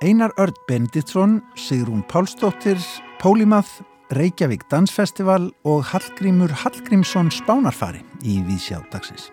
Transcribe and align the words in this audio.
Einar 0.00 0.30
Örd 0.38 0.54
Benediktsson, 0.68 1.42
Sigrún 1.56 2.04
Pálsdóttir, 2.06 2.78
Pólimath, 3.18 3.82
Reykjavík 4.14 4.62
Dansfestival 4.70 5.48
og 5.66 5.82
Hallgrímur 5.90 6.54
Hallgrímsson 6.54 7.32
Spánarfari 7.34 8.04
í 8.22 8.38
Vísjá 8.46 8.78
dagsins. 8.92 9.32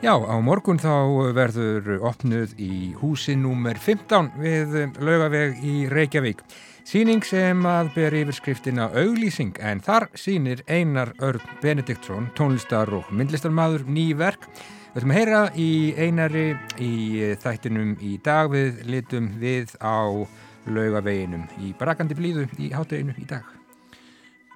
Já, 0.00 0.16
á 0.16 0.36
morgun 0.40 0.80
þá 0.80 1.36
verður 1.36 2.00
opnuð 2.08 2.56
í 2.56 2.96
húsi 2.96 3.36
númer 3.36 3.76
15 3.76 4.32
við 4.40 4.96
laugaveg 4.96 5.60
í 5.60 5.84
Reykjavík. 5.92 6.40
Sýning 6.88 7.20
sem 7.20 7.60
að 7.68 7.92
ber 7.98 8.16
yfirskriftina 8.16 8.88
auglýsing 8.96 9.60
en 9.60 9.84
þar 9.84 10.08
sýnir 10.16 10.64
Einar 10.72 11.12
Örn 11.20 11.44
Benediktsson, 11.60 12.32
tónlistar 12.32 12.88
og 12.96 13.12
myndlistarmadur 13.12 13.84
ný 13.84 14.14
verk. 14.16 14.48
Við 14.90 14.96
ætlum 14.98 15.12
að 15.14 15.18
heyra 15.20 15.40
í 15.54 15.68
Einari 16.02 16.46
í 16.82 16.94
þættinum 17.38 17.92
í 18.02 18.16
dag 18.26 18.48
við 18.50 18.80
litum 18.90 19.28
við 19.38 19.76
á 19.78 20.26
laugaveginum 20.66 21.44
í 21.62 21.70
brakandi 21.78 22.16
blíðu 22.18 22.48
í 22.58 22.72
hátteginu 22.74 23.14
í 23.14 23.26
dag. 23.30 23.46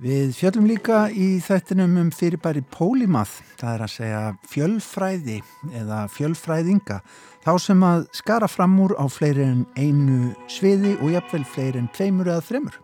Við 0.02 0.34
fjöllum 0.34 0.66
líka 0.66 1.04
í 1.14 1.38
þættinum 1.38 1.94
um 2.02 2.10
fyrirbæri 2.10 2.64
Pólimath, 2.74 3.44
það 3.62 3.76
er 3.76 3.86
að 3.86 3.94
segja 3.94 4.24
fjölfræði 4.50 5.38
eða 5.70 6.02
fjölfræðinga, 6.16 6.98
þá 7.46 7.52
sem 7.62 7.86
að 7.86 8.04
skara 8.18 8.50
fram 8.50 8.74
úr 8.82 8.98
á 8.98 9.06
fleiri 9.06 9.46
en 9.46 9.64
einu 9.78 10.34
sviði 10.50 10.96
og 10.98 11.14
jafnvel 11.14 11.46
fleiri 11.46 11.84
en 11.84 11.90
tveimur 11.94 12.34
eða 12.34 12.48
þremur. 12.50 12.82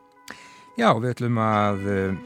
Já, 0.78 0.92
við 0.94 1.16
ætlum 1.16 1.42
að 1.42 1.86
uh, 1.90 2.18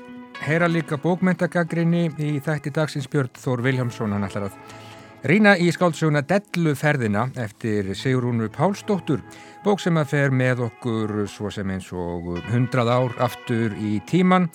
heyra 0.45 0.69
líka 0.69 1.01
bókmentagagrinni 1.01 2.11
í 2.21 2.35
þætti 2.45 2.77
dagsins 2.77 3.09
Björn 3.09 3.33
Þór 3.41 3.65
Viljámsson, 3.65 4.13
hann 4.13 4.29
ætlar 4.29 4.51
að 4.53 4.83
rýna 5.25 5.55
í 5.57 5.71
skáldsjóna 5.73 6.21
Delluferðina 6.29 7.25
eftir 7.41 7.91
Sigrúnu 7.97 8.51
Pálsdóttur, 8.53 9.23
bók 9.65 9.81
sem 9.81 9.97
að 9.97 10.11
fer 10.13 10.35
með 10.35 10.67
okkur 10.67 11.25
svo 11.31 11.49
sem 11.53 11.71
eins 11.73 11.89
og 11.97 12.35
hundrað 12.51 12.93
ár 12.93 13.15
aftur 13.25 13.73
í 13.81 13.97
tíman 14.09 14.51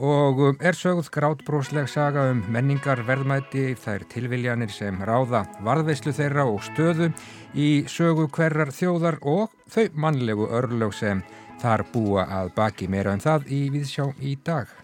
og 0.00 0.40
um, 0.40 0.58
er 0.60 0.76
sögð 0.76 1.10
grátbrósleg 1.12 1.88
saga 1.88 2.30
um 2.32 2.40
menningar 2.52 3.02
verðmæti 3.08 3.74
þær 3.80 4.06
tilviljanir 4.12 4.72
sem 4.72 5.00
ráða 5.04 5.44
varðveislu 5.64 6.14
þeirra 6.16 6.46
og 6.48 6.64
stöðu 6.68 7.10
í 7.52 7.70
sögu 7.88 8.28
hverjar 8.32 8.72
þjóðar 8.76 9.20
og 9.20 9.52
þau 9.72 9.88
mannlegu 10.00 10.48
örlög 10.48 10.96
sem 10.96 11.24
þar 11.60 11.84
búa 11.92 12.28
að 12.40 12.54
baki 12.56 12.88
meira 12.88 13.12
en 13.12 13.24
það 13.24 13.50
í 13.52 13.64
viðsjá 13.76 14.08
í 14.24 14.38
dag. 14.44 14.79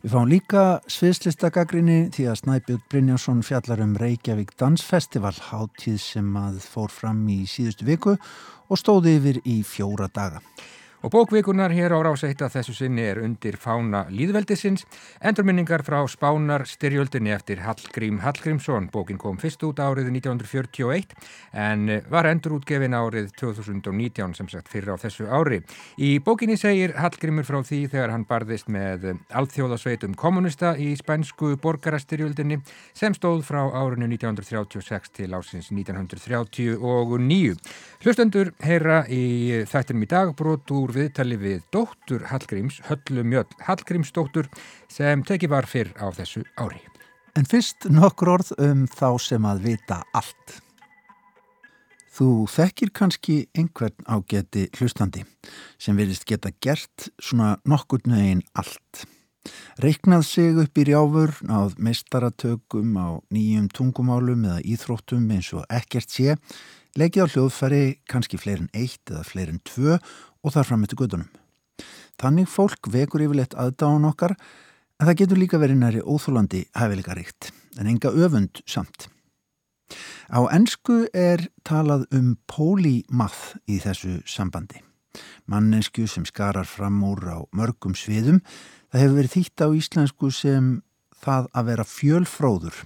Við 0.00 0.14
fáum 0.14 0.30
líka 0.32 0.60
sviðslistagagrinni 0.88 2.06
því 2.14 2.24
að 2.30 2.38
Snæbjörn 2.40 2.84
Brynjásson 2.88 3.42
fjallar 3.44 3.82
um 3.84 3.90
Reykjavík 4.00 4.54
Dansfestival 4.56 5.34
hátíð 5.50 5.98
sem 6.00 6.30
að 6.40 6.56
fór 6.64 6.88
fram 6.88 7.18
í 7.28 7.42
síðustu 7.44 7.84
viku 7.84 8.14
og 8.16 8.80
stóði 8.80 9.18
yfir 9.18 9.42
í 9.44 9.58
fjóra 9.60 10.08
daga. 10.08 10.40
Og 11.00 11.08
bókvikunar 11.08 11.72
hér 11.72 11.94
á 11.96 11.98
rásætt 12.04 12.42
að 12.44 12.58
þessu 12.58 12.74
sinni 12.76 13.00
er 13.08 13.22
undir 13.24 13.56
fána 13.56 14.02
líðveldisins, 14.12 14.82
endurminningar 15.24 15.80
frá 15.80 16.02
spánar 16.04 16.66
styrjöldinni 16.68 17.32
eftir 17.32 17.62
Hallgrím 17.64 18.18
Hallgrímsson. 18.20 18.90
Bókin 18.92 19.16
kom 19.16 19.38
fyrst 19.40 19.64
út 19.64 19.80
árið 19.80 20.10
1941 20.12 21.14
en 21.56 22.02
var 22.12 22.28
endurútgefin 22.28 22.92
árið 22.92 23.30
2019 23.40 24.36
sem 24.36 24.50
sagt 24.52 24.68
fyrir 24.68 24.92
á 24.92 25.00
þessu 25.00 25.24
ári. 25.32 25.62
Í 25.96 26.18
bókinni 26.20 26.58
segir 26.60 26.92
Hallgrímur 27.00 27.48
frá 27.48 27.62
því 27.64 27.80
þegar 27.94 28.12
hann 28.12 28.28
barðist 28.28 28.68
með 28.68 29.08
alþjóðasveitum 29.32 30.12
kommunista 30.20 30.74
í 30.76 30.90
spænsku 31.00 31.54
borgarastyrjöldinni 31.64 32.60
sem 32.92 33.16
stóð 33.16 33.46
frá 33.48 33.62
árinu 33.72 34.04
1936 34.04 35.16
til 35.16 35.32
ásins 35.32 35.72
1939. 35.72 37.56
Hlustendur 38.04 38.52
heyra 38.60 39.06
í 39.08 39.64
þættinum 39.64 40.04
í 40.04 40.12
dag 40.12 40.36
brot 40.36 40.68
úr 40.76 40.89
úr 40.90 40.96
viðtali 40.96 41.36
við 41.38 41.60
dóttur 41.70 42.24
Hallgríms, 42.30 42.80
Höllu 42.88 43.22
Mjöll 43.22 43.48
Hallgrímsdóttur 43.62 44.48
sem 44.90 45.22
tekið 45.26 45.52
var 45.52 45.68
fyrr 45.70 45.92
á 46.02 46.10
þessu 46.14 46.42
ári. 46.58 46.80
En 47.38 47.46
fyrst 47.46 47.86
nokkur 47.92 48.32
orð 48.34 48.50
um 48.58 48.88
þá 48.90 49.08
sem 49.22 49.46
að 49.46 49.62
vita 49.68 50.00
allt. 50.16 50.56
Þú 52.10 52.48
þekkir 52.50 52.90
kannski 52.96 53.36
einhvern 53.54 54.02
ágeti 54.10 54.66
hlustandi 54.80 55.22
sem 55.78 55.96
verist 55.96 56.26
geta 56.26 56.50
gert 56.58 57.06
svona 57.22 57.54
nokkur 57.62 58.02
nögin 58.10 58.42
allt. 58.58 59.06
Reiknað 59.80 60.26
sig 60.26 60.58
upp 60.60 60.76
í 60.76 60.84
rjáfur, 60.90 61.30
náð 61.46 61.78
meistaratökum 61.80 62.98
á 62.98 63.08
nýjum 63.32 63.70
tungumálum 63.72 64.42
eða 64.44 64.60
íþróttum 64.74 65.30
eins 65.32 65.54
og 65.56 65.64
ekkert 65.72 66.12
sé, 66.12 66.34
leikið 66.98 67.24
á 67.24 67.32
hljóðfæri 67.32 67.84
kannski 68.10 68.40
fleirin 68.42 68.68
eitt 68.74 69.06
eða 69.08 69.22
fleirin 69.24 69.62
tvö 69.64 69.96
og 70.44 70.54
þar 70.54 70.68
fram 70.68 70.84
eftir 70.84 71.00
guðunum. 71.00 71.30
Þannig 72.20 72.50
fólk 72.52 72.90
vekur 72.92 73.24
yfirleitt 73.24 73.56
aðdáðan 73.56 74.10
okkar 74.10 74.36
en 74.36 75.08
það 75.08 75.18
getur 75.22 75.40
líka 75.40 75.60
verið 75.60 75.80
næri 75.80 76.04
óþúlandi 76.04 76.66
hæfileika 76.76 77.16
ríkt 77.16 77.50
en 77.78 77.88
enga 77.88 78.12
öfund 78.12 78.62
samt. 78.68 79.08
Á 80.30 80.46
ennsku 80.52 81.06
er 81.16 81.48
talað 81.66 82.06
um 82.14 82.36
polymath 82.50 83.56
í 83.66 83.80
þessu 83.82 84.20
sambandi. 84.28 84.84
Mannesku 85.50 86.06
sem 86.06 86.26
skarar 86.28 86.68
fram 86.68 87.00
úr 87.02 87.24
á 87.26 87.38
mörgum 87.56 87.96
sviðum. 87.98 88.38
Það 88.92 89.02
hefur 89.02 89.18
verið 89.18 89.34
þýtt 89.34 89.64
á 89.66 89.68
íslensku 89.80 90.30
sem 90.30 90.68
það 91.24 91.50
að 91.50 91.70
vera 91.72 91.86
fjölfróður. 91.88 92.76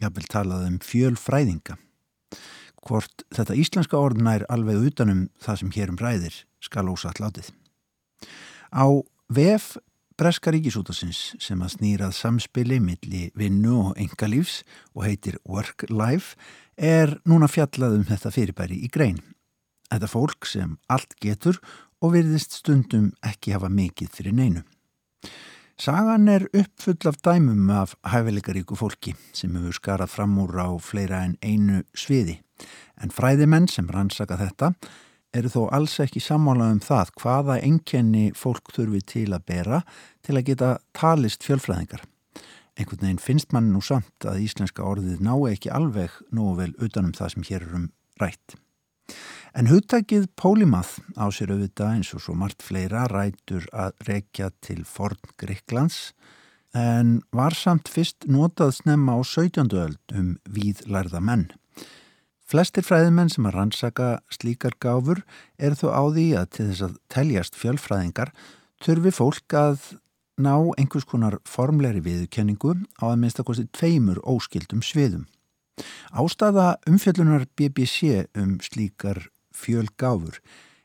Ég 0.00 0.08
haf 0.08 0.16
vel 0.18 0.28
talað 0.28 0.66
um 0.68 0.78
fjölfræðinga. 0.84 1.78
Hvort 2.84 3.24
þetta 3.32 3.56
íslenska 3.56 3.96
orðna 3.96 4.38
er 4.38 4.46
alveg 4.52 4.90
utanum 4.90 5.28
það 5.40 5.60
sem 5.60 5.72
hérum 5.76 6.00
ræðir 6.00 6.36
skal 6.60 6.90
ósatt 6.92 7.20
látið. 7.22 7.48
Á 8.74 8.86
VF 9.32 9.76
Breska 10.14 10.52
ríkisútasins 10.54 11.32
sem 11.42 11.58
að 11.64 11.72
snýrað 11.72 12.12
samspili 12.14 12.76
milli 12.78 13.24
vinnu 13.34 13.72
og 13.80 13.96
engalífs 13.98 14.60
og 14.94 15.08
heitir 15.08 15.40
Work 15.42 15.88
Life 15.90 16.36
er 16.78 17.16
núna 17.26 17.48
fjallað 17.50 17.96
um 17.96 18.04
þetta 18.06 18.30
fyrirbæri 18.30 18.78
í 18.86 18.90
grein. 18.94 19.18
Þetta 19.90 20.10
fólk 20.12 20.46
sem 20.46 20.76
allt 20.86 21.16
getur 21.18 21.58
og 21.98 22.14
virðist 22.14 22.54
stundum 22.60 23.10
ekki 23.26 23.56
hafa 23.56 23.72
mikið 23.72 24.14
fyrir 24.14 24.38
neinu. 24.38 24.62
Sagan 25.74 26.30
er 26.30 26.46
uppfull 26.54 27.10
af 27.10 27.18
dæmum 27.26 27.66
af 27.74 27.96
hæfileikaríku 28.06 28.78
fólki 28.78 29.16
sem 29.34 29.56
hefur 29.58 29.74
skarað 29.74 30.14
fram 30.14 30.38
úr 30.38 30.54
á 30.62 30.70
fleira 30.78 31.24
en 31.26 31.34
einu 31.42 31.82
sviði 31.90 32.38
en 33.02 33.12
fræðimenn 33.14 33.68
sem 33.70 33.90
rannsaka 33.90 34.38
þetta 34.40 34.72
eru 35.34 35.50
þó 35.50 35.60
alls 35.74 35.98
ekki 36.02 36.22
sammálað 36.22 36.76
um 36.76 36.82
það 36.84 37.12
hvaða 37.20 37.60
enkenni 37.66 38.24
fólk 38.38 38.70
þurfi 38.74 39.00
til 39.14 39.28
að 39.34 39.46
bera 39.50 39.80
til 40.22 40.36
að 40.38 40.46
geta 40.50 40.74
talist 40.94 41.46
fjölfræðingar. 41.46 42.04
Einhvern 42.74 43.06
veginn 43.06 43.22
finnst 43.22 43.54
mann 43.54 43.70
nú 43.70 43.82
samt 43.84 44.26
að 44.26 44.42
íslenska 44.46 44.82
orðið 44.86 45.22
ná 45.22 45.34
ekki 45.50 45.70
alveg 45.74 46.14
nógu 46.34 46.56
vel 46.62 46.72
utanum 46.82 47.14
það 47.14 47.34
sem 47.34 47.48
hér 47.50 47.66
er 47.66 47.76
um 47.78 47.88
rætt. 48.22 48.56
En 49.54 49.70
hugtækið 49.70 50.26
Pólimath 50.34 50.98
á 51.14 51.30
sér 51.30 51.52
auðvitað 51.54 51.92
eins 51.94 52.10
og 52.16 52.24
svo 52.24 52.34
margt 52.38 52.64
fleira 52.66 53.04
rætur 53.10 53.68
að 53.70 53.94
rekja 54.08 54.50
til 54.64 54.82
forn 54.82 55.20
Greiklands 55.38 56.14
en 56.74 57.20
var 57.30 57.54
samt 57.54 57.86
fyrst 57.90 58.26
notað 58.26 58.74
snemma 58.80 59.14
á 59.14 59.22
17. 59.22 59.70
öld 59.70 60.16
um 60.18 60.34
víðlærða 60.50 61.22
menn. 61.22 61.46
Flestir 62.44 62.84
fræðimenn 62.84 63.30
sem 63.32 63.46
að 63.48 63.54
rannsaka 63.56 64.06
slíkar 64.32 64.74
gáfur 64.76 65.22
er 65.56 65.76
þó 65.78 65.86
á 65.96 66.02
því 66.12 66.24
að 66.36 66.48
til 66.52 66.66
þess 66.68 66.84
að 66.84 66.96
teljast 67.14 67.54
fjölfræðingar 67.56 68.32
þurfi 68.84 69.12
fólk 69.16 69.54
að 69.56 69.86
ná 70.44 70.52
einhvers 70.76 71.06
konar 71.08 71.38
formleiri 71.48 72.02
viðkenningu 72.04 72.74
á 73.00 73.04
að 73.08 73.20
minnstakosti 73.22 73.64
tveimur 73.72 74.20
óskildum 74.28 74.82
sviðum. 74.84 75.24
Ástafa 76.12 76.74
umfjöllunar 76.90 77.46
BBC 77.56 78.26
um 78.36 78.58
slíkar 78.60 79.22
fjölgáfur 79.54 80.36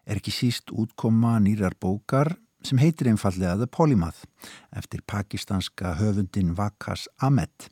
er 0.07 0.21
ekki 0.21 0.31
síst 0.33 0.71
útkoma 0.71 1.35
nýrar 1.44 1.75
bókar 1.75 2.38
sem 2.63 2.79
heitir 2.79 3.09
einfallega 3.11 3.57
The 3.59 3.67
Polymath 3.67 4.23
eftir 4.71 5.03
pakistanska 5.03 5.97
höfundin 6.00 6.56
Vakas 6.56 7.09
Ahmed 7.19 7.67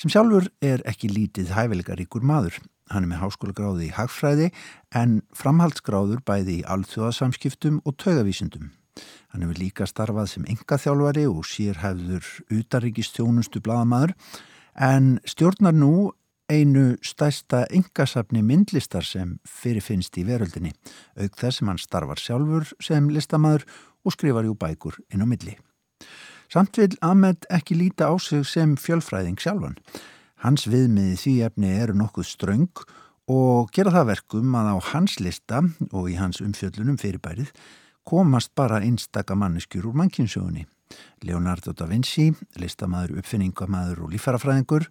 sem 0.00 0.12
sjálfur 0.12 0.50
er 0.64 0.84
ekki 0.88 1.10
lítið 1.12 1.54
hæfileikaríkur 1.56 2.24
maður 2.24 2.60
Hann 2.90 3.06
er 3.06 3.12
með 3.12 3.22
háskóla 3.22 3.54
gráði 3.54 3.86
í 3.86 3.94
hagfræði 3.94 4.50
en 4.98 5.20
framhaldsgráður 5.38 6.22
bæði 6.26 6.60
í 6.60 6.66
alþjóðasamskiptum 6.74 7.80
og 7.86 7.96
taugavísindum. 8.02 8.72
Hann 9.30 9.44
hefur 9.46 9.60
líka 9.62 9.86
starfað 9.86 10.32
sem 10.32 10.46
engaþjálfari 10.50 11.26
og 11.30 11.44
sérhæfður 11.46 12.26
utaríkistjónustu 12.50 13.62
bladamadur 13.62 14.16
en 14.74 15.20
stjórnar 15.28 15.76
nú 15.76 16.10
einu 16.50 16.96
stæsta 17.06 17.62
engasafni 17.70 18.42
myndlistar 18.42 19.06
sem 19.06 19.36
fyrirfinnst 19.46 20.18
í 20.18 20.26
veröldinni, 20.26 20.72
auk 21.14 21.38
þess 21.38 21.60
sem 21.60 21.70
hann 21.70 21.78
starfar 21.78 22.18
sjálfur 22.18 22.66
sem 22.82 23.06
listamadur 23.14 23.66
og 24.02 24.16
skrifar 24.16 24.48
jú 24.48 24.56
bækur 24.58 24.98
inn 25.14 25.22
á 25.22 25.26
milli. 25.30 25.54
Samt 26.50 26.80
vil 26.80 26.96
Ahmed 27.06 27.46
ekki 27.54 27.76
líta 27.78 28.10
á 28.10 28.14
sig 28.18 28.42
sem 28.46 28.74
fjölfræðing 28.74 29.38
sjálfan. 29.38 29.78
Hans 30.40 30.64
viðmiði 30.72 31.18
því 31.20 31.32
efni 31.44 31.70
eru 31.76 31.92
nokkuð 32.00 32.24
ströng 32.24 32.84
og 33.28 33.68
gera 33.76 33.92
það 33.92 34.06
verkum 34.14 34.54
að 34.56 34.70
á 34.72 34.76
hans 34.94 35.18
lista 35.20 35.60
og 35.92 36.08
í 36.08 36.16
hans 36.16 36.40
umfjöllunum 36.40 36.96
fyrirbærið 37.00 37.52
komast 38.08 38.54
bara 38.56 38.80
einstaka 38.80 39.36
manneskjur 39.36 39.90
úr 39.90 39.98
mannkynsögunni. 40.00 40.64
Leonardo 41.28 41.74
da 41.76 41.86
Vinci, 41.86 42.30
listamæður, 42.56 43.20
uppfinningamæður 43.20 44.06
og 44.06 44.14
lífarafræðingur, 44.14 44.88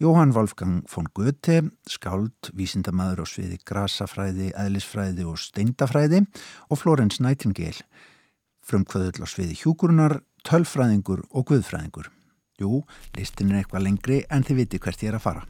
Jóhann 0.00 0.32
Wolfgang 0.32 0.82
von 0.88 1.08
Goethe, 1.12 1.60
skáld, 1.84 2.52
vísindamæður 2.56 3.22
á 3.22 3.26
sviði 3.28 3.60
grasafræði, 3.68 4.52
eðlisfræði 4.56 5.26
og 5.28 5.36
steindafræði 5.42 6.24
og 6.70 6.80
Florence 6.80 7.20
Nightingale, 7.20 7.84
frumkvöðull 8.64 9.20
á 9.20 9.26
sviði 9.28 9.58
hjúkurunar, 9.58 10.22
tölfræðingur 10.48 11.26
og 11.28 11.50
guðfræðingur. 11.52 12.14
Jú, 12.58 12.80
listin 13.14 13.52
er 13.52 13.60
eitthvað 13.60 13.84
lengri 13.84 14.16
en 14.34 14.42
þið 14.42 14.56
viti 14.58 14.78
hvert 14.82 15.02
ég 15.04 15.12
er 15.12 15.18
að 15.20 15.22
fara. 15.22 15.46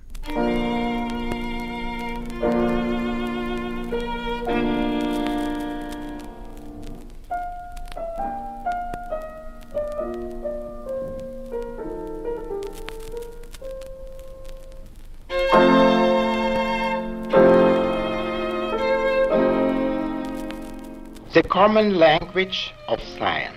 The 21.33 21.43
common 21.49 21.97
language 21.97 22.75
of 22.89 23.01
science. 23.17 23.57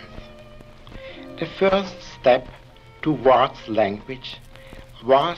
The 1.40 1.48
first 1.60 2.00
step 2.16 2.48
towards 3.02 3.68
language 3.68 4.38
was 5.04 5.38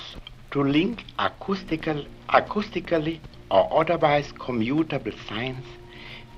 to 0.52 0.64
link 0.64 1.04
acoustical, 1.18 2.06
acoustically 2.30 3.20
or 3.50 3.82
otherwise 3.82 4.32
commutable 4.34 5.16
signs 5.28 5.66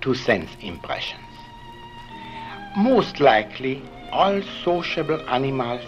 to 0.01 0.13
sense 0.13 0.51
impressions. 0.62 1.22
Most 2.77 3.19
likely, 3.19 3.81
all 4.12 4.42
sociable 4.63 5.22
animals 5.30 5.83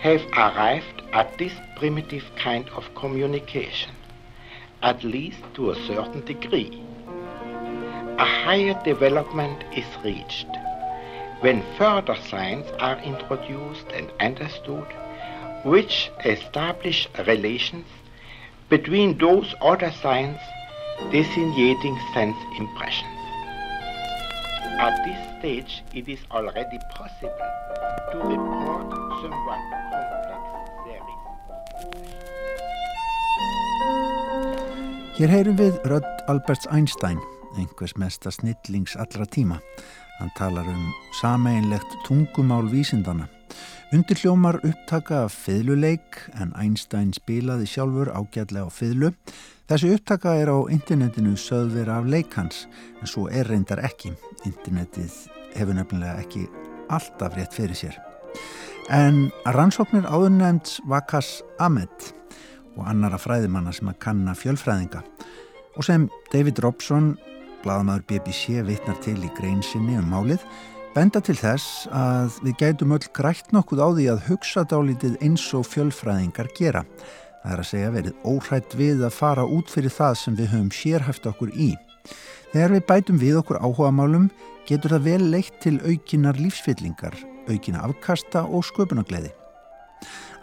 have 0.00 0.22
arrived 0.32 1.02
at 1.12 1.38
this 1.38 1.52
primitive 1.76 2.24
kind 2.36 2.68
of 2.70 2.94
communication, 2.94 3.92
at 4.82 5.02
least 5.04 5.42
to 5.54 5.70
a 5.70 5.86
certain 5.86 6.24
degree. 6.24 6.82
A 8.18 8.24
higher 8.24 8.80
development 8.84 9.62
is 9.74 9.86
reached 10.04 10.48
when 11.46 11.62
further 11.78 12.16
signs 12.28 12.66
are 12.80 12.98
introduced 13.02 13.86
and 13.94 14.10
understood 14.18 14.88
which 15.62 16.10
establish 16.24 17.06
relations 17.28 17.86
between 18.68 19.16
those 19.18 19.54
other 19.60 19.92
signs 20.02 20.40
designating 21.12 21.96
sense 22.12 22.36
impressions. 22.58 23.20
At 24.86 25.04
this 25.06 25.20
stage, 25.38 25.84
it 25.94 26.08
is 26.08 26.18
already 26.32 26.80
possible 26.96 27.50
to 28.10 28.16
report 28.32 28.90
somewhat 29.22 29.62
complex 29.92 30.42
theories. 30.82 31.26
Hér 35.20 35.30
heyrum 35.36 35.56
við 35.62 35.78
rödd 35.94 36.10
Alberts 36.26 36.66
Einstein, 36.74 37.22
einhvers 37.54 37.94
mesta 38.02 38.34
snillings 38.34 38.98
allra 38.98 39.30
tíma. 39.38 39.62
Hann 40.18 40.30
talar 40.36 40.64
um 40.68 40.94
sameinlegt 41.20 41.96
tungumál 42.06 42.70
vísindana. 42.72 43.28
Undir 43.92 44.16
hljómar 44.16 44.56
upptaka 44.64 45.26
af 45.26 45.34
fiðluleik 45.44 46.16
en 46.40 46.54
Einstein 46.56 47.12
spilaði 47.14 47.68
sjálfur 47.68 48.08
ágætlega 48.16 48.66
á 48.66 48.72
fiðlu. 48.72 49.12
Þessi 49.68 49.92
upptaka 49.94 50.32
er 50.40 50.50
á 50.50 50.58
internetinu 50.72 51.36
sögðver 51.36 51.92
af 51.92 52.08
leikans 52.08 52.64
en 53.00 53.10
svo 53.10 53.28
er 53.28 53.46
reyndar 53.50 53.84
ekki. 53.84 54.14
Internetið 54.48 55.14
hefur 55.54 55.76
nefnilega 55.76 56.24
ekki 56.24 56.46
alltaf 56.88 57.36
rétt 57.36 57.54
fyrir 57.54 57.76
sér. 57.76 58.00
En 58.88 59.28
rannsóknir 59.44 60.08
áðurnemnds 60.08 60.80
Vakas 60.88 61.42
Ahmed 61.58 62.12
og 62.76 62.84
annara 62.88 63.20
fræðimanna 63.20 63.72
sem 63.74 63.88
að 63.90 64.00
kanna 64.04 64.36
fjölfræðinga 64.38 65.04
og 65.76 65.84
sem 65.84 66.08
David 66.32 66.60
Robson 66.64 67.16
Blaðamaður 67.66 68.04
BBC 68.06 68.60
vittnar 68.62 68.98
til 69.02 69.16
í 69.26 69.28
greinsinni 69.34 69.96
um 69.98 70.06
málið, 70.12 70.42
benda 70.94 71.18
til 71.18 71.34
þess 71.34 71.88
að 71.90 72.36
við 72.44 72.54
gætum 72.60 72.92
öll 72.94 73.08
grætt 73.16 73.50
nokkuð 73.50 73.82
á 73.82 73.88
því 73.96 74.04
að 74.12 74.20
hugsa 74.28 74.62
dálítið 74.70 75.16
eins 75.26 75.46
og 75.58 75.66
fjölfræðingar 75.66 76.52
gera. 76.54 76.84
Það 77.42 77.54
er 77.56 77.62
að 77.64 77.68
segja 77.72 77.88
verið 77.96 78.28
óhrætt 78.30 78.76
við 78.78 79.02
að 79.08 79.16
fara 79.16 79.48
út 79.50 79.72
fyrir 79.72 79.94
það 79.96 80.14
sem 80.20 80.36
við 80.38 80.52
höfum 80.52 80.70
sérhæft 80.78 81.26
okkur 81.32 81.50
í. 81.58 81.72
Þegar 82.52 82.76
við 82.76 82.86
bætum 82.92 83.18
við 83.24 83.40
okkur 83.42 83.58
áhuga 83.58 83.90
málum 83.98 84.30
getur 84.70 84.94
það 84.94 85.08
vel 85.10 85.26
leitt 85.34 85.58
til 85.64 85.80
aukinar 85.82 86.38
lífsfyllingar, 86.38 87.18
aukina 87.50 87.82
afkasta 87.82 88.44
og 88.46 88.62
sköpunagleiði. 88.70 89.34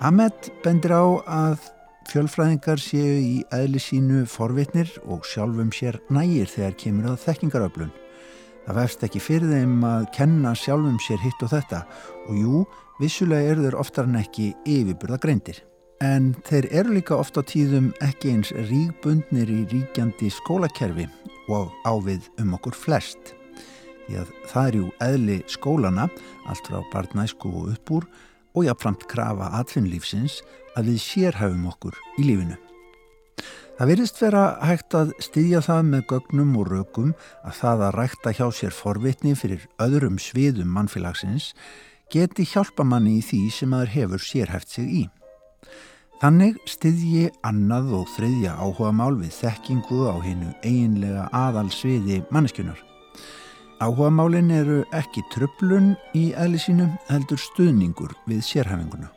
Ahmed 0.04 0.52
bendir 0.66 0.92
á 0.92 1.06
að 1.24 1.72
Fjölfræðingar 2.09 2.81
séu 2.81 3.17
í 3.17 3.35
eðli 3.55 3.79
sínu 3.81 4.23
forvitnir 4.29 4.89
og 5.09 5.23
sjálfum 5.27 5.71
sér 5.73 5.97
nægir 6.13 6.50
þegar 6.51 6.75
kemur 6.79 7.07
það 7.09 7.21
þekkingaröflun. 7.23 7.94
Það 8.63 8.77
verðst 8.79 9.05
ekki 9.07 9.21
fyrir 9.23 9.53
þeim 9.53 9.85
að 9.88 10.07
kenna 10.15 10.53
sjálfum 10.55 11.00
sér 11.03 11.21
hitt 11.23 11.45
og 11.45 11.51
þetta 11.53 11.83
og 12.27 12.39
jú, 12.39 12.63
vissulega 13.00 13.53
eru 13.53 13.65
þeir 13.65 13.77
oftar 13.81 14.09
en 14.09 14.19
ekki 14.19 14.50
yfirburða 14.69 15.19
greindir. 15.23 15.61
En 16.03 16.33
þeir 16.47 16.67
eru 16.81 16.97
líka 16.97 17.15
ofta 17.15 17.44
tíðum 17.47 17.94
ekki 18.03 18.33
eins 18.33 18.51
ríkbundnir 18.69 19.51
í 19.51 19.61
ríkjandi 19.71 20.31
skólakerfi 20.33 21.07
og 21.51 21.71
ávið 21.88 22.27
um 22.44 22.53
okkur 22.59 22.75
flest. 22.75 23.33
Því 24.03 24.19
að 24.19 24.35
það 24.51 24.67
er 24.67 24.77
jú 24.79 24.91
eðli 25.07 25.39
skólana, 25.47 26.09
allt 26.51 26.67
frá 26.67 26.83
barnæsku 26.91 27.47
og 27.47 27.71
uppbúr 27.77 28.07
og 28.53 28.67
jáfnframt 28.67 29.07
krafa 29.11 29.50
atvinnlífsins 29.59 30.41
að 30.77 30.94
við 30.94 31.01
sérhæfum 31.03 31.65
okkur 31.71 31.97
í 32.19 32.27
lífinu. 32.27 32.59
Það 33.73 33.89
verðist 33.89 34.19
vera 34.21 34.44
hægt 34.61 34.94
að 34.94 35.15
styðja 35.25 35.63
það 35.65 35.88
með 35.88 36.03
gögnum 36.11 36.51
og 36.61 36.67
rökum 36.69 37.15
að 37.41 37.55
það 37.57 37.81
að 37.88 37.95
rækta 37.97 38.33
hjá 38.38 38.45
sér 38.53 38.75
forvitni 38.77 39.33
fyrir 39.33 39.65
öðrum 39.81 40.19
sviðum 40.21 40.69
mannfélagsins 40.75 41.50
geti 42.13 42.45
hjálpa 42.45 42.85
manni 42.85 43.17
í 43.17 43.25
því 43.25 43.41
sem 43.55 43.73
aður 43.73 43.94
hefur 43.95 44.25
sérhæft 44.27 44.75
sig 44.75 44.94
í. 45.01 45.03
Þannig 46.21 46.61
styðji 46.69 47.31
annað 47.44 47.89
og 47.97 48.07
þriðja 48.13 48.53
áhuga 48.61 48.94
mál 48.95 49.17
við 49.17 49.33
þekkingu 49.41 50.05
á 50.05 50.15
hennu 50.22 50.53
eiginlega 50.62 51.25
aðal 51.33 51.67
sviði 51.74 52.22
manneskjunar. 52.29 52.77
Áhuga 53.82 54.10
málin 54.13 54.51
eru 54.53 54.84
ekki 54.94 55.24
tröflun 55.34 55.96
í 56.13 56.32
eðli 56.38 56.60
sínum 56.62 56.94
heldur 57.10 57.42
stuðningur 57.42 58.13
við 58.30 58.44
sérhæfinguna. 58.46 59.10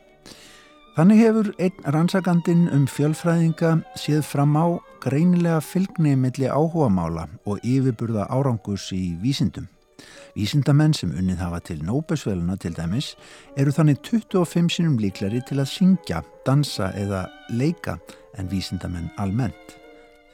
Þannig 0.97 1.19
hefur 1.21 1.49
einn 1.61 1.87
rannsakandin 1.93 2.63
um 2.73 2.87
fjölfræðinga 2.89 3.75
séð 4.01 4.23
fram 4.25 4.55
á 4.57 4.81
greinilega 5.03 5.59
fylgni 5.61 6.15
milli 6.17 6.49
áhugamála 6.49 7.27
og 7.45 7.61
yfirburða 7.61 8.25
árangus 8.33 8.89
í 8.97 9.13
vísindum. 9.21 9.67
Vísindamenn 10.37 10.93
sem 10.97 11.13
unnið 11.13 11.39
hafa 11.41 11.59
til 11.69 11.79
nóbesveluna 11.85 12.57
til 12.61 12.73
dæmis 12.77 13.11
eru 13.57 13.73
þannig 13.73 14.01
25 14.05 14.73
sinum 14.73 14.97
líklari 15.01 15.41
til 15.45 15.61
að 15.61 15.71
syngja, 15.71 16.23
dansa 16.45 16.91
eða 16.97 17.27
leika 17.53 17.99
en 18.37 18.49
vísindamenn 18.49 19.09
almennt. 19.21 19.77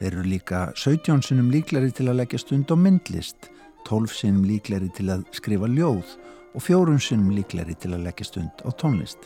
Þeir 0.00 0.10
eru 0.12 0.24
líka 0.28 0.66
17 0.76 1.22
sinum 1.28 1.52
líklari 1.52 1.92
til 1.92 2.08
að 2.08 2.22
leggja 2.22 2.40
stund 2.42 2.72
á 2.72 2.76
myndlist, 2.76 3.50
12 3.88 4.14
sinum 4.16 4.44
líklari 4.48 4.90
til 4.96 5.10
að 5.12 5.24
skrifa 5.36 5.68
ljóð 5.70 6.16
og 6.54 6.62
4 6.62 6.98
sinum 7.02 7.32
líklari 7.34 7.76
til 7.78 7.94
að 7.94 8.06
leggja 8.08 8.28
stund 8.30 8.64
á 8.64 8.70
tónlist. 8.78 9.18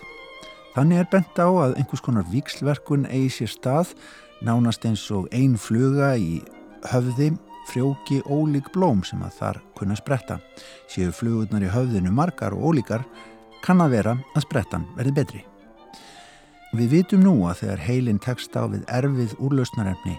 Þannig 0.75 1.01
er 1.03 1.11
bent 1.11 1.41
á 1.41 1.49
að 1.49 1.77
einhvers 1.81 2.05
konar 2.05 2.27
vikslverkun 2.31 3.09
eigi 3.11 3.31
sér 3.41 3.53
stað, 3.53 3.93
nánast 4.45 4.85
eins 4.87 5.03
og 5.11 5.27
ein 5.35 5.57
fluga 5.59 6.13
í 6.15 6.39
höfði, 6.87 7.33
frjóki 7.69 8.21
ólík 8.25 8.71
blóm 8.73 9.03
sem 9.05 9.21
að 9.27 9.37
þar 9.41 9.61
kunna 9.77 9.97
spretta. 9.99 10.39
Séu 10.89 11.11
flugurnar 11.13 11.67
í 11.67 11.73
höfðinu 11.73 12.13
margar 12.15 12.55
og 12.57 12.71
ólíkar, 12.71 13.05
kann 13.65 13.83
að 13.83 13.97
vera 13.97 14.17
að 14.35 14.47
sprettan 14.47 14.87
verði 14.97 15.15
betri. 15.19 15.45
Við 16.77 16.93
vitum 16.93 17.25
nú 17.25 17.35
að 17.49 17.65
þegar 17.65 17.85
heilin 17.89 18.21
tekst 18.21 18.57
á 18.57 18.69
við 18.69 18.85
erfið 18.93 19.35
úrlausnarefni, 19.41 20.19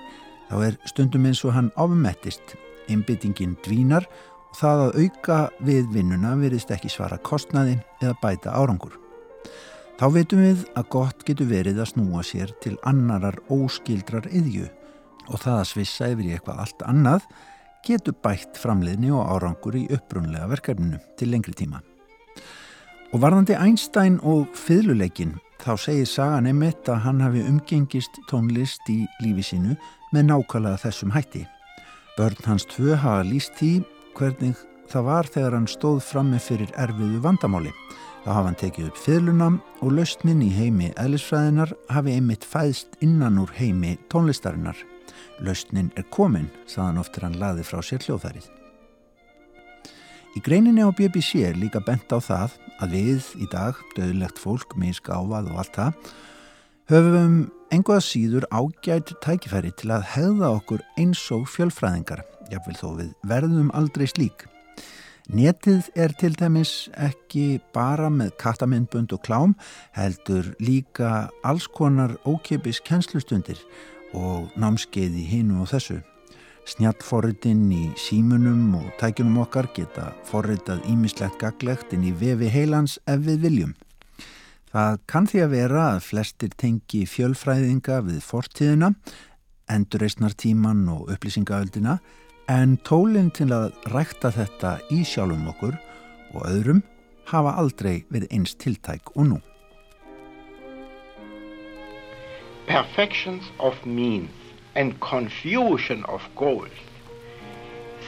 þá 0.49 0.55
er 0.65 0.77
stundum 0.89 1.27
eins 1.29 1.43
og 1.45 1.53
hann 1.55 1.69
ofmettist, 1.77 2.55
einbyttingin 2.89 3.55
dvínar 3.65 4.07
það 4.57 4.83
að 4.85 4.97
auka 5.03 5.37
við 5.65 5.91
vinnuna 5.93 6.33
virðist 6.39 6.71
ekki 6.73 6.91
svara 6.91 7.19
kostnaði 7.21 7.77
eða 8.01 8.15
bæta 8.21 8.55
árangur. 8.57 8.95
Þá 9.99 10.05
veitum 10.15 10.43
við 10.43 10.65
að 10.79 10.89
gott 10.95 11.23
getur 11.27 11.49
verið 11.49 11.81
að 11.83 11.91
snúa 11.91 12.23
sér 12.23 12.53
til 12.63 12.77
annarar 12.87 13.35
óskildrar 13.51 14.29
yðju 14.31 14.69
og 15.29 15.41
það 15.43 15.57
að 15.57 15.69
svissa 15.73 16.07
yfir 16.13 16.29
í 16.29 16.33
eitthvað 16.37 16.61
allt 16.63 16.85
annað 16.87 17.27
getur 17.85 18.15
bætt 18.23 18.59
framleiðni 18.59 19.11
og 19.15 19.27
árangur 19.27 19.75
í 19.75 19.85
upprunlega 19.91 20.47
verkefninu 20.51 20.99
til 21.19 21.29
lengri 21.33 21.55
tíma. 21.55 21.83
Og 23.11 23.21
varðandi 23.23 23.55
Einstein 23.57 24.19
og 24.23 24.49
fyrluleikin 24.55 25.37
þá 25.59 25.71
segir 25.81 26.07
sagan 26.07 26.47
einmitt 26.47 26.87
að 26.87 27.03
hann 27.05 27.23
hafi 27.23 27.43
umgengist 27.43 28.19
tónlist 28.29 28.87
í 28.91 29.01
lífi 29.23 29.45
sínu 29.51 29.75
með 30.13 30.29
nákvæmlega 30.29 30.83
þessum 30.85 31.11
hætti. 31.15 31.45
Börn 32.15 32.45
hans 32.47 32.67
tvö 32.71 32.95
hafa 32.99 33.25
líst 33.27 33.55
því 33.59 33.79
hvernig 34.19 34.57
það 34.89 35.05
var 35.07 35.29
þegar 35.31 35.55
hann 35.55 35.67
stóð 35.69 35.99
frammi 36.03 36.39
fyrir 36.43 36.71
erfiðu 36.81 37.21
vandamáli. 37.23 37.71
Þá 38.25 38.29
hafa 38.33 38.45
hann 38.49 38.59
tekið 38.59 38.87
upp 38.89 38.99
fyrluna 38.99 39.49
og 39.79 39.93
lausnin 39.95 40.41
í 40.43 40.49
heimi 40.51 40.89
eðlisfræðinar 40.99 41.71
hafi 41.93 42.15
einmitt 42.17 42.47
fæðst 42.47 42.97
innan 43.05 43.39
úr 43.39 43.53
heimi 43.55 43.95
tónlistarinnar. 44.11 44.77
Lausnin 45.39 45.93
er 45.95 46.07
komin, 46.11 46.49
saðan 46.67 46.99
oftir 46.99 47.23
hann 47.25 47.37
laði 47.39 47.63
frá 47.67 47.79
sér 47.85 48.03
hljóðfærið. 48.03 48.49
Í 50.37 50.41
greininni 50.45 50.83
á 50.83 50.91
BBC 50.93 51.45
er 51.47 51.57
líka 51.57 51.79
bent 51.81 52.11
á 52.11 52.19
það 52.19 52.57
að 52.83 52.97
við 52.97 53.29
í 53.39 53.47
dag, 53.49 53.79
döðlegt 53.95 54.41
fólk, 54.41 54.75
miskáfað 54.77 55.49
og 55.53 55.63
allt 55.63 55.79
það, 55.79 56.11
höfum 56.91 57.39
engoða 57.73 58.01
síður 58.03 58.45
ágætt 58.51 59.13
tækifæri 59.23 59.71
til 59.77 59.91
að 59.93 60.07
hefða 60.13 60.53
okkur 60.57 60.83
eins 60.99 61.21
og 61.35 61.47
fjölfræðingar, 61.53 62.23
jáfnvel 62.51 62.77
þó 62.79 62.87
við 62.99 63.11
verðum 63.29 63.73
aldrei 63.77 64.07
slík. 64.09 64.45
Netið 65.29 65.91
er 65.93 66.13
til 66.17 66.31
dæmis 66.33 66.89
ekki 66.97 67.59
bara 67.75 68.09
með 68.09 68.31
kattamindbund 68.41 69.13
og 69.13 69.21
klám, 69.27 69.51
heldur 69.93 70.55
líka 70.57 71.29
alls 71.45 71.67
konar 71.69 72.15
ókipis 72.25 72.81
kennslustundir 72.81 73.61
og 74.17 74.49
námskeið 74.57 75.19
í 75.21 75.25
hinu 75.29 75.61
og 75.61 75.69
þessu. 75.69 75.99
Snjallforritinn 76.69 77.69
í 77.73 77.83
símunum 77.97 78.73
og 78.77 78.89
tækjunum 79.01 79.37
okkar 79.45 79.69
geta 79.77 80.09
forritað 80.25 80.81
ímislegt 80.89 81.37
gaglegt 81.41 81.93
inn 81.93 82.09
í 82.09 82.15
vefi 82.17 82.49
heilans 82.49 82.97
ef 83.05 83.21
við 83.25 83.45
viljum. 83.45 83.77
Það 84.69 84.99
kann 85.09 85.25
því 85.25 85.39
að 85.41 85.53
vera 85.55 85.83
að 85.95 86.03
flestir 86.05 86.51
tengi 86.61 87.01
fjölfræðinga 87.09 88.03
við 88.05 88.19
fortíðina, 88.21 88.91
endurreysnartíman 89.69 90.83
og 90.93 91.09
upplýsingaöldina 91.15 91.95
en 92.49 92.75
tólinn 92.85 93.31
til 93.33 93.49
að 93.53 93.71
rækta 93.93 94.29
þetta 94.35 94.75
í 94.93 95.01
sjálfum 95.05 95.49
okkur 95.49 95.77
og 96.35 96.45
öðrum 96.49 96.83
hafa 97.29 97.55
aldrei 97.61 98.03
verið 98.13 98.35
eins 98.37 98.53
tiltæk 98.61 99.09
og 99.15 99.31
nú. 99.31 99.39
Perfections 102.69 103.49
of 103.57 103.73
means 103.85 104.29
and 104.75 104.93
confusion 104.99 106.05
of 106.05 106.21
goals 106.35 106.77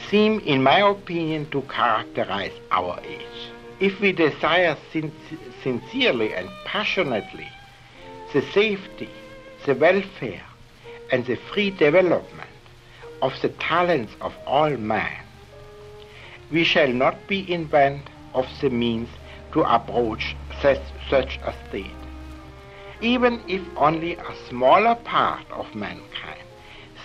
seem, 0.10 0.40
in 0.46 0.62
my 0.62 0.82
opinion, 0.82 1.46
to 1.50 1.62
characterize 1.62 2.54
our 2.70 3.00
age. 3.02 3.50
If 3.80 4.00
we 4.00 4.12
desire 4.12 4.78
sin 4.92 5.12
sincerely 5.64 6.34
and 6.34 6.50
passionately 6.66 7.48
the 8.34 8.42
safety, 8.54 9.10
the 9.66 9.76
welfare, 9.76 10.44
and 11.12 11.26
the 11.26 11.36
free 11.36 11.70
development 11.70 12.50
of 13.22 13.34
the 13.42 13.50
talents 13.50 14.14
of 14.22 14.34
all 14.46 14.70
men, 14.78 15.18
we 16.52 16.64
shall 16.64 16.88
not 16.88 17.16
be 17.28 17.40
in 17.52 17.70
want 17.70 18.10
of 18.34 18.48
the 18.62 18.70
means 18.70 19.10
to 19.54 19.62
approach 19.62 20.36
such, 20.62 20.82
such 21.10 21.40
a 21.44 21.54
state. 21.68 22.02
Even 23.02 23.42
if 23.48 23.62
only 23.78 24.16
a 24.16 24.36
smaller 24.48 24.96
part 24.96 25.50
of 25.52 25.74
mankind 25.76 26.42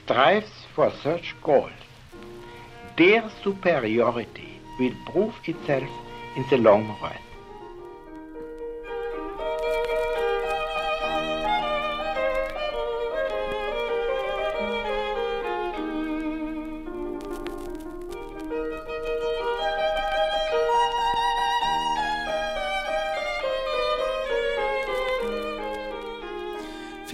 strives 0.03 0.51
for 0.75 0.93
such 1.03 1.35
goals, 1.43 1.73
their 2.97 3.29
superiority 3.43 4.61
will 4.79 4.95
prove 5.07 5.35
itself 5.45 5.91
in 6.37 6.45
the 6.51 6.59
long 6.59 6.87
run. 7.03 7.26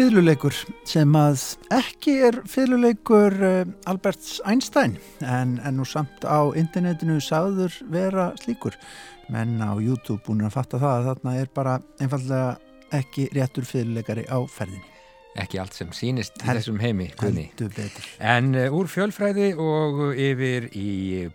Fyðluleikur 0.03 0.57
sem 0.83 1.13
að 1.15 1.43
ekki 1.77 2.17
er 2.27 2.41
fyðluleikur 2.51 3.37
uh, 3.39 3.61
Alberts 3.87 4.41
Einstein 4.51 4.97
en, 5.23 5.53
en 5.63 5.79
nú 5.79 5.87
samt 5.87 6.27
á 6.27 6.51
internetinu 6.59 7.21
sagður 7.23 7.77
vera 7.93 8.33
slíkur 8.43 8.75
menn 9.31 9.63
á 9.63 9.79
YouTube 9.79 10.19
búin 10.27 10.43
að 10.43 10.57
fatta 10.57 10.83
það 10.83 10.97
að 10.97 11.11
þarna 11.13 11.37
er 11.39 11.53
bara 11.55 11.77
einfallega 12.03 12.99
ekki 12.99 13.29
réttur 13.31 13.69
fyðluleikari 13.69 14.27
á 14.27 14.43
ferðinni. 14.43 14.92
Ekki 15.39 15.61
allt 15.63 15.77
sem 15.77 15.93
sínist 15.97 16.37
í 16.43 16.45
þessum 16.45 16.81
heimi. 16.83 17.09
En 18.21 18.51
uh, 18.53 18.75
úr 18.77 18.91
fjölfræði 18.93 19.53
og 19.57 20.03
yfir 20.13 20.69
í 20.77 20.91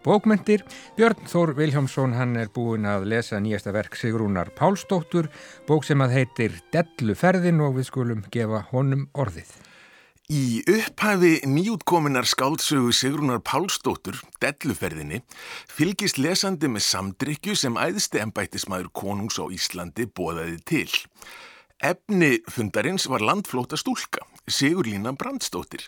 bókmyndir. 0.06 0.66
Björn 1.00 1.30
Þór 1.32 1.56
Viljámsson, 1.58 2.13
hann 2.18 2.38
er 2.38 2.51
búin 2.54 2.86
að 2.86 3.08
lesa 3.10 3.42
nýjasta 3.42 3.74
verk 3.74 3.98
Sigrúnar 3.98 4.54
Pálsdóttur, 4.58 5.32
bók 5.66 5.88
sem 5.88 6.04
að 6.06 6.20
heitir 6.20 6.60
Delluferðin 6.75 7.63
og 7.66 7.80
við 7.80 7.89
skulum 7.89 8.22
gefa 8.34 8.68
honum 8.70 9.08
orðið. 9.18 9.56
Í 10.27 10.60
upphæfi 10.68 11.48
nýjútkominar 11.48 12.27
skáldsögu 12.27 12.92
Sigrúnar 12.92 13.39
Pálsdóttur, 13.48 14.20
Delluferðinni, 14.44 15.22
fylgist 15.72 16.20
lesandi 16.20 16.68
með 16.68 16.84
samdrykju 16.84 17.56
sem 17.56 17.80
æðsti 17.80 18.20
ennbættismæður 18.25 18.92
konungs 18.92 19.39
á 19.39 19.48
Íslandi 19.48 20.06
bóðaði 20.12 20.60
til. 20.68 20.89
Efni 21.78 22.40
fundarins 22.50 23.04
var 23.06 23.22
landflóta 23.22 23.78
stúlka, 23.78 24.24
Sigurlína 24.50 25.12
Brandstóttir 25.14 25.84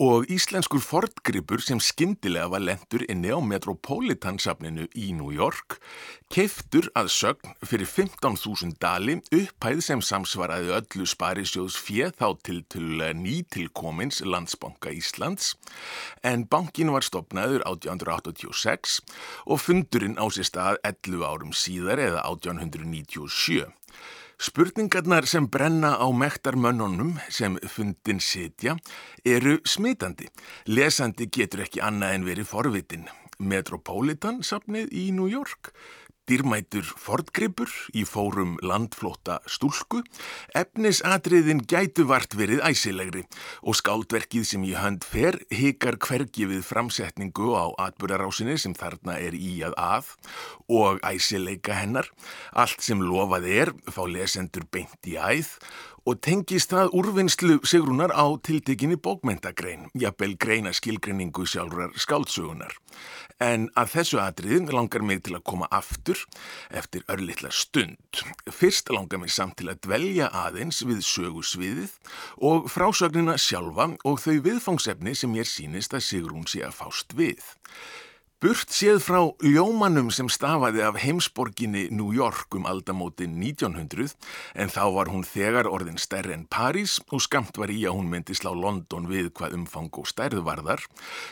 og 0.00 0.30
íslenskur 0.32 0.80
fortgripur 0.80 1.60
sem 1.60 1.76
skindilega 1.76 2.48
var 2.54 2.64
lendur 2.64 3.04
inni 3.04 3.28
á 3.28 3.36
Metropolitansafninu 3.44 4.86
í 4.96 5.10
New 5.12 5.28
York, 5.36 5.76
keiftur 6.32 6.88
að 6.96 7.12
sögn 7.12 7.52
fyrir 7.68 7.84
15.000 7.84 8.80
dali 8.80 9.18
upphæð 9.28 9.84
sem 9.84 10.00
samsvaraði 10.00 10.72
öllu 10.78 11.04
sparisjóðs 11.04 11.76
fjeð 11.84 12.16
þá 12.16 12.28
til 12.40 12.64
til 12.72 13.04
nýtilkomins 13.20 14.24
landsbanka 14.24 14.88
Íslands 14.88 15.52
en 16.24 16.48
bankin 16.48 16.96
var 16.96 17.04
stopnaður 17.04 17.60
1886 17.76 19.02
og 19.44 19.60
fundurinn 19.60 20.16
á 20.16 20.24
sér 20.32 20.48
stað 20.48 20.80
11 20.80 21.28
árum 21.28 21.52
síðar 21.52 22.00
eða 22.00 22.24
1897. 22.24 23.68
Spurningarnar 24.36 25.24
sem 25.24 25.46
brenna 25.48 25.94
á 25.96 26.04
mektarmönnunum 26.12 27.14
sem 27.32 27.54
fundin 27.72 28.18
sitja 28.20 28.74
eru 29.24 29.54
smitandi. 29.64 30.28
Lesandi 30.68 31.30
getur 31.32 31.62
ekki 31.64 31.80
annað 31.80 32.12
en 32.18 32.26
verið 32.28 32.50
forvitin. 32.50 33.06
Metropolitan 33.40 34.42
sapnið 34.44 34.92
í 34.92 35.06
New 35.16 35.30
York, 35.32 35.72
dýrmætur 36.26 36.86
fordgripur 37.00 37.70
í 37.94 38.02
fórum 38.08 38.56
landflóta 38.64 39.38
stúlku, 39.50 40.02
efnisatriðin 40.58 41.62
gætu 41.70 42.06
vart 42.10 42.36
verið 42.38 42.62
æsilegri 42.66 43.24
og 43.62 43.78
skáldverkið 43.78 44.46
sem 44.50 44.66
í 44.66 44.74
hönd 44.78 45.06
fer 45.06 45.38
hikar 45.54 46.00
hvergi 46.02 46.48
við 46.50 46.64
framsetningu 46.66 47.54
á 47.54 47.70
atbúrarásinni 47.88 48.58
sem 48.58 48.74
þarna 48.76 49.18
er 49.22 49.36
í 49.38 49.60
að 49.66 49.76
að 49.78 50.12
og 50.66 51.02
æsileika 51.06 51.76
hennar, 51.78 52.08
allt 52.52 52.82
sem 52.82 53.02
lofað 53.02 53.50
er 53.50 53.74
fá 53.86 54.02
lesendur 54.10 54.66
beint 54.72 55.06
í 55.06 55.14
æð 55.14 55.54
og 56.06 56.20
tengist 56.22 56.70
það 56.70 56.92
úrvinnslu 56.94 57.56
sigrunar 57.66 58.12
á 58.14 58.26
tiltekinni 58.46 58.94
bókmentagrein, 59.02 59.88
jafnvel 59.98 60.36
greina 60.38 60.70
skilgreiningu 60.76 61.46
sjálfrar 61.50 61.96
skáldsögunar. 61.98 62.76
En 63.42 63.66
að 63.76 63.90
þessu 63.96 64.20
atriðin 64.22 64.70
langar 64.72 65.02
mig 65.04 65.24
til 65.26 65.34
að 65.36 65.44
koma 65.50 65.66
aftur 65.74 66.22
eftir 66.70 67.02
örlittla 67.12 67.50
stund. 67.52 68.22
Fyrst 68.48 68.88
langar 68.94 69.20
mig 69.20 69.34
samt 69.34 69.58
til 69.58 69.68
að 69.68 69.82
dvelja 69.88 70.30
aðeins 70.30 70.80
við 70.86 71.02
sögusviðið 71.04 71.98
og 72.48 72.70
frásögnina 72.72 73.36
sjálfa 73.36 73.90
og 74.06 74.22
þau 74.22 74.38
viðfangsefni 74.46 75.12
sem 75.18 75.36
ég 75.36 75.50
sínist 75.50 75.96
að 75.96 76.06
Sigrún 76.06 76.46
sé 76.48 76.62
að 76.64 76.78
fást 76.78 77.18
við. 77.18 77.42
Burt 78.36 78.68
séð 78.68 78.98
frá 79.00 79.22
ljómanum 79.40 80.10
sem 80.12 80.28
stafaði 80.28 80.82
af 80.84 80.98
heimsborginni 81.00 81.86
New 81.88 82.10
York 82.12 82.52
um 82.58 82.66
aldamótin 82.68 83.38
1900 83.40 84.12
en 84.60 84.68
þá 84.68 84.82
var 84.92 85.08
hún 85.08 85.24
þegar 85.24 85.64
orðin 85.72 85.96
stærri 85.96 86.34
en 86.34 86.44
París 86.44 86.98
og 87.08 87.24
skamt 87.24 87.56
var 87.56 87.72
í 87.72 87.78
að 87.88 87.96
hún 87.96 88.10
myndi 88.12 88.36
slá 88.36 88.50
London 88.52 89.08
við 89.08 89.30
hvað 89.40 89.56
umfang 89.56 89.88
og 89.96 90.10
stærð 90.12 90.42
varðar, 90.44 90.84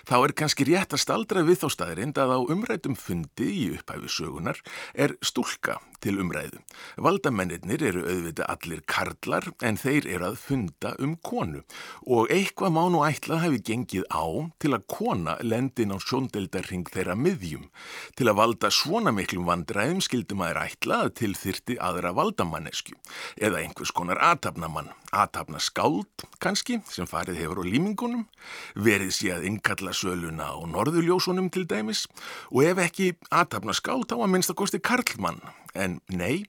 þá 0.08 0.16
er 0.22 0.32
kannski 0.40 0.64
rétt 0.70 0.96
að 0.96 1.02
staldra 1.04 1.42
við 1.44 1.60
þá 1.66 1.68
staðrind 1.74 2.22
að 2.24 2.32
á 2.32 2.38
umrætum 2.56 2.96
fundi 2.96 3.50
í 3.52 3.66
upphæfi 3.76 4.08
sögunar 4.08 4.64
er 4.96 5.12
stúlka 5.20 5.76
til 6.00 6.16
umræðu. 6.24 6.62
Valdamennir 7.04 7.84
eru 7.84 8.06
auðvitað 8.08 8.48
allir 8.54 8.80
karlar 8.88 9.50
en 9.60 9.76
þeir 9.80 10.08
eru 10.08 10.30
að 10.30 10.40
funda 10.40 10.94
um 11.04 11.18
konu 11.20 11.60
og 12.08 12.32
eitthvað 12.32 12.74
má 12.76 12.82
nú 12.88 13.04
ætla 13.04 13.42
hafi 13.44 13.60
gengið 13.60 14.08
á 14.08 14.24
til 14.56 14.72
að 14.72 14.88
kona 14.88 15.36
lendin 15.44 15.92
á 15.92 16.00
sjóndeldarring 16.00 16.93
þeirra 16.94 17.16
miðjum. 17.18 17.66
Til 18.16 18.28
að 18.30 18.38
valda 18.40 18.70
svona 18.74 19.12
miklum 19.14 19.48
vandræðum 19.48 20.02
skildi 20.04 20.38
maður 20.38 20.62
ætla 20.64 21.00
að 21.04 21.14
til 21.20 21.32
þyrti 21.38 21.78
aðra 21.82 22.14
valdamannesku 22.16 22.94
eða 23.36 23.62
einhvers 23.62 23.92
konar 23.94 24.20
aðtapnamann, 24.22 24.92
aðtapna 25.14 25.60
skáld 25.62 26.26
kannski 26.42 26.80
sem 26.90 27.08
farið 27.10 27.42
hefur 27.42 27.62
á 27.62 27.64
límingunum, 27.66 28.24
verið 28.74 29.12
sé 29.18 29.34
að 29.34 29.48
innkalla 29.50 29.94
söluna 29.96 30.52
á 30.54 30.58
norðuljósunum 30.70 31.50
til 31.54 31.66
dæmis 31.70 32.06
og 32.50 32.64
ef 32.66 32.80
ekki 32.86 33.12
aðtapna 33.30 33.76
skáld 33.76 34.08
þá 34.10 34.18
að 34.20 34.32
minnst 34.34 34.54
að 34.54 34.60
kosti 34.62 34.82
Karlmann 34.84 35.42
En 35.74 35.96
nei, 36.14 36.44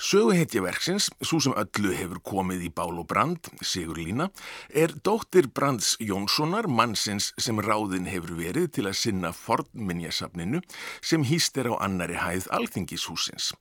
söguhetjaverksins, 0.00 1.10
svo 1.20 1.40
sem 1.44 1.52
öllu 1.60 1.92
hefur 1.92 2.22
komið 2.24 2.62
í 2.64 2.70
bál 2.72 2.96
og 3.02 3.06
brand, 3.10 3.50
Sigur 3.60 4.00
Lína, 4.00 4.30
er 4.72 4.94
dóttir 5.04 5.50
Brands 5.52 5.98
Jónssonar, 6.00 6.64
mannsins 6.64 7.34
sem 7.36 7.60
ráðin 7.60 8.08
hefur 8.08 8.38
verið 8.38 8.70
til 8.78 8.86
að 8.88 8.96
sinna 9.02 9.34
fornminjasafninu 9.36 10.62
sem 11.04 11.26
hýst 11.28 11.60
er 11.60 11.68
á 11.72 11.74
annari 11.76 12.16
hæð 12.16 12.48
alþingishúsins. 12.56 13.52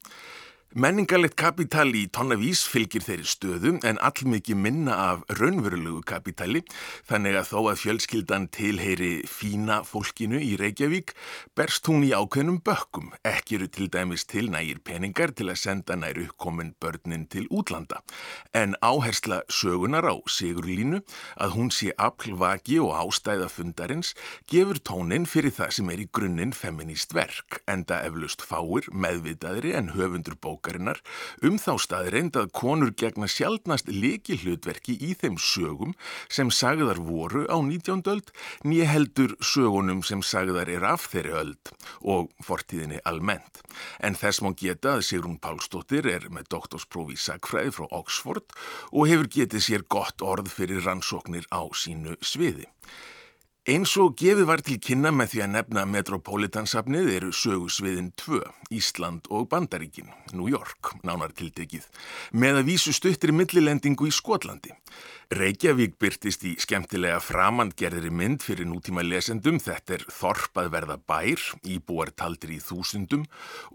Menningarlegt 0.77 1.33
kapital 1.33 1.89
í 1.97 2.03
tonnavís 2.13 2.59
fylgir 2.69 3.01
þeirri 3.01 3.25
stöðu 3.25 3.71
en 3.89 3.97
allmikið 4.05 4.59
minna 4.61 4.93
af 5.01 5.23
raunverulegu 5.39 6.03
kapitali 6.05 6.59
þannig 7.09 7.39
að 7.39 7.47
þó 7.49 7.57
að 7.71 7.79
fjölskyldan 7.81 8.45
tilheyri 8.53 9.09
fína 9.25 9.79
fólkinu 9.81 10.37
í 10.37 10.51
Reykjavík 10.61 11.15
berst 11.57 11.89
hún 11.89 12.05
í 12.05 12.11
ákveðnum 12.13 12.59
bökkum. 12.61 13.07
Ekki 13.25 13.57
eru 13.57 13.69
til 13.73 13.87
dæmis 13.89 14.27
til 14.29 14.51
nægir 14.53 14.83
peningar 14.85 15.33
til 15.33 15.47
að 15.49 15.57
senda 15.63 15.97
næru 15.97 16.27
komin 16.37 16.75
börnin 16.77 17.25
til 17.25 17.49
útlanda. 17.49 18.03
En 18.53 18.77
áhersla 18.85 19.41
sögunar 19.49 20.05
á 20.05 20.21
Sigurlínu 20.29 21.01
að 21.41 21.57
hún 21.57 21.73
sé 21.73 21.95
aflvaki 21.97 22.77
og 22.77 22.93
ástæða 22.93 23.49
fundarins 23.49 24.13
gefur 24.45 24.77
tónin 24.77 25.25
fyrir 25.25 25.49
það 25.49 25.75
sem 25.79 25.89
er 25.89 26.05
í 26.05 26.07
grunninn 26.13 26.53
feminist 26.53 27.17
verk 27.17 27.63
enda 27.65 28.03
eflust 28.05 28.45
fáir 28.45 28.85
meðvitaðri 28.93 29.73
en 29.73 29.95
höfundur 29.97 30.37
bók 30.37 30.58
bókarinnar 30.59 30.99
um 31.43 31.57
þá 31.57 31.77
staðreind 31.79 32.37
að 32.37 32.51
konur 32.51 32.91
gegna 32.91 33.27
sjálfnast 33.27 33.87
leki 33.87 34.39
hlutverki 34.43 34.97
í 34.99 35.15
þeim 35.15 35.37
sögum 35.39 35.95
sem 36.29 36.51
sagðar 36.51 36.99
voru 36.99 37.45
á 37.47 37.57
19. 37.63 38.03
öld 38.11 38.31
nýja 38.63 38.89
heldur 38.91 39.35
sögunum 39.39 40.03
sem 40.03 40.21
sagðar 40.21 40.69
er 40.69 40.83
af 40.83 41.07
þeirri 41.11 41.33
öld 41.39 41.71
og 42.01 42.29
fortíðinni 42.43 42.99
almennt. 43.05 43.63
En 43.99 44.15
þess 44.15 44.43
má 44.43 44.51
geta 44.57 44.97
að 44.97 45.05
Sigrun 45.07 45.39
Pálsdóttir 45.39 46.07
er 46.09 46.27
með 46.29 46.49
doktorsprófi 46.55 47.17
sagfræði 47.19 47.75
frá 47.77 47.87
Oxford 47.91 48.55
og 48.91 49.07
hefur 49.07 49.31
getið 49.31 49.63
sér 49.63 49.87
gott 49.87 50.21
orð 50.21 50.51
fyrir 50.51 50.83
rannsóknir 50.83 51.47
á 51.53 51.63
sínu 51.71 52.17
sviði. 52.21 52.67
Eins 53.69 53.91
og 54.01 54.15
gefið 54.17 54.47
var 54.49 54.61
til 54.65 54.79
kynna 54.81 55.11
með 55.13 55.27
því 55.29 55.41
að 55.43 55.51
nefna 55.53 55.81
Metropolitansafnið 55.91 57.09
eru 57.19 57.27
sögusviðin 57.37 58.07
2, 58.17 58.39
Ísland 58.73 59.27
og 59.29 59.45
Bandaríkin, 59.51 60.07
New 60.33 60.49
York, 60.49 60.95
nánar 61.05 61.35
tildegið, 61.37 61.85
með 62.33 62.63
að 62.63 62.71
vísu 62.71 62.95
stuttir 62.97 63.35
millilendingu 63.35 64.09
í 64.09 64.15
Skotlandi. 64.15 64.73
Reykjavík 65.29 65.99
byrtist 66.01 66.41
í 66.41 66.55
skemmtilega 66.57 67.19
framandgerðri 67.21 68.09
mynd 68.09 68.41
fyrir 68.41 68.65
nútíma 68.65 69.03
lesendum, 69.05 69.59
þetta 69.61 69.99
er 69.99 70.05
þorpað 70.09 70.69
verða 70.73 70.95
bær, 71.05 71.43
íbúar 71.69 72.09
taldir 72.17 72.55
í 72.55 72.57
þúsundum. 72.65 73.27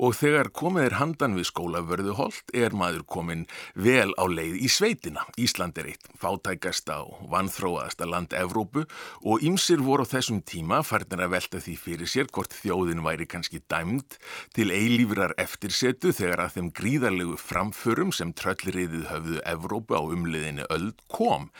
Og 0.02 0.16
þegar 0.18 0.50
komið 0.50 0.88
er 0.88 0.96
handan 0.98 1.36
við 1.38 1.46
skólavörðuholt 1.52 2.50
er 2.58 2.74
maður 2.74 3.04
komin 3.06 3.44
vel 3.78 4.10
á 4.18 4.26
leið 4.26 4.56
í 4.66 4.70
sveitina. 4.74 5.22
Ísland 5.38 5.78
er 5.78 5.92
eitt 5.92 6.10
fátækasta 6.18 6.96
og 7.04 7.22
vanþróaðasta 7.30 8.10
land 8.10 8.34
Evrópu 8.34 8.82
og 9.22 9.46
ymsir 9.46 9.78
voru 9.86 10.02
á 10.02 10.10
þessum 10.10 10.42
tíma 10.42 10.82
farnir 10.82 11.22
að 11.22 11.36
velta 11.36 11.62
því 11.62 11.76
fyrir 11.84 12.10
sér 12.10 12.32
hvort 12.34 12.58
þjóðin 12.64 13.06
væri 13.06 13.30
kannski 13.30 13.62
dæmd 13.70 14.18
til 14.58 14.74
eilífrar 14.74 15.38
eftirsetu 15.38 16.10
þegar 16.18 16.48
að 16.48 16.58
þeim 16.58 16.74
gríðarlegu 16.82 17.38
framförum 17.38 18.10
sem 18.10 18.34
tröllriðið 18.34 19.06
höfðu 19.14 19.40
Evrópu 19.54 19.94
á 19.94 20.02
umliðinu 20.02 20.66
öld 20.74 20.98
kom 21.06 21.43
fram. 21.44 21.50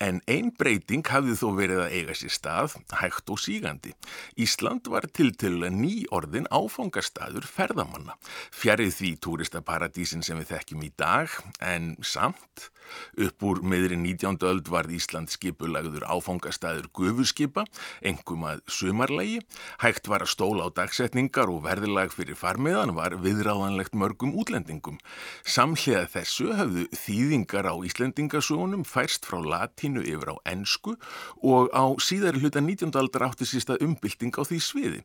En 0.00 0.20
einn 0.26 0.52
breyting 0.56 1.06
hafði 1.06 1.36
þó 1.36 1.48
verið 1.56 1.82
að 1.84 1.94
eiga 1.96 2.14
sér 2.14 2.32
stað, 2.34 2.76
hægt 3.00 3.30
og 3.30 3.40
sígandi. 3.40 3.94
Ísland 4.36 4.88
var 4.88 5.06
til 5.12 5.34
til 5.36 5.60
ný 5.70 6.06
orðin 6.10 6.46
áfangastadur 6.50 7.46
ferðamanna. 7.46 8.16
Fjarið 8.52 8.94
því 8.94 9.16
túristaparadísin 9.20 10.22
sem 10.22 10.38
við 10.38 10.54
þekkjum 10.54 10.86
í 10.86 10.92
dag, 10.96 11.28
en 11.60 11.96
samt 12.02 12.70
Upp 13.18 13.44
úr 13.46 13.62
meðri 13.66 13.96
19. 13.98 14.38
öld 14.46 14.68
varð 14.70 14.94
Ísland 14.96 15.32
skipulagður 15.32 16.06
áfangastæður 16.06 16.88
gufurskipa, 16.96 17.64
engum 18.06 18.46
að 18.48 18.62
sumarlegi, 18.70 19.40
hægt 19.82 20.10
var 20.10 20.24
að 20.24 20.32
stóla 20.34 20.68
á 20.68 20.70
dagsetningar 20.76 21.50
og 21.52 21.64
verðilag 21.66 22.14
fyrir 22.14 22.38
farmiðan 22.38 22.94
var 22.96 23.16
viðráðanlegt 23.22 23.96
mörgum 23.98 24.36
útlendingum. 24.38 25.00
Samhliða 25.42 26.06
þessu 26.14 26.52
hafðu 26.58 26.86
þýðingar 26.94 27.70
á 27.70 27.74
Íslendingasónum 27.88 28.86
færst 28.86 29.25
frá 29.26 29.40
latínu 29.42 30.04
yfir 30.06 30.32
á 30.32 30.36
ennsku 30.52 30.96
og 31.42 31.70
á 31.74 31.84
síðari 32.02 32.40
hluta 32.42 32.62
19. 32.62 32.94
aldar 32.96 33.26
átti 33.28 33.48
sísta 33.48 33.76
umbylting 33.82 34.34
á 34.38 34.42
því 34.46 34.60
sviði. 34.62 35.00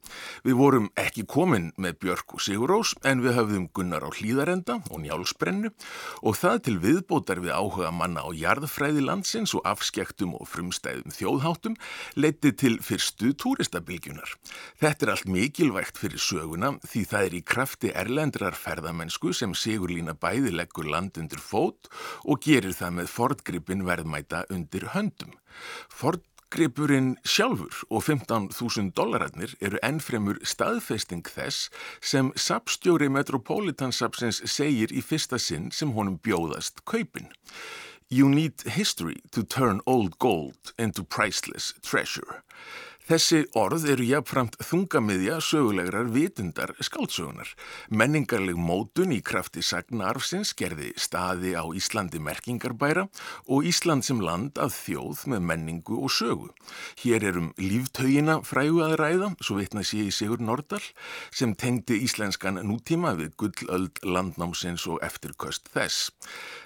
Við 0.45 0.57
vorum 0.59 0.89
ekki 0.99 1.25
komin 1.25 1.71
með 1.81 1.97
Björk 2.05 2.37
og 2.37 2.43
Sigurós 2.45 2.93
en 3.07 3.23
við 3.25 3.37
hafðum 3.39 3.67
Gunnar 3.73 4.05
á 4.05 4.09
hlýðarenda 4.13 4.79
og 4.91 5.03
njálsbrennu 5.03 5.71
og 6.21 6.37
það 6.37 6.61
til 6.67 6.77
viðbótar 6.85 7.41
við 7.43 7.55
áhuga 7.57 7.91
manna 7.95 8.23
á 8.25 8.29
jarðfræði 8.35 9.05
landsins 9.05 9.55
og 9.57 9.65
afskektum 9.67 10.35
og 10.37 10.47
frumstæðum 10.51 11.13
þjóðháttum 11.15 11.77
leiti 12.15 12.53
til 12.57 12.77
fyrstu 12.83 13.33
túristabilgjunar. 13.33 14.35
Þetta 14.81 15.05
er 15.05 15.13
allt 15.15 15.29
mikilvægt 15.31 15.99
fyrir 16.01 16.21
söguna 16.21 16.73
því 16.85 17.03
það 17.11 17.27
er 17.27 17.37
í 17.37 17.43
krafti 17.53 17.93
erlendrar 18.03 18.57
ferðamennsku 18.57 19.33
sem 19.35 19.55
Sigurlína 19.57 20.15
bæði 20.19 20.53
leggur 20.55 20.89
land 20.91 21.17
undir 21.21 21.41
fót 21.41 21.89
og 22.25 22.41
gerir 22.43 22.75
það 22.77 22.97
með 22.99 23.11
fordgripin 23.15 23.85
verðmæta 24.11 24.45
undir 24.49 24.91
höndum. 24.93 25.33
Ford 25.89 26.21
Gripurinn 26.51 27.15
sjálfur 27.23 27.85
og 27.89 28.03
15.000 28.03 28.91
dólararnir 28.91 29.53
eru 29.61 29.79
ennfremur 29.81 30.41
staðfesting 30.43 31.23
þess 31.23 31.69
sem 32.01 32.33
sapstjóri 32.35 33.07
Metropolitansapsins 33.07 34.41
segir 34.51 34.91
í 34.91 35.01
fyrsta 35.01 35.39
sinn 35.39 35.71
sem 35.71 35.93
honum 35.95 36.19
bjóðast 36.19 36.83
kaupin. 36.83 37.31
You 38.09 38.27
need 38.27 38.67
history 38.67 39.21
to 39.31 39.43
turn 39.43 39.79
old 39.85 40.19
gold 40.19 40.73
into 40.77 41.03
priceless 41.03 41.73
treasure. 41.81 42.43
Þessi 43.09 43.41
orð 43.57 43.87
eru 43.89 44.05
jafnframt 44.05 44.55
þungamiðja 44.61 45.39
sögulegrar 45.41 46.09
vitundar 46.13 46.71
skáldsögunar. 46.85 47.49
Menningarleg 47.89 48.59
mótun 48.61 49.11
í 49.15 49.19
krafti 49.25 49.63
sagnarfsins 49.65 50.53
gerði 50.57 50.91
staði 51.01 51.55
á 51.57 51.65
Íslandi 51.75 52.21
merkingarbæra 52.21 53.07
og 53.49 53.65
Ísland 53.67 54.05
sem 54.05 54.21
land 54.21 54.61
að 54.61 54.75
þjóð 54.77 55.25
með 55.33 55.43
menningu 55.49 55.97
og 55.97 56.13
sögu. 56.13 56.51
Hér 57.01 57.25
erum 57.31 57.49
líftaugina 57.57 58.37
frægu 58.45 58.83
að 58.85 58.95
ræða, 59.01 59.31
svo 59.41 59.57
vitna 59.57 59.83
sé 59.83 60.05
í 60.05 60.13
Sigur 60.13 60.43
Nordal, 60.45 60.83
sem 61.33 61.55
tengdi 61.57 61.97
íslenskan 62.05 62.61
nútíma 62.61 63.15
við 63.17 63.33
gullöld 63.41 64.01
landnámsins 64.05 64.85
og 64.87 65.01
eftirköst 65.03 65.73
þess. 65.73 66.13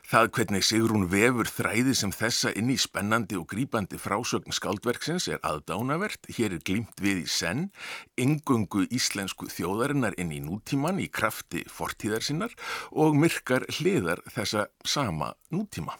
Það 0.05 0.27
hvernig 0.37 0.65
Sigrún 0.67 1.07
vefur 1.09 1.49
þræði 1.49 1.95
sem 1.97 2.11
þessa 2.13 2.51
inn 2.59 2.69
í 2.69 2.77
spennandi 2.77 3.39
og 3.39 3.47
grípandi 3.49 3.97
frásögn 3.97 4.53
skáldverksins 4.53 5.25
er 5.33 5.41
aðdánavert. 5.41 6.29
Hér 6.29 6.59
er 6.59 6.61
glimt 6.61 7.01
við 7.01 7.23
í 7.23 7.25
senn, 7.25 7.71
engungu 8.13 8.85
íslensku 8.93 9.49
þjóðarinnar 9.49 10.19
inn 10.21 10.35
í 10.35 10.43
nútíman 10.45 11.01
í 11.01 11.09
krafti 11.09 11.65
fortíðar 11.65 12.21
sinnar 12.21 12.53
og 12.93 13.17
myrkar 13.17 13.65
hliðar 13.79 14.21
þessa 14.29 14.69
sama 14.85 15.33
nútíma 15.49 15.97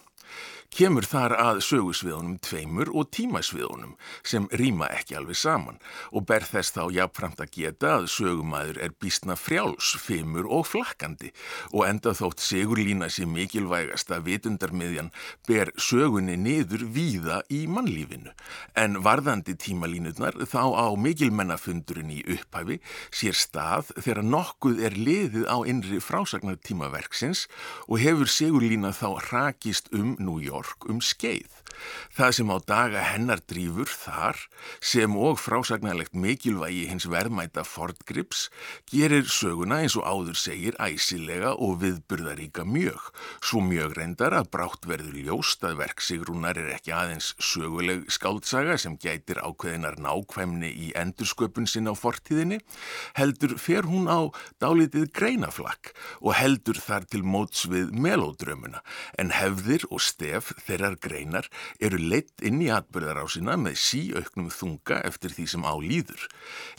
kemur 0.76 1.06
þar 1.08 1.32
að 1.40 1.62
sögusviðunum 1.64 2.36
tveimur 2.44 2.90
og 2.92 3.08
tímasviðunum 3.16 3.94
sem 4.28 4.50
rýma 4.60 4.90
ekki 4.92 5.16
alveg 5.16 5.38
saman 5.40 5.78
og 6.12 6.26
ber 6.28 6.44
þess 6.44 6.74
þá 6.76 6.82
jafnframt 6.98 7.44
að 7.46 7.54
geta 7.54 7.94
að 8.02 8.08
sögumæður 8.12 8.82
er 8.84 8.96
býstna 9.00 9.38
frjáls, 9.40 9.94
femur 10.04 10.50
og 10.52 10.66
flakkandi 10.68 11.32
og 11.72 11.86
enda 11.88 12.12
þótt 12.20 12.44
segurlína 12.44 13.08
sem 13.08 13.32
mikilvægasta 13.32 14.20
vitundarmiðjan 14.26 15.14
ber 15.48 15.72
sögunni 15.80 16.36
niður 16.36 16.84
víða 16.92 17.40
í 17.48 17.62
mannlífinu. 17.72 18.36
En 18.76 19.00
varðandi 19.06 19.56
tímalínutnar 19.56 20.42
þá 20.44 20.76
á 20.76 20.88
mikilmennafundurinn 21.00 22.12
í 22.18 22.20
upphæfi 22.36 22.82
sér 23.16 23.40
stað 23.40 23.94
þegar 23.96 24.26
nokkuð 24.28 24.84
er 24.90 25.00
liðið 25.00 25.48
á 25.48 25.58
innri 25.64 26.04
frásagnartímaverksins 26.04 27.48
og 27.88 28.04
hefur 28.04 28.28
segurlína 28.28 28.92
þá 28.92 29.08
rakist 29.32 29.88
um 29.96 30.18
New 30.20 30.44
York 30.44 30.65
York 30.66 30.90
um 30.90 31.02
skeið. 31.02 31.62
Það 32.16 32.32
sem 32.38 32.52
á 32.54 32.58
daga 32.64 33.02
hennar 33.04 33.42
drífur 33.44 33.90
þar, 33.92 34.40
sem 34.80 35.16
og 35.20 35.40
frásagnarlegt 35.42 36.16
mikilvægi 36.16 36.86
hins 36.90 37.08
verðmæta 37.12 37.66
Fordgrips, 37.68 38.48
gerir 38.92 39.28
söguna 39.28 39.82
eins 39.84 39.98
og 40.00 40.06
áður 40.08 40.40
segir 40.40 40.78
æsilega 40.80 41.56
og 41.60 41.82
viðburðaríka 41.84 42.64
mjög. 42.68 43.10
Svo 43.44 43.62
mjög 43.66 43.98
reyndar 44.00 44.36
að 44.38 44.52
brátt 44.56 44.88
verður 44.88 45.18
ljóst 45.26 45.66
að 45.68 45.80
verk 45.82 46.04
Sigrúnar 46.06 46.60
er 46.62 46.72
ekki 46.78 46.94
aðeins 46.96 47.34
söguleg 47.42 48.06
skaldsaga 48.14 48.78
sem 48.82 48.96
gætir 49.02 49.42
ákveðinar 49.44 50.00
nákvæmni 50.02 50.72
í 50.72 50.92
endursköpun 50.98 51.68
sinn 51.70 51.90
á 51.92 51.94
fortíðinni, 51.98 52.62
heldur 53.20 53.58
fer 53.62 53.88
hún 53.90 54.08
á 54.08 54.32
dálitið 54.64 55.10
greinaflakk 55.16 55.94
og 56.22 56.36
heldur 56.40 56.80
þar 56.80 57.08
til 57.12 57.24
móts 57.26 57.66
við 57.70 57.92
melódrömmuna, 57.92 58.82
en 59.20 59.34
hefðir 59.36 59.88
og 59.92 60.04
stef 60.04 60.54
þeirrar 60.66 60.98
greinar 61.02 61.50
eru 61.80 62.00
leitt 62.00 62.44
inn 62.46 62.62
í 62.64 62.70
atbyrðarásina 62.74 63.58
með 63.62 63.78
síauknum 63.82 64.52
þunga 64.54 65.02
eftir 65.08 65.36
því 65.36 65.48
sem 65.54 65.66
á 65.68 65.74
líður. 65.82 66.28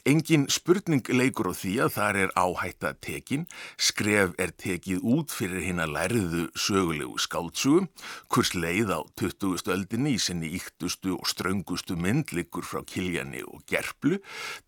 Engin 0.07 0.47
spurning 0.53 1.07
leikur 1.11 1.51
á 1.51 1.55
því 1.57 1.75
að 1.87 1.95
þar 1.97 2.21
er 2.25 2.35
áhætta 2.39 2.93
tekin, 3.03 3.47
skref 3.77 4.35
er 4.43 4.53
tekið 4.57 5.05
út 5.07 5.35
fyrir 5.35 5.65
hinn 5.67 5.83
að 5.83 5.95
lærðu 5.97 6.45
sögulegu 6.59 7.19
skáltsugum, 7.23 7.89
hvers 8.33 8.55
leið 8.57 8.93
á 8.95 9.01
20. 9.19 9.73
öldinni 9.75 10.17
í 10.17 10.23
sinni 10.23 10.53
yktustu 10.59 11.17
og 11.17 11.29
ströngustu 11.31 11.97
myndlikur 12.01 12.67
frá 12.67 12.83
Kiljani 12.87 13.43
og 13.47 13.65
Gerplu 13.71 14.21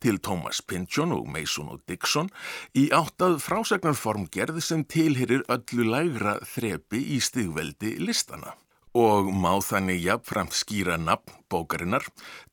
til 0.03 0.21
Thomas 0.23 0.63
Pynchon 0.63 1.15
og 1.17 1.29
Mason 1.33 1.73
og 1.73 1.83
Dixon 1.89 2.31
í 2.79 2.89
áttað 2.95 3.39
frásagnarform 3.45 4.29
gerð 4.35 4.63
sem 4.65 4.85
tilherir 4.85 5.45
öllu 5.53 5.89
lægra 5.89 6.39
þrepi 6.55 7.05
í 7.17 7.21
stigveldi 7.25 7.97
listana 8.03 8.57
og 8.99 9.29
má 9.31 9.53
þannig 9.63 10.03
jafnframt 10.03 10.57
skýra 10.59 10.97
nafn 10.99 11.37
bókarinnar. 11.53 12.05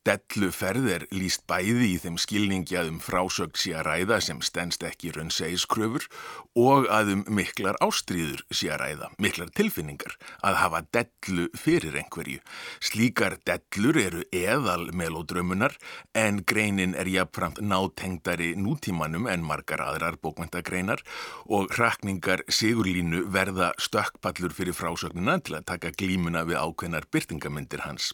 Delluferð 0.06 0.90
er 0.94 1.06
líst 1.16 1.46
bæði 1.50 1.92
í 1.96 2.00
þeim 2.04 2.18
skilningi 2.22 2.78
að 2.78 2.92
um 2.94 3.00
frásögn 3.02 3.58
sé 3.58 3.74
að 3.74 3.88
ræða 3.90 4.20
sem 4.22 4.42
stennst 4.46 4.84
ekki 4.86 5.14
raunsegiskröfur 5.16 6.06
og 6.56 6.86
að 6.94 7.12
um 7.16 7.24
miklar 7.36 7.80
ástríður 7.84 8.44
sé 8.54 8.70
að 8.74 8.82
ræða, 8.84 9.10
miklar 9.22 9.50
tilfinningar, 9.58 10.14
að 10.46 10.60
hafa 10.62 10.82
dellu 10.96 11.48
fyrir 11.58 11.98
einhverju. 12.00 12.44
Slíkar 12.80 13.38
dellur 13.50 14.00
eru 14.00 14.24
eðal 14.36 14.92
melodrömmunar 14.96 15.76
en 16.16 16.44
greinin 16.48 16.96
er 16.96 17.10
jafnframt 17.10 17.64
nátengdari 17.66 18.54
nútímanum 18.60 19.28
en 19.32 19.44
margar 19.46 19.84
aðrar 19.84 20.20
bókmyndagreinar 20.22 21.02
og 21.50 21.74
hrakningar 21.76 22.46
sigurlínu 22.48 23.26
verða 23.34 23.74
stökkpallur 23.82 24.54
fyrir 24.56 24.78
frásögnuna 24.78 25.40
til 25.42 25.58
að 25.60 25.68
taka 25.74 25.94
glímuna 25.98 26.46
við 26.48 26.62
ákveðnar 26.62 27.10
byrtingamindir 27.12 27.84
hans. 27.88 28.12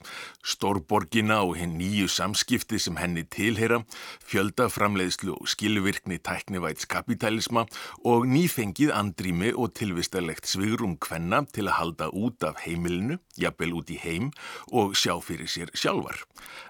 Stórborgina 0.71 1.41
og 1.43 1.57
hinn 1.59 1.73
nýju 1.75 2.07
samskipti 2.07 2.77
sem 2.79 2.95
henni 2.95 3.25
tilheyra, 3.27 3.81
fjöldaframleiðslu 4.23 5.33
og 5.33 5.49
skilvirkni 5.51 6.15
tæknivæts 6.23 6.87
kapitalisma 6.87 7.65
og 8.07 8.23
nýfengið 8.31 8.93
andrými 8.95 9.51
og 9.51 9.73
tilvistarlegt 9.75 10.47
svigrum 10.47 10.95
kvenna 10.95 11.41
til 11.51 11.67
að 11.67 11.75
halda 11.79 12.07
út 12.15 12.47
af 12.47 12.63
heimilinu, 12.63 13.19
jafnvel 13.35 13.75
út 13.81 13.91
í 13.91 13.99
heim 13.99 14.31
og 14.71 14.95
sjá 14.95 15.17
fyrir 15.19 15.51
sér 15.51 15.75
sjálfar. 15.75 16.23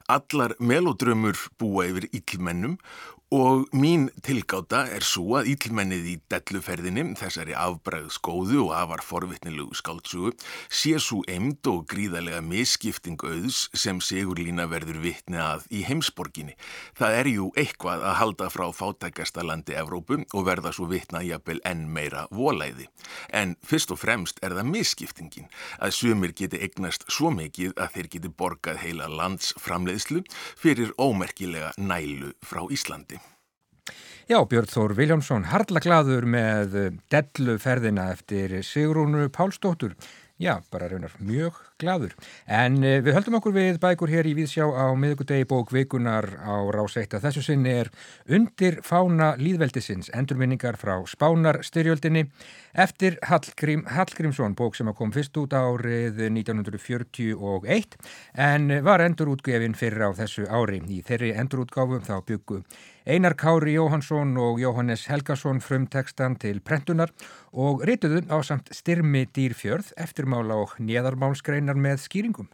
Allar 0.09 0.57
melodrömmur 0.57 1.37
búa 1.61 1.85
yfir 1.91 2.09
yllmennum 2.09 2.79
Og 3.31 3.69
mín 3.71 4.09
tilgáta 4.27 4.81
er 4.91 5.05
svo 5.07 5.37
að 5.39 5.53
ílmennið 5.53 6.07
í 6.11 6.13
delluferðinni, 6.33 7.13
þessari 7.15 7.53
afbræðskóðu 7.55 8.57
og 8.65 8.73
afar 8.75 8.99
forvittnilegu 9.07 9.71
skáltsugu, 9.79 10.33
sé 10.67 10.97
svo 10.99 11.21
emd 11.31 11.69
og 11.71 11.85
gríðarlega 11.93 12.41
misskipting 12.43 13.23
auðs 13.23 13.69
sem 13.71 14.01
Sigurlína 14.03 14.65
verður 14.67 14.99
vittni 15.05 15.39
að 15.39 15.63
í 15.71 15.85
heimsborginni. 15.87 16.57
Það 16.99 17.15
er 17.21 17.29
jú 17.31 17.47
eitthvað 17.55 18.03
að 18.09 18.17
halda 18.19 18.49
frá 18.51 18.65
fátækasta 18.75 19.47
landi 19.47 19.79
Evrópu 19.79 20.19
og 20.25 20.45
verða 20.49 20.75
svo 20.75 20.89
vittna 20.91 21.23
jafnvel 21.23 21.63
enn 21.71 21.87
meira 21.87 22.25
volæði. 22.35 22.89
En 23.31 23.55
fyrst 23.63 23.95
og 23.95 24.03
fremst 24.03 24.43
er 24.43 24.57
það 24.59 24.73
misskiptingin 24.73 25.47
að 25.79 25.95
sumir 26.01 26.35
geti 26.35 26.59
egnast 26.67 27.07
svo 27.07 27.31
mikið 27.31 27.79
að 27.79 27.95
þeir 27.95 28.13
geti 28.17 28.35
borgað 28.43 28.83
heila 28.83 29.07
landsframleiðslu 29.07 30.27
fyrir 30.59 30.91
ómerkilega 30.99 31.71
nælu 31.79 32.35
frá 32.43 32.65
Íslandi. 32.67 33.20
Já, 34.29 34.37
Björn 34.45 34.69
Þór 34.69 34.91
Viljámsson, 34.93 35.47
hardla 35.49 35.81
gladur 35.81 36.27
með 36.29 36.75
delluferðina 37.09 38.11
eftir 38.13 38.59
Sigrúnu 38.61 39.25
Pálsdóttur. 39.33 39.95
Já, 40.41 40.55
bara 40.73 40.87
raunar 40.89 41.11
mjög 41.21 41.57
gladur. 41.81 42.13
En 42.49 42.79
uh, 42.81 42.95
við 43.05 43.13
höldum 43.13 43.35
okkur 43.37 43.53
við 43.53 43.79
bækur 43.81 44.09
hér 44.09 44.25
í 44.25 44.33
Víðsjá 44.37 44.65
á 44.73 44.89
miðugudegi 44.97 45.45
bók 45.49 45.69
vikunar 45.73 46.25
á 46.41 46.65
ráseitt 46.73 47.13
að 47.13 47.27
þessu 47.27 47.43
sinni 47.45 47.73
er 47.83 47.91
undir 48.25 48.79
fána 48.85 49.35
líðveldisins, 49.41 50.09
endurminningar 50.17 50.79
frá 50.81 50.95
Spánar 51.09 51.61
styrjöldinni 51.65 52.23
eftir 52.73 53.19
Hallgrím, 53.29 53.83
Hallgrímsson, 53.89 54.57
bók 54.57 54.77
sem 54.77 54.89
kom 54.97 55.13
fyrst 55.13 55.37
út 55.37 55.53
árið 55.53 56.23
1941 56.29 57.99
en 58.33 58.79
var 58.85 59.05
endurútgefin 59.05 59.77
fyrir 59.77 60.09
á 60.09 60.13
þessu 60.23 60.49
ári. 60.49 60.81
Í 60.89 61.03
þeirri 61.05 61.35
endurútgáfum 61.37 62.01
þá 62.05 62.17
byggu 62.25 62.63
Einar 63.01 63.33
Kári 63.33 63.73
Jóhansson 63.73 64.35
og 64.37 64.59
Jóhannes 64.61 65.07
Helgason 65.09 65.57
frumtekstan 65.57 66.35
til 66.37 66.59
prentunar 66.61 67.09
og 67.49 67.81
rituðu 67.87 68.19
á 68.29 68.37
samt 68.45 68.69
styrmi 68.77 69.23
dýrfjörð 69.33 69.89
eftirmála 69.97 70.59
og 70.61 70.75
nýðarmálskreinar 70.77 71.79
með 71.81 72.03
skýringum. 72.03 72.51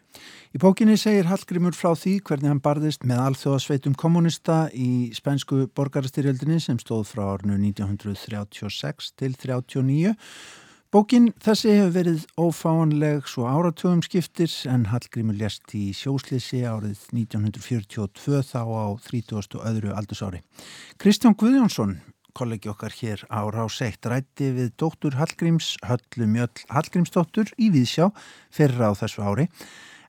Í 0.55 0.61
bókinni 0.63 0.95
segir 0.95 1.27
Hallgrímur 1.27 1.75
frá 1.75 1.91
því 1.99 2.21
hvernig 2.23 2.53
hann 2.53 2.63
barðist 2.63 3.03
með 3.03 3.25
alþjóðasveitum 3.25 3.97
kommunista 3.99 4.69
í 4.71 5.11
spænsku 5.17 5.65
borgarstyrjöldinni 5.75 6.61
sem 6.63 6.79
stóð 6.79 7.09
frá 7.11 7.25
árnu 7.33 7.59
1936 7.59 9.11
til 9.19 9.35
1939 9.35 10.15
Bókin 10.87 11.33
þessi 11.43 11.73
hefur 11.75 11.89
verið 11.97 12.21
ófáanleg 12.39 13.25
svo 13.27 13.43
áratugum 13.43 13.99
skiptir 14.05 14.47
en 14.71 14.85
Hallgrímur 14.87 15.35
lest 15.35 15.73
í 15.75 15.89
sjóslisi 15.91 16.61
árið 16.63 17.01
1942 17.11 18.39
þá 18.47 18.61
á 18.63 18.87
30. 19.09 19.57
öðru 19.67 19.91
aldursári. 19.91 20.39
Kristján 20.95 21.35
Guðjónsson, 21.35 21.97
kollegi 22.31 22.71
okkar 22.71 22.95
hér 23.01 23.25
á 23.27 23.43
Ráseitt, 23.51 24.07
rætti 24.07 24.53
við 24.55 24.71
dóttur 24.79 25.19
Hallgríms, 25.19 25.73
Höllu 25.83 26.29
Mjöll 26.31 26.63
Hallgrímsdóttur 26.71 27.51
í 27.59 27.67
Víðsjá 27.75 28.07
fyrir 28.47 28.87
á 28.87 28.95
þessu 28.95 29.27
ári 29.27 29.49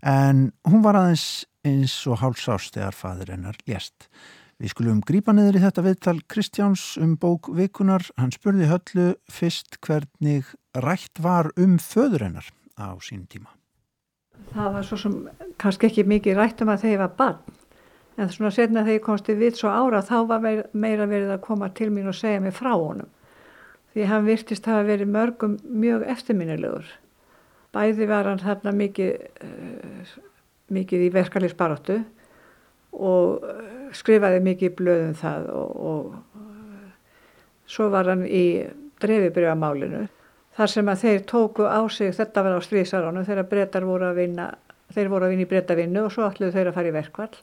en 0.06 0.52
hún 0.62 0.86
var 0.86 1.00
aðeins 1.00 1.48
eins 1.66 1.98
og 2.06 2.22
hálsást 2.22 2.78
þegar 2.78 2.94
fadur 2.94 3.34
hennar 3.34 3.58
lest. 3.66 4.06
Við 4.58 4.72
skulum 4.72 5.02
grípa 5.06 5.30
niður 5.30 5.54
í 5.54 5.60
þetta 5.62 5.82
viðtal 5.86 6.16
Kristjáns 6.26 6.84
um 6.98 7.12
bók 7.18 7.46
vikunar. 7.54 8.02
Hann 8.18 8.32
spurði 8.34 8.66
höllu 8.66 9.12
fyrst 9.30 9.78
hvernig 9.86 10.48
rætt 10.84 11.22
var 11.22 11.50
um 11.56 11.78
föður 11.82 12.26
hennar 12.26 12.48
á 12.78 12.94
sín 13.02 13.26
tíma. 13.30 13.50
Það 14.54 14.72
var 14.74 14.86
svo 14.86 14.98
sem 15.00 15.16
kannski 15.60 15.88
ekki 15.88 16.04
mikið 16.08 16.38
rætt 16.38 16.62
um 16.64 16.72
að 16.72 16.84
þeir 16.86 17.00
var 17.02 17.14
barn. 17.18 17.56
En 18.18 18.30
svona 18.34 18.50
setna 18.50 18.82
þegar 18.82 18.98
ég 18.98 19.04
komst 19.04 19.28
í 19.30 19.36
vitt 19.38 19.58
svo 19.58 19.70
ára 19.70 20.02
þá 20.02 20.16
var 20.26 20.46
meira 20.72 21.06
verið 21.06 21.34
að 21.36 21.44
koma 21.44 21.68
til 21.70 21.90
mín 21.94 22.10
og 22.10 22.16
segja 22.18 22.40
mig 22.42 22.56
frá 22.56 22.72
honum. 22.74 23.10
Því 23.94 24.08
hann 24.10 24.26
virtist 24.26 24.66
að 24.66 24.74
hafa 24.74 24.88
verið 24.88 25.12
mörgum 25.14 25.58
mjög 25.62 26.04
eftirminnilegur. 26.14 26.88
Bæði 27.74 28.08
var 28.08 28.26
hann 28.30 28.42
þarna 28.42 28.72
mikið, 28.74 29.12
uh, 29.44 30.12
mikið 30.74 31.06
í 31.06 31.12
verkefliðsbaróttu 31.14 31.98
og 32.98 33.44
skrifaði 33.94 34.40
mikið 34.44 34.74
blöðum 34.78 35.16
það 35.18 35.48
og, 35.54 35.70
og 35.92 36.38
svo 37.68 37.88
var 37.92 38.08
hann 38.10 38.24
í 38.26 38.66
drefibrjöfamálinu 39.02 40.06
þar 40.58 40.72
sem 40.72 40.90
að 40.90 41.04
þeir 41.04 41.20
tóku 41.30 41.68
á 41.70 41.80
sig, 41.92 42.10
þetta 42.16 42.44
var 42.44 42.58
á 42.58 42.60
stríðsarónu 42.66 43.22
þegar 43.28 43.48
breytar 43.52 43.86
voru 43.86 44.08
að 44.10 44.20
vinna 44.24 44.48
þeir 44.94 45.10
voru 45.12 45.26
að 45.26 45.34
vinna 45.34 45.46
í 45.46 45.50
breytavinnu 45.52 46.04
og 46.04 46.12
svo 46.14 46.26
ætluðu 46.26 46.54
þeir 46.56 46.70
að 46.70 46.78
fara 46.78 46.90
í 46.90 46.94
verkvall 46.96 47.40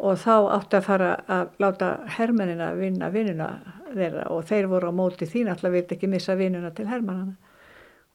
og 0.00 0.16
þá 0.20 0.34
átti 0.56 0.78
að 0.78 0.86
fara 0.86 1.10
að 1.28 1.52
láta 1.62 1.90
hermennina 2.16 2.72
vinna 2.78 3.10
vinnuna 3.12 3.50
þeirra 3.92 4.26
og 4.34 4.48
þeir 4.48 4.68
voru 4.70 4.90
á 4.90 4.98
móti 5.00 5.28
þín 5.28 5.52
alltaf 5.52 5.72
vildi 5.74 5.96
ekki 5.96 6.10
missa 6.10 6.36
vinnuna 6.38 6.72
til 6.76 6.88
hermannana 6.90 7.36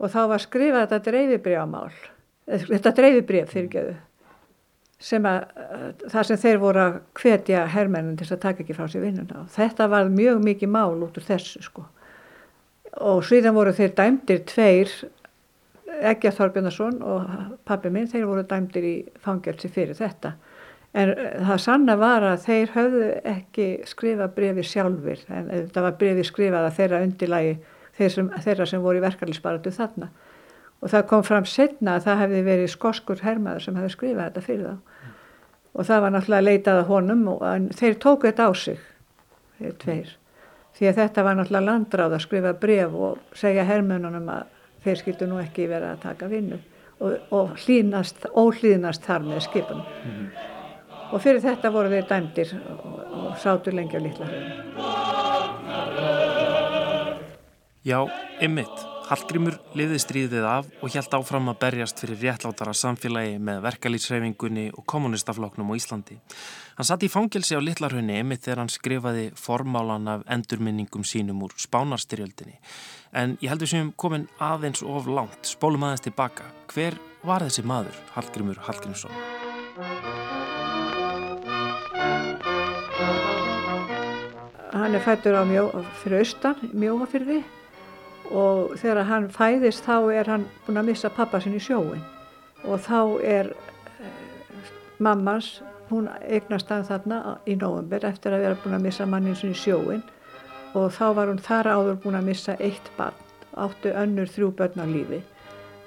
og 0.01 0.11
þá 0.11 0.21
var 0.33 0.43
skrifað 0.43 0.85
þetta 0.85 1.11
dreifibrjöfamál 1.11 1.93
þetta 2.45 2.93
dreifibrjöf 2.99 3.53
fyrirgeðu 3.53 3.95
sem 5.05 5.25
að 5.27 5.43
það 6.09 6.29
sem 6.29 6.41
þeir 6.41 6.61
voru 6.61 6.81
að 6.81 6.97
hvetja 7.19 7.65
herrmennin 7.73 8.17
til 8.19 8.29
að 8.31 8.41
taka 8.45 8.63
ekki 8.63 8.75
frá 8.77 8.87
sér 8.89 9.03
vinnuna. 9.03 9.41
Og 9.43 9.49
þetta 9.51 9.89
var 9.91 10.07
mjög 10.09 10.39
mikið 10.45 10.71
mál 10.71 11.03
út 11.03 11.19
úr 11.19 11.25
þessu 11.25 11.61
sko 11.65 11.83
og 13.03 13.23
síðan 13.27 13.55
voru 13.55 13.73
þeir 13.75 13.93
dæmdir 13.97 14.43
tveir 14.47 14.91
Egger 15.95 16.33
Þorbjörnarsson 16.35 16.97
og 17.07 17.29
pappi 17.67 17.91
minn 17.93 18.09
þeir 18.11 18.25
voru 18.27 18.43
dæmdir 18.47 18.83
í 18.87 18.95
fangelsi 19.23 19.69
fyrir 19.71 19.95
þetta. 19.97 20.33
En 20.95 21.11
það 21.43 21.61
sanna 21.63 21.95
var 21.99 22.23
að 22.23 22.43
þeir 22.45 22.73
höfðu 22.75 23.07
ekki 23.27 23.67
skrifað 23.87 24.35
brefi 24.37 24.63
sjálfur 24.63 25.23
en 25.27 25.49
þetta 25.51 25.83
var 25.83 25.97
brefi 25.99 26.23
skrifað 26.27 26.67
að 26.69 26.77
þeirra 26.77 27.01
undirlægi 27.03 27.55
þeir 27.97 28.13
sem, 28.13 28.29
þeirra 28.45 28.67
sem 28.71 28.83
voru 28.83 29.01
í 29.01 29.03
verkefnisbaratu 29.03 29.73
þarna. 29.75 30.09
Og 30.83 30.91
það 30.91 31.07
kom 31.11 31.23
fram 31.27 31.47
setna 31.49 31.97
að 31.97 32.07
það 32.07 32.21
hefði 32.23 32.43
verið 32.47 32.71
skoskur 32.71 33.23
hermaður 33.23 33.65
sem 33.67 33.79
hefði 33.79 33.95
skrifað 33.95 34.29
þetta 34.29 34.45
fyrir 34.45 34.67
þá. 34.67 35.11
Og 35.75 35.89
það 35.89 36.03
var 36.05 36.15
náttúrulega 36.15 36.47
leitað 36.49 36.81
að 36.81 36.91
honum 36.91 37.25
og 37.33 37.71
þeir 37.75 37.97
tóku 38.03 38.29
þetta 38.29 38.47
á 38.47 38.51
sig 38.55 38.85
þeir 39.59 39.75
tveir 39.83 40.15
því 40.75 40.89
að 40.89 40.95
þetta 41.01 41.23
var 41.23 41.37
náttúrulega 41.37 41.69
landráð 41.69 42.17
að 42.17 42.25
skrifa 42.25 42.53
bref 42.53 42.97
og 43.07 43.37
segja 43.37 43.63
hermönunum 43.67 44.29
að 44.29 44.43
þeir 44.85 45.01
skildu 45.01 45.29
nú 45.29 45.39
ekki 45.41 45.69
vera 45.71 45.93
að 45.95 46.03
taka 46.05 46.29
vinnu 46.31 46.59
og, 46.99 47.15
og 47.31 47.55
hlýnast, 47.65 48.27
óhlýnast 48.35 49.03
þar 49.05 49.21
með 49.27 49.39
skipunum 49.47 49.85
mm 49.85 50.11
-hmm. 50.11 50.27
og 51.11 51.21
fyrir 51.21 51.41
þetta 51.41 51.71
voru 51.71 51.89
þeir 51.89 52.09
dæmdir 52.09 52.55
og, 52.69 52.85
og 53.13 53.37
sátur 53.37 53.73
lengi 53.73 53.97
á 53.97 54.01
litla 54.01 54.25
höfum 54.25 55.45
Já, 57.85 58.07
ymmit. 58.41 58.94
Hallgrímur 59.05 59.59
liði 59.77 59.99
stríðið 60.01 60.45
af 60.49 60.69
og 60.81 60.89
hjælt 60.89 61.13
áfram 61.13 61.51
að 61.51 61.59
berjast 61.61 61.99
fyrir 62.01 62.17
réttlátara 62.23 62.71
samfélagi 62.73 63.35
með 63.37 63.59
verkalýtsreifingunni 63.67 64.63
og 64.73 64.85
kommunistafloknum 64.89 65.69
á 65.69 65.77
Íslandi. 65.77 66.15
Hann 66.79 66.87
satt 66.89 67.03
í 67.05 67.09
fangelsi 67.13 67.53
á 67.53 67.61
Littlarhunni 67.61 68.17
ymmit 68.23 68.41
þegar 68.41 68.63
hann 68.63 68.71
skrifaði 68.73 69.27
formálan 69.37 70.09
af 70.09 70.23
endurminningum 70.33 71.05
sínum 71.05 71.43
úr 71.45 71.53
spánarstyrjöldinni. 71.53 72.57
En 73.13 73.35
ég 73.45 73.53
heldur 73.53 73.69
sem 73.69 73.91
komin 73.93 74.25
aðeins 74.41 74.81
of 74.81 75.05
langt, 75.05 75.51
spólum 75.53 75.85
aðeins 75.85 76.07
tilbaka. 76.07 76.47
Hver 76.73 76.97
var 77.21 77.45
þessi 77.45 77.61
maður, 77.61 77.99
Hallgrímur 78.15 78.57
Hallgrímsson? 78.65 79.13
Hann 84.73 84.97
er 84.97 85.05
fættur 85.05 85.37
á 85.37 85.45
mjó, 85.45 85.69
fyrir 86.01 86.25
austan, 86.25 86.73
mjóafyrði 86.73 87.43
og 88.31 88.75
þegar 88.79 89.05
hann 89.09 89.29
fæðist 89.33 89.85
þá 89.85 90.11
er 90.13 90.29
hann 90.29 90.45
búin 90.65 90.81
að 90.81 90.91
missa 90.91 91.11
pappa 91.13 91.41
sinni 91.41 91.59
í 91.61 91.65
sjóin 91.65 92.03
og 92.65 92.81
þá 92.81 92.99
er 93.21 93.51
eh, 94.01 94.71
mammans, 94.99 95.61
hún 95.89 96.09
eignast 96.25 96.71
hann 96.73 96.85
þarna 96.87 97.37
í 97.45 97.57
nógumber 97.59 98.07
eftir 98.09 98.33
að 98.33 98.47
vera 98.47 98.59
búin 98.63 98.77
að 98.79 98.87
missa 98.87 99.05
mannin 99.09 99.37
sinni 99.37 99.57
í 99.57 99.61
sjóin 99.61 100.01
og 100.75 100.89
þá 100.95 101.05
var 101.17 101.31
hún 101.31 101.43
þar 101.43 101.71
áður 101.71 102.01
búin 102.03 102.19
að 102.19 102.29
missa 102.31 102.57
eitt 102.59 102.89
barn, 102.97 103.15
áttu 103.55 103.93
önnur 103.95 104.27
þrjú 104.27 104.49
börn 104.57 104.81
á 104.83 104.85
lífi. 104.89 105.21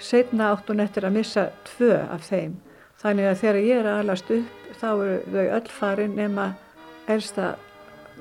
Setna 0.01 0.53
áttu 0.55 0.73
hún 0.73 0.81
eftir 0.81 1.05
að 1.05 1.19
missa 1.19 1.49
tvö 1.67 1.99
af 2.09 2.25
þeim. 2.25 2.55
Þannig 3.03 3.29
að 3.29 3.41
þegar 3.43 3.59
ég 3.67 3.83
er 3.83 3.91
að 3.91 4.01
alast 4.05 4.31
upp 4.33 4.79
þá 4.81 4.89
eru 4.93 5.19
þau 5.35 5.45
öll 5.59 5.75
farin 5.81 6.17
nema 6.17 6.47
elsta 7.09 7.57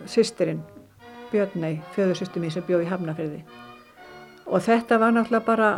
sýsterinn 0.10 0.66
Björnei, 1.32 1.82
fjöðursýstu 1.96 2.40
mín 2.40 2.54
sem 2.54 2.64
bjó 2.68 2.80
í 2.80 2.88
Hafnafjörði 2.88 3.67
og 4.48 4.64
þetta 4.64 5.00
var 5.00 5.12
náttúrulega 5.16 5.46
bara 5.46 5.70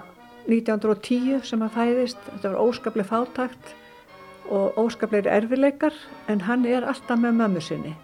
1910 0.49 1.43
sem 1.45 1.61
hann 1.61 1.73
fæðist. 1.73 2.19
Þetta 2.33 2.53
var 2.53 2.61
óskaplega 2.63 3.09
fátakt 3.09 3.73
og 4.49 4.77
óskaplega 4.77 5.33
erfileikar 5.37 5.93
en 6.27 6.41
hann 6.41 6.65
er 6.65 6.87
alltaf 6.87 7.19
með 7.19 7.37
mömmu 7.41 7.61
sinni. 7.61 7.95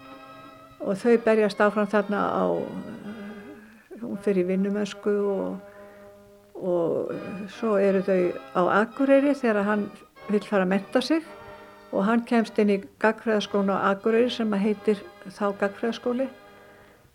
Og 0.80 0.98
þau 1.00 1.16
berjast 1.24 1.60
áfram 1.62 1.88
þarna 1.90 2.20
á 2.30 2.44
hún 4.02 4.18
fyrir 4.22 4.46
vinnumösku 4.46 5.14
og, 5.32 5.56
og 6.54 7.14
svo 7.58 7.76
eru 7.80 8.02
þau 8.06 8.20
á 8.54 8.62
Akureyri 8.82 9.34
þegar 9.34 9.66
hann 9.66 9.88
vil 10.28 10.42
fara 10.44 10.66
að 10.66 10.74
menta 10.74 11.02
sig. 11.02 11.22
Og 11.94 12.04
hann 12.04 12.26
kemst 12.26 12.58
inn 12.58 12.74
í 12.74 12.82
gagfræðaskónu 13.02 13.74
á 13.74 13.94
Akureyri 13.94 14.30
sem 14.30 14.52
heitir 14.52 15.02
þá 15.26 15.54
gagfræðaskóli 15.62 16.28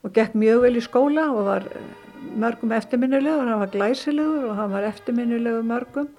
og 0.01 0.13
gekk 0.15 0.33
mjög 0.33 0.63
vel 0.65 0.77
í 0.79 0.81
skóla 0.83 1.27
og 1.29 1.45
var 1.45 1.67
mörgum 2.21 2.71
eftirminnilegur, 2.71 3.47
hann 3.47 3.59
var 3.59 3.71
glæsilegur 3.73 4.49
og 4.49 4.55
hann 4.55 4.71
var 4.71 4.87
eftirminnilegur 4.87 5.63
mörgum. 5.67 6.09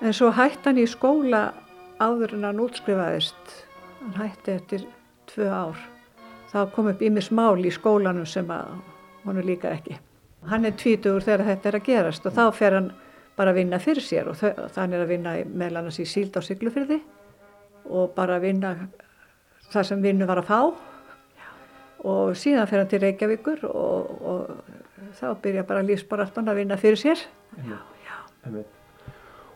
En 0.00 0.12
svo 0.12 0.30
hætti 0.34 0.68
hann 0.68 0.80
í 0.82 0.86
skóla 0.90 1.46
áður 2.02 2.34
en 2.36 2.48
hann 2.48 2.62
útskrifaðist. 2.64 3.54
Hann 4.00 4.16
hætti 4.18 4.56
eftir 4.58 4.86
tvö 5.30 5.48
ár. 5.48 5.78
Þá 6.52 6.58
kom 6.74 6.90
upp 6.92 7.02
ímis 7.02 7.30
mál 7.34 7.64
í 7.64 7.72
skólanum 7.72 8.26
sem 8.28 8.50
að 8.52 8.76
hann 9.24 9.40
er 9.40 9.48
líka 9.48 9.72
ekki. 9.72 9.96
Hann 10.50 10.68
er 10.68 10.76
tvítugur 10.76 11.24
þegar 11.24 11.46
þetta 11.48 11.70
er 11.70 11.78
að 11.78 11.86
gerast 11.88 12.26
og 12.28 12.36
þá 12.36 12.44
fer 12.54 12.76
hann 12.76 12.90
bara 13.34 13.50
að 13.50 13.62
vinna 13.62 13.80
fyrir 13.82 14.04
sér 14.04 14.28
og 14.30 14.38
þannig 14.38 15.00
að 15.00 15.10
vinna 15.10 15.34
meðal 15.48 15.80
annars 15.80 15.98
í 15.98 16.06
síld 16.06 16.36
á 16.36 16.40
syklufyrði 16.44 17.00
og 17.90 18.12
bara 18.14 18.36
að 18.36 18.46
vinna 18.46 18.74
það 19.72 19.88
sem 19.88 20.04
vinnu 20.04 20.28
var 20.28 20.42
að 20.42 20.50
fá. 20.50 20.60
Og 22.04 22.36
síðan 22.36 22.68
fer 22.68 22.82
hann 22.82 22.90
til 22.92 23.00
Reykjavíkur 23.00 23.64
og, 23.70 24.10
og 24.28 24.83
þá 25.18 25.28
byrja 25.44 25.66
bara 25.68 25.84
lífsbaráttan 25.86 26.50
að 26.50 26.62
vinna 26.62 26.78
fyrir 26.80 27.00
sér. 27.00 27.20
Já, 27.58 27.78
já. 28.04 28.16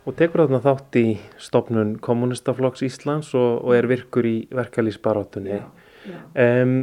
Og 0.08 0.14
tekur 0.16 0.44
þarna 0.44 0.62
þátt 0.64 1.00
í 1.00 1.06
stopnun 1.40 1.96
kommunistaflokks 2.04 2.84
Íslands 2.86 3.34
og, 3.36 3.64
og 3.64 3.74
er 3.76 3.88
virkur 3.90 4.28
í 4.28 4.36
verkalýsbarátunni 4.54 5.58
um, 5.60 6.78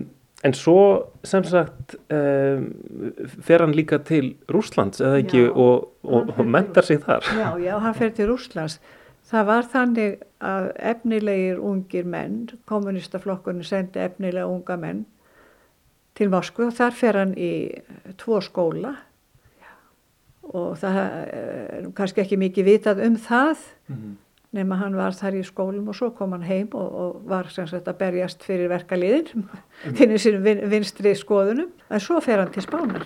en 0.45 0.53
svo 0.53 0.81
sem 1.25 1.45
sagt 1.47 1.95
um, 2.13 2.67
fer 3.47 3.63
hann 3.63 3.73
líka 3.73 3.97
til 4.05 4.35
Rúslands 4.51 5.01
eða 5.01 5.23
ekki 5.23 5.47
og, 5.49 5.89
og, 6.05 6.35
og 6.35 6.45
mentar 6.45 6.85
sig 6.85 7.01
þar? 7.01 7.25
Já, 7.33 7.49
já, 7.63 7.73
hann 7.81 7.97
fer 7.97 8.13
til 8.13 8.29
Rúslands 8.29 8.77
Það 9.25 9.45
var 9.49 9.67
þannig 9.73 10.17
að 10.45 10.67
efnilegir 10.91 11.61
ungir 11.65 12.05
menn, 12.05 12.43
kommunistaflokkunni 12.69 13.65
sendi 13.65 14.03
efnilega 14.03 14.45
unga 14.45 14.77
menn 14.77 14.99
til 16.15 16.31
Moskvu 16.31 16.69
og 16.69 16.75
þar 16.77 16.95
fer 16.95 17.19
hann 17.19 17.33
í 17.37 17.51
tvo 18.19 18.39
skóla 18.43 18.95
og 20.45 20.75
það 20.79 20.99
er 21.01 21.89
kannski 21.97 22.23
ekki 22.23 22.37
mikið 22.39 22.69
vitað 22.69 23.01
um 23.07 23.17
það 23.17 23.57
mm 23.87 23.95
-hmm. 23.95 24.13
nema 24.51 24.75
hann 24.75 24.95
var 24.95 25.11
þar 25.11 25.35
í 25.35 25.43
skólum 25.43 25.87
og 25.87 25.95
svo 25.95 26.09
kom 26.11 26.31
hann 26.31 26.43
heim 26.43 26.69
og, 26.73 26.95
og 26.95 27.21
var 27.25 27.49
sem 27.49 27.67
sagt 27.67 27.87
að 27.87 27.97
berjast 27.97 28.43
fyrir 28.43 28.69
verkaliðin 28.69 29.27
mm 29.33 29.43
-hmm. 29.43 29.95
finnir 29.95 30.17
sér 30.17 30.41
vin, 30.41 30.69
vinstri 30.69 31.15
skoðunum 31.15 31.69
en 31.89 31.99
svo 31.99 32.19
fer 32.21 32.39
hann 32.39 32.51
til 32.51 32.63
Spánar 32.63 33.03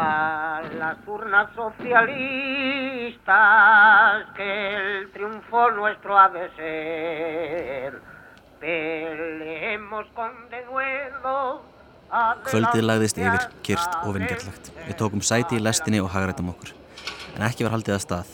a 0.00 0.62
las 0.78 0.96
urnas 1.06 1.48
socialistas 1.54 1.86
que 4.36 4.89
triunfo 5.20 5.70
nuestro 5.70 6.16
ha 6.18 6.28
de 6.28 6.48
ser. 6.56 8.00
Peleemos 8.60 10.06
con 10.14 10.32
denuedo 10.50 11.62
Kvöldið 12.50 12.82
lagðist 12.82 13.20
yfir, 13.20 13.44
kyrst 13.62 13.92
og 14.02 14.16
vingjarlagt. 14.16 14.72
Við 14.88 14.96
tókum 14.98 15.22
sæti 15.22 15.60
í 15.60 15.62
lestinni 15.62 16.00
og 16.02 16.10
hagrættum 16.10 16.48
okkur. 16.50 16.72
En 17.36 17.44
ekki 17.46 17.62
var 17.66 17.76
haldið 17.76 17.94
að 17.94 18.02
stað. 18.02 18.32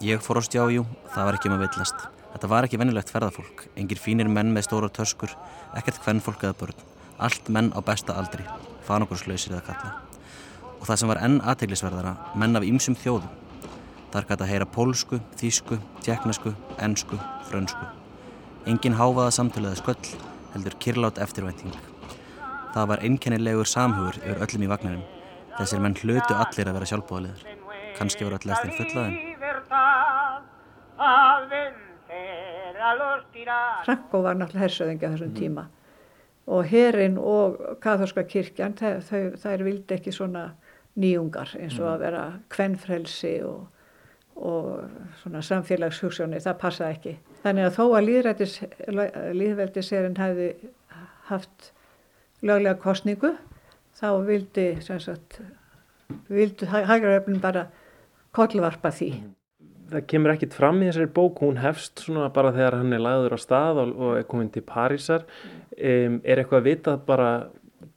Ég 0.00 0.22
fór 0.24 0.40
á 0.40 0.42
stjájú, 0.46 0.86
það 1.12 1.28
var 1.28 1.36
ekki 1.36 1.50
um 1.50 1.56
að 1.58 1.64
villast. 1.66 2.06
Þetta 2.32 2.50
var 2.54 2.68
ekki 2.68 2.80
vennilegt 2.80 3.12
ferðarfólk. 3.12 3.66
Engir 3.76 4.00
fínir 4.00 4.30
menn 4.30 4.54
með 4.54 4.70
stóra 4.70 4.88
töskur, 4.88 5.34
ekkert 5.76 6.00
hvennfólk 6.06 6.46
eða 6.46 6.56
börn. 6.62 6.86
Allt 7.20 7.52
menn 7.52 7.74
á 7.76 7.80
besta 7.84 8.16
aldri. 8.16 8.46
Fanokkurslausir 8.88 9.58
eða 9.58 9.66
kalla 9.68 9.98
og 10.80 10.86
það 10.88 10.96
sem 10.96 11.10
var 11.10 11.18
enn 11.20 11.40
aðteglisverðara 11.44 12.14
menn 12.40 12.56
af 12.56 12.64
ýmsum 12.64 12.96
þjóðum. 12.96 13.39
Þar 14.10 14.26
gæti 14.26 14.42
að 14.42 14.50
heyra 14.50 14.66
pólsku, 14.74 15.20
þýsku, 15.38 15.78
tjekknesku, 16.02 16.52
ennsku, 16.82 17.18
frönsku. 17.46 17.86
Engin 18.66 18.98
háfaða 18.98 19.30
samtöluða 19.36 19.78
sköll 19.78 20.10
heldur 20.54 20.74
kirlátt 20.82 21.20
eftirvænting. 21.22 21.74
Það 22.74 22.88
var 22.90 23.04
einkennilegur 23.06 23.68
samhugur 23.70 24.18
yfir 24.20 24.42
öllum 24.46 24.66
í 24.66 24.70
vagnarinn. 24.70 25.06
Þessir 25.58 25.82
menn 25.84 25.98
hlutu 26.02 26.34
allir 26.34 26.70
að 26.70 26.76
vera 26.78 26.90
sjálfbóðaliðar. 26.90 27.42
Kanski 27.98 28.26
voru 28.26 28.38
allir 28.38 28.54
eftir 28.56 28.72
fullaðin. 28.78 29.16
Franko 33.84 34.22
var 34.24 34.38
náttúrulega 34.38 34.64
hersöðingi 34.66 35.06
á 35.06 35.12
þessum 35.12 35.36
tíma 35.36 35.68
og 36.50 36.66
herin 36.66 37.18
og 37.18 37.58
katholska 37.82 38.24
kirkjan 38.26 38.74
þær 38.74 39.62
vildi 39.66 39.96
ekki 39.96 40.12
svona 40.14 40.50
nýjungar 40.98 41.52
eins 41.60 41.78
og 41.78 41.86
að 41.92 41.94
mm. 41.94 42.02
vera 42.02 42.24
kvennfrelsi 42.50 43.34
og, 43.46 43.68
og 44.40 44.84
svona 45.20 45.42
samfélagshugssjóni, 45.44 46.40
það 46.40 46.60
passaði 46.60 46.96
ekki. 46.96 47.14
Þannig 47.44 47.66
að 47.68 47.76
þó 47.76 47.84
að 47.98 48.08
líðveldisserinn 49.40 50.16
hefði 50.20 50.48
haft 51.30 51.72
löglega 52.40 52.78
kostningu, 52.80 53.34
þá 54.00 54.08
vildi, 54.24 54.68
vildi 56.30 56.70
hægraröfnum 56.70 57.42
bara 57.42 57.68
kollvarpa 58.36 58.92
því. 58.94 59.12
Mm. 59.18 59.36
Það 59.90 60.04
kemur 60.06 60.32
ekkit 60.36 60.54
fram 60.54 60.82
í 60.84 60.86
þessari 60.86 61.10
bók, 61.10 61.40
hún 61.42 61.58
hefst 61.58 62.04
svona 62.04 62.28
bara 62.34 62.52
þegar 62.54 62.76
hann 62.78 62.94
er 62.94 63.02
lagður 63.02 63.34
á 63.34 63.38
stað 63.42 63.80
og, 63.82 63.94
og 63.98 64.18
er 64.20 64.26
komin 64.30 64.52
til 64.54 64.62
Parísar. 64.66 65.24
Um, 65.74 66.20
er 66.22 66.38
eitthvað 66.38 66.60
að 66.60 66.68
vitað 66.68 67.00
bara 67.08 67.30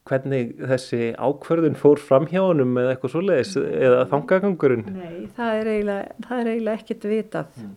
hvernig 0.09 0.51
þessi 0.59 1.13
ákverðun 1.15 1.77
fór 1.79 2.01
fram 2.01 2.25
hjá 2.27 2.41
honum 2.41 2.75
eða 2.79 2.95
eitthvað 2.95 3.13
svoleiðis 3.13 3.53
eða 3.61 4.01
þangagangurinn? 4.11 4.83
Nei, 4.91 5.29
það 5.37 5.59
er 5.59 5.69
eiginlega, 5.71 6.17
það 6.27 6.41
er 6.41 6.49
eiginlega 6.51 6.81
ekkert 6.81 7.07
vitað 7.11 7.61
mm. 7.61 7.69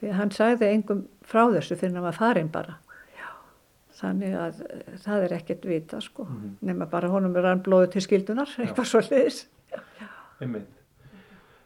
því 0.00 0.10
að 0.10 0.18
hann 0.18 0.34
sagði 0.36 0.68
engum 0.74 1.00
frá 1.30 1.42
þessu 1.54 1.78
fyrir 1.80 2.00
að 2.00 2.08
var 2.08 2.18
farin 2.18 2.50
bara. 2.52 2.76
Já. 3.16 3.30
þannig 4.02 4.36
að 4.42 4.60
eh, 4.66 4.84
það 5.06 5.24
er 5.24 5.36
ekkert 5.38 5.64
vita 5.70 6.02
sko 6.04 6.28
mm. 6.28 6.52
nema 6.68 6.90
bara 6.90 7.12
honum 7.12 7.40
er 7.40 7.48
hann 7.48 7.64
blóðu 7.64 7.94
til 7.94 8.04
skildunar 8.04 8.52
eitthvað 8.60 8.92
svo 8.92 9.02
leiðis 9.08 9.46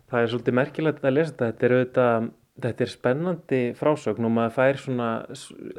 Það 0.05 0.21
er 0.21 0.31
svolítið 0.31 0.55
merkilegt 0.55 1.05
að 1.05 1.15
lesa 1.15 1.33
þetta 1.33 1.47
þetta 1.51 1.67
er 1.67 1.75
auðvitað 1.75 2.33
Þetta 2.55 2.85
er 2.85 2.91
spennandi 2.93 3.61
frásögn 3.75 4.29
og 4.29 4.31
maður 4.31 4.53
fær 4.55 4.77
svona 4.79 5.07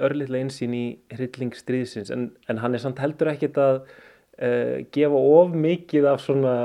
örlittlega 0.03 0.43
einsýn 0.43 0.73
í 0.75 0.83
hryllingsstríðsins 1.13 2.11
en, 2.11 2.25
en 2.51 2.59
hann 2.59 2.75
er 2.75 2.83
samt 2.83 2.99
heldur 2.99 3.29
ekkit 3.31 3.55
að 3.63 3.77
uh, 4.41 4.83
gefa 4.95 5.23
of 5.39 5.55
mikið 5.55 6.03
af 6.11 6.21
svona, 6.23 6.55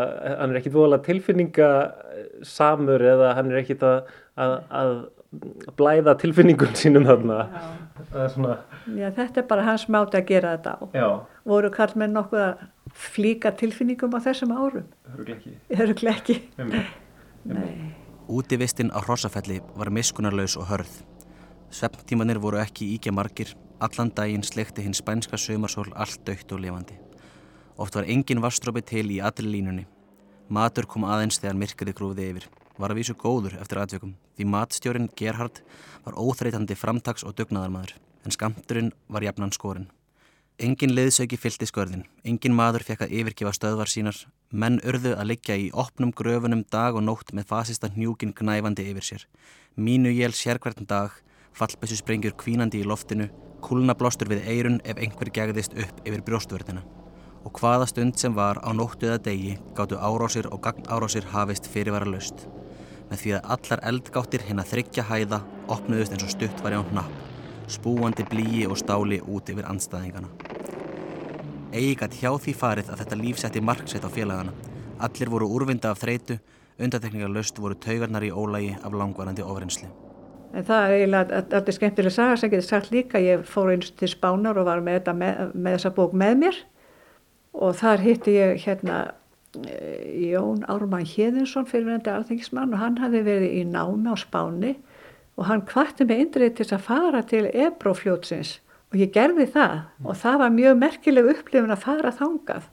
hann 0.40 0.50
er 0.50 0.61
ekkit 0.61 0.76
voðalega 0.76 1.06
tilfinningasamur 1.09 3.00
eða 3.14 3.28
hann 3.38 3.50
er 3.52 3.62
ekkit 3.62 3.83
að, 3.87 3.98
að, 4.40 4.54
að 4.83 4.92
blæða 5.78 6.16
tilfinningun 6.18 6.74
sínum 6.78 7.04
þarna. 7.06 7.44
Svona... 8.33 8.56
Já, 8.98 9.11
þetta 9.14 9.42
er 9.42 9.46
bara 9.50 9.66
hans 9.68 9.87
máti 9.92 10.18
að 10.18 10.26
gera 10.33 10.56
þetta 10.56 10.72
á. 10.74 10.83
Já. 10.96 11.09
Voru 11.46 11.70
Karl 11.74 11.94
með 12.00 12.16
nokkuð 12.16 12.42
að 12.46 12.64
flíka 12.90 13.52
tilfinningum 13.61 14.16
á 14.16 14.20
þessum 14.24 14.54
árum? 14.56 14.88
Höruglega 15.78 16.16
ekki. 16.18 16.37
Útivistinn 18.30 18.90
á 18.90 18.98
Hrossafelli 19.02 19.61
var 19.78 19.92
miskunarlaus 19.94 20.56
og 20.59 20.66
hörð. 20.70 20.98
Svefntímanir 21.70 22.40
voru 22.42 22.59
ekki 22.59 22.88
íkja 22.96 23.14
margir, 23.14 23.54
allan 23.78 24.11
daginn 24.14 24.42
slekti 24.42 24.83
hinn 24.83 24.96
spænska 24.96 25.38
sömarsól 25.38 25.92
allt 25.94 26.24
dögt 26.26 26.50
og 26.50 26.64
levandi. 26.64 26.98
Oft 27.81 27.95
var 27.97 28.05
engin 28.12 28.43
vastrópi 28.45 28.83
til 28.85 29.07
í 29.09 29.23
allir 29.25 29.47
línunni. 29.49 29.87
Matur 30.53 30.85
kom 30.85 31.07
aðeins 31.09 31.38
þegar 31.40 31.57
myrkriði 31.57 31.95
grúði 31.97 32.27
yfir. 32.29 32.49
Var 32.77 32.93
að 32.93 32.99
vísu 33.01 33.14
góður 33.16 33.57
eftir 33.61 33.81
aðveikum, 33.81 34.12
því 34.37 34.47
matstjórin 34.53 35.09
Gerhard 35.16 35.62
var 36.05 36.19
óþreytandi 36.21 36.77
framtags- 36.77 37.25
og 37.25 37.38
dugnaðarmadur, 37.38 37.95
en 38.25 38.37
skamturinn 38.37 38.93
var 39.09 39.25
jafnan 39.25 39.53
skorinn. 39.57 39.88
Engin 40.61 40.93
liðsauki 40.93 41.38
fylgti 41.40 41.71
skörðin, 41.71 42.05
engin 42.25 42.53
maður 42.53 42.85
fekk 42.85 43.07
að 43.07 43.16
yfirgefa 43.16 43.55
stöðvar 43.57 43.88
sínar, 43.88 44.19
menn 44.53 44.77
urðu 44.85 45.14
að 45.16 45.31
liggja 45.33 45.57
í 45.57 45.71
opnum 45.73 46.12
gröfunum 46.12 46.66
dag 46.69 46.99
og 46.99 47.07
nótt 47.07 47.33
með 47.33 47.49
fasista 47.49 47.88
hnjúkin 47.88 48.37
gnæfandi 48.37 48.90
yfir 48.93 49.07
sér. 49.09 49.27
Mínu 49.81 50.12
jél 50.12 50.37
sérkvært 50.37 50.85
dag, 50.85 51.16
fallbessu 51.57 51.97
sprengjur 51.97 52.37
kvínandi 52.37 52.85
í 52.85 52.88
loftinu, 52.88 53.31
kúlnablástur 53.64 54.29
við 54.29 54.45
eirun 54.45 54.83
ef 54.85 55.01
einhver 55.01 55.33
gegðist 55.33 55.73
upp 55.81 56.05
yfir 56.05 56.27
brjóstvörðina. 56.29 56.85
Og 57.44 57.57
hvaða 57.57 57.88
stund 57.88 58.18
sem 58.20 58.35
var 58.37 58.61
á 58.61 58.70
nóttu 58.76 59.09
eða 59.09 59.22
degi 59.31 59.57
gáttu 59.76 59.96
árásir 59.96 60.50
og 60.53 60.61
gagnárásir 60.66 61.26
hafist 61.33 61.66
fyrirvara 61.70 62.09
löst. 62.09 62.46
Með 63.11 63.24
því 63.24 63.35
að 63.38 63.50
allar 63.57 63.85
eldgáttir 63.90 64.46
hinn 64.46 64.62
að 64.62 64.72
þryggja 64.74 65.09
hæða 65.09 65.42
opnuðust 65.68 66.14
eins 66.14 66.29
og 66.29 66.35
stutt 66.37 66.64
var 66.64 66.76
í 66.76 66.81
án 66.81 66.96
napp 67.00 67.20
spúandi 67.70 68.24
blíi 68.26 68.66
og 68.66 68.79
stáli 68.79 69.20
út 69.20 69.50
yfir 69.50 69.68
anstæðingana. 69.70 70.29
Egi 71.72 71.94
gæti 71.94 72.22
hjá 72.24 72.33
því 72.42 72.55
farið 72.59 72.90
að 72.90 73.03
þetta 73.03 73.18
líf 73.20 73.40
setti 73.40 73.62
marksett 73.62 74.07
á 74.07 74.11
félagana. 74.11 74.55
Allir 75.00 75.31
voru 75.31 75.48
úrvinda 75.55 75.92
af 75.94 76.00
þreitu, 76.03 76.40
undatekningar 76.83 77.31
löst 77.31 77.61
voru 77.62 77.79
taugarnar 77.79 78.26
í 78.26 78.33
ólægi 78.35 78.74
af 78.83 78.94
langvarandi 78.94 79.46
ofrinsli. 79.46 79.88
En 80.50 80.66
það 80.66 80.85
er 80.85 80.96
eiginlega 80.96 81.42
alltaf 81.55 81.76
skemmtileg 81.76 82.12
saga 82.12 82.37
sem 82.40 82.50
getur 82.50 82.66
sagt 82.66 82.90
líka. 82.90 83.22
Ég 83.22 83.46
fór 83.46 83.70
eins 83.70 83.92
til 83.94 84.11
Spánar 84.11 84.59
og 84.59 84.66
var 84.66 84.83
með, 84.83 85.12
með, 85.14 85.55
með 85.55 85.76
þessa 85.79 85.94
bók 85.94 86.16
með 86.18 86.40
mér 86.42 86.59
og 87.56 87.74
þar 87.80 88.04
hitti 88.04 88.36
ég 88.36 88.62
hérna 88.64 89.00
eh, 89.66 90.30
Jón 90.30 90.62
Ármann 90.70 91.08
Hjeðinsson 91.08 91.68
fyrirvenandi 91.68 92.12
alþengismann 92.12 92.74
og 92.74 92.82
hann 92.82 92.98
hafi 93.02 93.22
verið 93.26 93.60
í 93.60 93.64
námi 93.68 94.12
á 94.12 94.16
Spáni 94.20 94.76
og 95.40 95.46
hann 95.48 95.64
kvarti 95.66 96.06
mig 96.06 96.26
indrið 96.26 96.58
til 96.60 96.68
að 96.76 96.84
fara 96.86 97.22
til 97.26 97.46
Ebrófljótsins 97.48 98.58
og 98.90 98.98
ég 98.98 99.12
gerði 99.14 99.46
það 99.50 99.76
mm. 99.80 100.06
og 100.06 100.18
það 100.20 100.42
var 100.42 100.56
mjög 100.56 100.80
merkileg 100.80 101.30
upplifun 101.34 101.74
að 101.74 101.84
fara 101.84 102.14
þangað. 102.14 102.68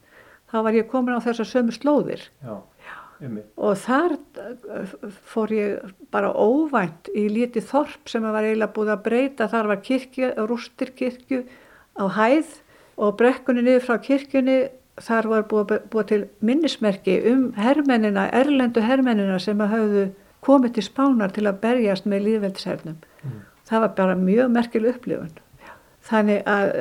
Þá 0.47 0.57
var 0.63 0.77
ég 0.77 0.89
komin 0.91 1.17
á 1.17 1.25
þessar 1.25 1.49
sömu 1.49 1.73
slóðir 1.75 2.21
Já, 2.39 2.55
og 3.57 3.73
þar 3.81 4.13
uh, 4.15 4.93
fór 5.27 5.53
ég 5.55 5.95
bara 6.13 6.29
óvænt 6.31 7.09
í 7.17 7.25
lítið 7.31 7.65
þorp 7.71 8.11
sem 8.11 8.23
var 8.23 8.45
eiginlega 8.45 8.75
búið 8.75 8.93
að 8.93 9.03
breyta. 9.07 9.49
Þar 9.51 9.71
var 9.73 9.81
kirkju, 9.83 10.31
rústir 10.49 10.93
kirkju 10.97 11.43
á 11.97 12.05
hæð 12.19 12.55
og 12.97 13.17
brekkunni 13.19 13.63
niður 13.65 13.85
frá 13.87 13.97
kirkjunni 14.03 14.57
þar 15.07 15.27
var 15.31 15.43
búið, 15.51 15.73
búið 15.93 16.07
til 16.11 16.21
minnismerki 16.41 17.19
um 17.31 17.51
hermennina, 17.57 18.27
erlendu 18.33 18.81
hermennina 18.81 19.37
sem 19.41 19.59
hafðu 19.61 20.07
komið 20.45 20.77
til 20.77 20.87
spánar 20.87 21.33
til 21.35 21.45
að 21.49 21.61
berjast 21.61 22.07
með 22.09 22.25
líðveldishernum. 22.27 22.97
Mm. 23.21 23.37
Það 23.67 23.83
var 23.83 23.93
bara 23.99 24.17
mjög 24.17 24.51
merkileg 24.55 24.97
upplifun. 24.97 25.37
Þannig 26.07 26.43
að 26.47 26.73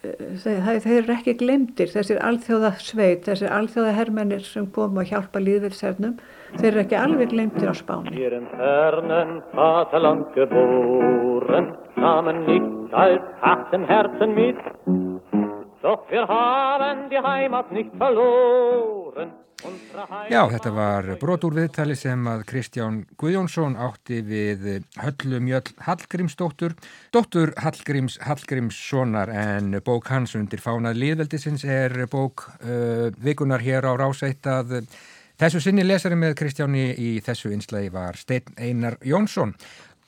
þeir, 0.00 0.80
þeir 0.84 0.98
eru 1.02 1.14
ekki 1.14 1.34
glemdir, 1.40 1.90
þessir 1.92 2.20
alþjóða 2.24 2.72
sveit, 2.80 3.24
þessir 3.26 3.52
alþjóða 3.52 3.94
hermennir 3.98 4.44
sem 4.46 4.68
komu 4.74 5.02
að 5.02 5.10
hjálpa 5.12 5.42
líðveldishernum, 5.42 6.14
þeir 6.56 6.70
eru 6.70 6.82
ekki 6.84 6.98
alveg 7.00 7.32
glemdir 7.34 7.72
á 7.72 7.74
spáni. 7.76 8.14
Hér 8.16 8.38
en 8.38 8.46
fernen 8.54 9.34
Vaterland 9.56 10.30
geboren, 10.36 11.72
samen 11.98 12.44
nicht 12.46 12.94
als 12.94 13.26
harten 13.42 13.84
Herzen 13.90 14.34
mit, 14.38 14.62
doch 15.82 16.10
wir 16.10 16.26
haben 16.28 17.10
die 17.10 17.18
Heimat 17.18 17.72
nicht 17.72 17.90
verloren. 17.96 19.32
Já, 20.30 20.46
þetta 20.48 20.70
var 20.72 21.06
brotur 21.20 21.52
viðtali 21.52 21.92
sem 21.98 22.24
að 22.30 22.46
Kristján 22.48 23.02
Guðjónsson 23.20 23.76
átti 23.76 24.22
við 24.24 24.64
Höllu 24.96 25.40
Mjöll 25.44 25.74
Hallgrímsdóttur, 25.84 26.72
dóttur 27.12 27.52
Hallgríms 27.60 28.16
Hallgrímssonar 28.24 29.32
en 29.34 29.76
bók 29.84 30.08
hans 30.08 30.32
undir 30.38 30.64
fánað 30.64 31.02
liðveldisins 31.02 31.66
er 31.68 32.06
bók 32.08 32.46
uh, 32.64 33.10
vikunar 33.20 33.60
hér 33.60 33.84
á 33.84 33.92
rásættað. 34.00 34.80
Þessu 35.40 35.60
sinni 35.64 35.84
lesari 35.84 36.16
með 36.20 36.38
Kristjáni 36.40 36.90
í 37.00 37.12
þessu 37.24 37.52
inslægi 37.52 37.92
var 37.92 38.16
Steinn 38.20 38.56
Einar 38.60 38.96
Jónsson 39.04 39.54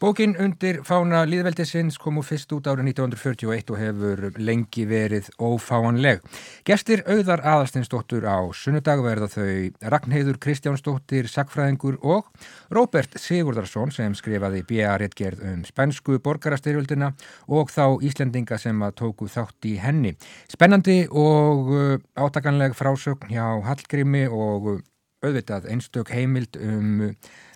Bókin 0.03 0.33
undir 0.35 0.81
fána 0.83 1.21
líðveldisins 1.31 1.95
kom 2.03 2.17
úr 2.19 2.25
fyrst 2.27 2.51
út 2.57 2.67
árið 2.67 2.89
1941 2.91 3.69
og 3.71 3.77
hefur 3.79 4.23
lengi 4.35 4.83
verið 4.91 5.29
ófáanleg. 5.39 6.19
Gestir 6.67 7.05
auðar 7.07 7.45
aðalstinsdóttur 7.47 8.27
á 8.27 8.43
sunnudag 8.51 8.99
verða 9.05 9.29
þau 9.31 9.71
Ragnheiður 9.95 10.41
Kristjánsdóttir, 10.43 11.29
Sackfræðingur 11.31 12.01
og 12.03 12.27
Róbert 12.75 13.15
Sigurdarsson 13.15 13.95
sem 13.95 14.17
skrifaði 14.19 14.65
B.A.R.gerð 14.67 15.45
um 15.53 15.63
spænsku 15.71 16.19
borgarastyrjöldina 16.27 17.13
og 17.47 17.71
þá 17.71 18.03
Íslendinga 18.03 18.59
sem 18.59 18.83
að 18.83 18.97
tóku 19.05 19.31
þátt 19.31 19.71
í 19.71 19.77
henni. 19.85 20.17
Spennandi 20.51 21.05
og 21.07 21.71
uh, 21.71 21.95
átakanleg 22.19 22.75
frásögn 22.75 23.31
hjá 23.31 23.47
Hallgrími 23.71 24.27
og 24.27 24.83
auðvitað 25.23 25.71
einstök 25.71 26.11
heimild 26.11 26.59
um 26.59 27.07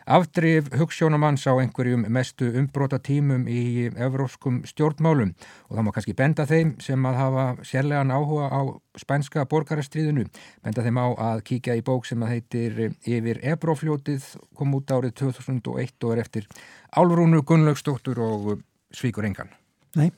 afdrif 0.06 0.68
hugssjónamanns 0.78 1.44
á 1.50 1.58
einhverjum 1.58 2.04
mestu 2.14 2.46
umbróta 2.54 2.98
tímum 3.02 3.48
í 3.50 3.90
evróskum 3.90 4.60
stjórnmálum 4.68 5.32
og 5.66 5.72
það 5.74 5.82
má 5.86 5.90
kannski 5.96 6.14
benda 6.16 6.46
þeim 6.46 6.76
sem 6.82 7.08
að 7.10 7.18
hafa 7.18 7.46
sérlegan 7.66 8.14
áhuga 8.14 8.46
á 8.54 8.60
spænska 8.96 9.46
borgarastriðinu, 9.50 10.28
benda 10.62 10.84
þeim 10.86 11.00
á 11.02 11.06
að 11.32 11.42
kíkja 11.50 11.74
í 11.78 11.82
bók 11.86 12.06
sem 12.06 12.22
að 12.22 12.32
heitir 12.36 12.78
Yfir 13.02 13.42
Ebrófljótið, 13.42 14.28
kom 14.54 14.76
út 14.78 14.94
árið 14.94 15.16
2001 15.24 16.06
og 16.06 16.14
er 16.14 16.22
eftir 16.22 16.46
Álrúnu 16.94 17.42
Gunnlaugstóttur 17.42 18.22
og 18.22 18.62
Svíkur 18.94 19.26
Engan. 19.26 19.50
Nei, 19.98 20.12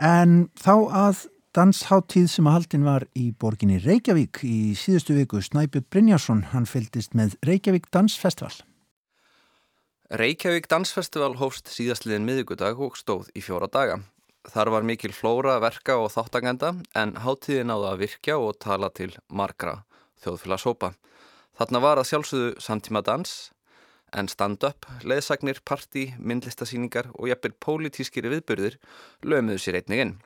en 0.00 0.48
þá 0.56 0.74
að 1.04 1.26
dansháttíð 1.56 2.28
sem 2.30 2.46
að 2.46 2.56
haldin 2.56 2.86
var 2.86 3.04
í 3.18 3.30
borginni 3.36 3.80
Reykjavík 3.82 4.42
í 4.46 4.72
síðustu 4.78 5.18
viku 5.18 5.42
Snæbjörn 5.42 5.88
Brynjarsson, 5.90 6.44
hann 6.54 6.68
fylgist 6.70 7.16
með 7.18 7.36
Reykjavík 7.46 7.90
Dansfestival. 7.92 8.62
Reykjavík 10.10 10.64
Dansfestival 10.66 11.36
hófst 11.38 11.68
síðastliðin 11.70 12.24
miðugudag 12.26 12.80
og 12.82 12.96
stóð 12.98 13.28
í 13.38 13.44
fjóra 13.46 13.68
daga. 13.70 14.00
Þar 14.50 14.70
var 14.74 14.86
mikil 14.88 15.12
flóra, 15.14 15.60
verka 15.62 16.00
og 16.02 16.08
þáttagenda 16.10 16.72
en 16.98 17.12
háttíði 17.22 17.62
náða 17.68 17.92
að 17.92 18.00
virkja 18.00 18.34
og 18.42 18.58
tala 18.58 18.88
til 18.90 19.12
margra 19.30 19.84
þjóðfélagshópa. 20.24 20.90
Þarna 21.60 21.82
var 21.84 22.02
að 22.02 22.08
sjálfsögðu 22.10 22.50
samtíma 22.58 23.04
dans 23.06 23.36
en 24.10 24.26
stand-up, 24.26 24.90
leðsagnir, 25.06 25.62
parti, 25.62 26.08
myndlistasýningar 26.18 27.12
og 27.14 27.30
jafnvel 27.30 27.54
pólitískiri 27.62 28.34
viðbyrðir 28.34 28.80
lögmuðu 29.22 29.62
sér 29.62 29.78
einnig 29.78 30.02
inn. 30.08 30.16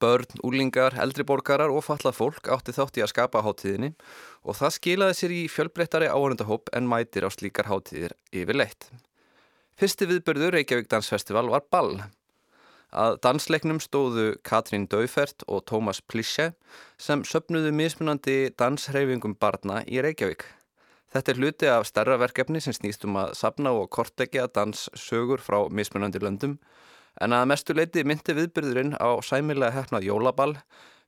Börn, 0.00 0.40
úlingar, 0.46 0.96
eldriborgarar 0.96 1.72
og 1.72 1.84
fallað 1.84 2.16
fólk 2.16 2.48
átti 2.54 2.72
þátt 2.76 3.00
í 3.00 3.04
að 3.04 3.12
skapa 3.12 3.42
háttíðinni 3.44 3.90
og 4.48 4.56
það 4.56 4.74
skilaði 4.78 5.18
sér 5.18 5.34
í 5.36 5.42
fjölbreyttari 5.52 6.08
áhörndahóp 6.08 6.72
en 6.76 6.88
mætir 6.88 7.26
á 7.28 7.30
slíkar 7.30 7.68
háttíðir 7.68 8.16
yfirleitt. 8.32 8.88
Fyrsti 9.80 10.08
viðbörður 10.08 10.56
Reykjavík 10.56 10.88
Dansfestival 10.92 11.46
var 11.52 11.66
ball. 11.72 12.00
Að 12.90 13.20
dansleiknum 13.22 13.78
stóðu 13.80 14.32
Katrín 14.42 14.88
Daufert 14.90 15.44
og 15.46 15.62
Tómas 15.70 16.00
Plische 16.02 16.50
sem 16.98 17.22
söpnuðu 17.22 17.70
mismunandi 17.76 18.50
danshreyfingum 18.58 19.36
barna 19.38 19.84
í 19.86 20.02
Reykjavík. 20.02 20.42
Þetta 21.10 21.32
er 21.32 21.38
hluti 21.38 21.70
af 21.70 21.86
stærra 21.88 22.16
verkefni 22.22 22.60
sem 22.62 22.74
snýst 22.74 23.06
um 23.06 23.16
að 23.18 23.32
sapna 23.38 23.72
og 23.74 23.88
kortleggja 23.94 24.48
danssögur 24.54 25.42
frá 25.42 25.64
mismunandi 25.70 26.22
löndum 26.22 26.58
en 27.20 27.34
að 27.34 27.48
mestu 27.50 27.74
leiti 27.74 28.04
myndi 28.06 28.36
viðbyrðurinn 28.36 28.96
á 29.00 29.18
sæmilega 29.24 29.74
hefnað 29.74 30.06
jólaball 30.06 30.54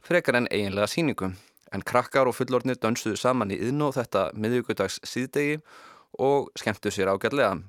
frekar 0.02 0.40
en 0.40 0.50
eiginlega 0.50 0.90
síningum 0.90 1.36
en 1.72 1.84
krakkar 1.86 2.28
og 2.28 2.36
fullornir 2.36 2.78
dönsuðu 2.80 3.16
saman 3.16 3.52
í 3.52 3.58
yðn 3.60 3.86
og 3.88 3.94
þetta 3.96 4.30
miðugudags 4.36 4.98
síðdegi 5.08 5.60
og 6.20 6.50
skemmtu 6.58 6.92
sér 6.92 7.12
ágætlega. 7.12 7.62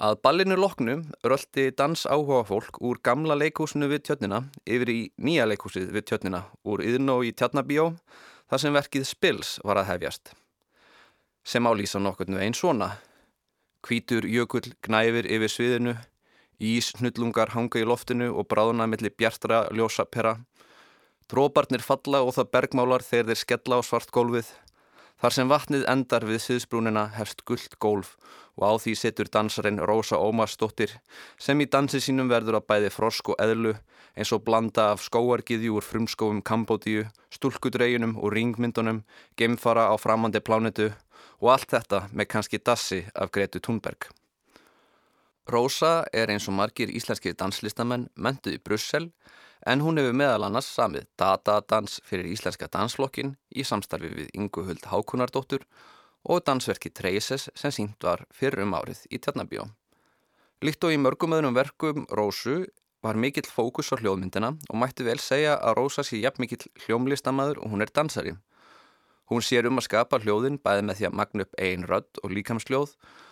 Að 0.00 0.16
ballinu 0.24 0.56
loknu 0.56 0.94
röldi 1.28 1.66
dans 1.76 2.06
áhuga 2.08 2.42
fólk 2.48 2.78
úr 2.80 3.00
gamla 3.04 3.36
leikúsinu 3.36 3.88
við 3.90 4.06
tjötnina 4.08 4.46
yfir 4.64 4.92
í 4.92 5.00
nýja 5.20 5.44
leikúsið 5.48 5.90
við 5.92 6.06
tjötnina 6.08 6.46
úr 6.64 6.80
yðn 6.84 7.12
og 7.12 7.26
í 7.28 7.34
tjarnabíó 7.36 7.90
þar 8.48 8.62
sem 8.62 8.76
verkið 8.76 9.04
Spils 9.08 9.58
var 9.64 9.80
að 9.80 9.90
hefjast. 9.92 10.32
Sem 11.44 11.68
álýsa 11.68 12.00
nokkurnu 12.00 12.40
einn 12.40 12.56
svona. 12.56 12.94
Kvítur 13.84 14.24
jökull 14.28 14.72
gnæfir 14.84 15.28
yfir 15.28 15.52
sviðinu, 15.52 15.94
ís 16.60 16.92
hnullungar 17.00 17.56
hanga 17.56 17.80
í 17.80 17.88
loftinu 17.88 18.30
og 18.36 18.48
bráðuna 18.52 18.86
millir 18.86 19.16
bjartra 19.16 19.66
ljósapera 19.74 20.38
Dróparnir 21.30 21.78
falla 21.78 22.24
og 22.26 22.32
það 22.34 22.48
bergmálar 22.56 23.04
þegar 23.06 23.28
þeir 23.28 23.38
skella 23.38 23.76
á 23.78 23.80
svart 23.86 24.10
gólfið. 24.10 24.48
Þar 25.22 25.34
sem 25.36 25.50
vatnið 25.52 25.84
endar 25.92 26.24
við 26.26 26.40
siðsbrúnina 26.42 27.04
hefst 27.14 27.44
gullt 27.46 27.76
gólf 27.78 28.16
og 28.58 28.64
á 28.66 28.72
því 28.82 28.94
setur 28.98 29.30
dansarinn 29.30 29.78
Rósa 29.78 30.18
Ómarsdóttir 30.18 30.96
sem 31.38 31.60
í 31.62 31.68
dansi 31.70 32.00
sínum 32.02 32.32
verður 32.32 32.58
að 32.58 32.66
bæði 32.72 32.90
frosk 32.96 33.30
og 33.30 33.38
eðlu 33.44 33.76
eins 34.18 34.32
og 34.34 34.42
blanda 34.48 34.90
af 34.96 35.04
skóargiðjú 35.06 35.78
úr 35.78 35.86
frumskófum 35.86 36.42
Kambódíu, 36.42 37.06
stúlkudreginum 37.30 38.16
og 38.18 38.34
ringmyndunum, 38.34 39.04
gemfara 39.38 39.86
á 39.86 39.94
framandi 40.02 40.42
plánetu 40.42 40.90
og 41.38 41.52
allt 41.54 41.70
þetta 41.76 42.08
með 42.10 42.32
kannski 42.34 42.58
dassi 42.58 43.04
af 43.14 43.30
Gretu 43.30 43.62
Thunberg. 43.62 44.10
Rósa 45.50 46.04
er 46.14 46.30
eins 46.30 46.46
og 46.46 46.54
margir 46.54 46.90
íslenskir 46.94 47.34
danslistamenn 47.34 48.06
mentuð 48.14 48.58
í 48.58 48.62
Brussel 48.62 49.08
en 49.66 49.82
hún 49.82 49.98
hefur 49.98 50.14
meðal 50.16 50.46
annars 50.46 50.68
samið 50.76 51.08
datadans 51.18 51.98
fyrir 52.06 52.28
íslenska 52.30 52.68
dansflokkin 52.70 53.32
í 53.50 53.64
samstarfi 53.66 54.12
við 54.14 54.28
Inguhuld 54.38 54.86
Hákunardóttur 54.92 55.64
og 56.22 56.44
dansverki 56.46 56.92
Treyses 56.94 57.48
sem 57.58 57.74
sínt 57.74 58.06
var 58.06 58.22
fyrir 58.30 58.62
um 58.62 58.76
árið 58.78 59.02
í 59.10 59.18
Tjarnabjó. 59.18 59.66
Líkt 60.62 60.84
og 60.86 60.94
í 60.94 61.00
mörgum 61.00 61.34
öðrum 61.34 61.56
verkum 61.56 62.06
Rósu 62.12 62.66
var 63.02 63.18
mikill 63.18 63.48
fókus 63.48 63.90
á 63.90 63.98
hljóðmyndina 63.98 64.52
og 64.54 64.78
mætti 64.78 65.06
vel 65.06 65.18
segja 65.18 65.56
að 65.56 65.80
Rósa 65.80 66.04
sé 66.06 66.20
jafn 66.20 66.44
mikill 66.44 66.68
hljómlistamæður 66.84 67.62
og 67.64 67.74
hún 67.74 67.82
er 67.82 67.90
dansari. 67.90 68.36
Hún 69.30 69.42
sér 69.42 69.66
um 69.66 69.80
að 69.80 69.88
skapa 69.88 70.20
hljóðin 70.20 70.60
bæði 70.62 70.86
með 70.86 71.00
því 71.00 71.08
að 71.08 71.18
magna 71.22 71.46
upp 71.46 71.58
ein 71.58 71.88
rödd 71.88 72.22
og 72.22 72.34
líkamsljóð 72.36 72.94
og 72.94 73.28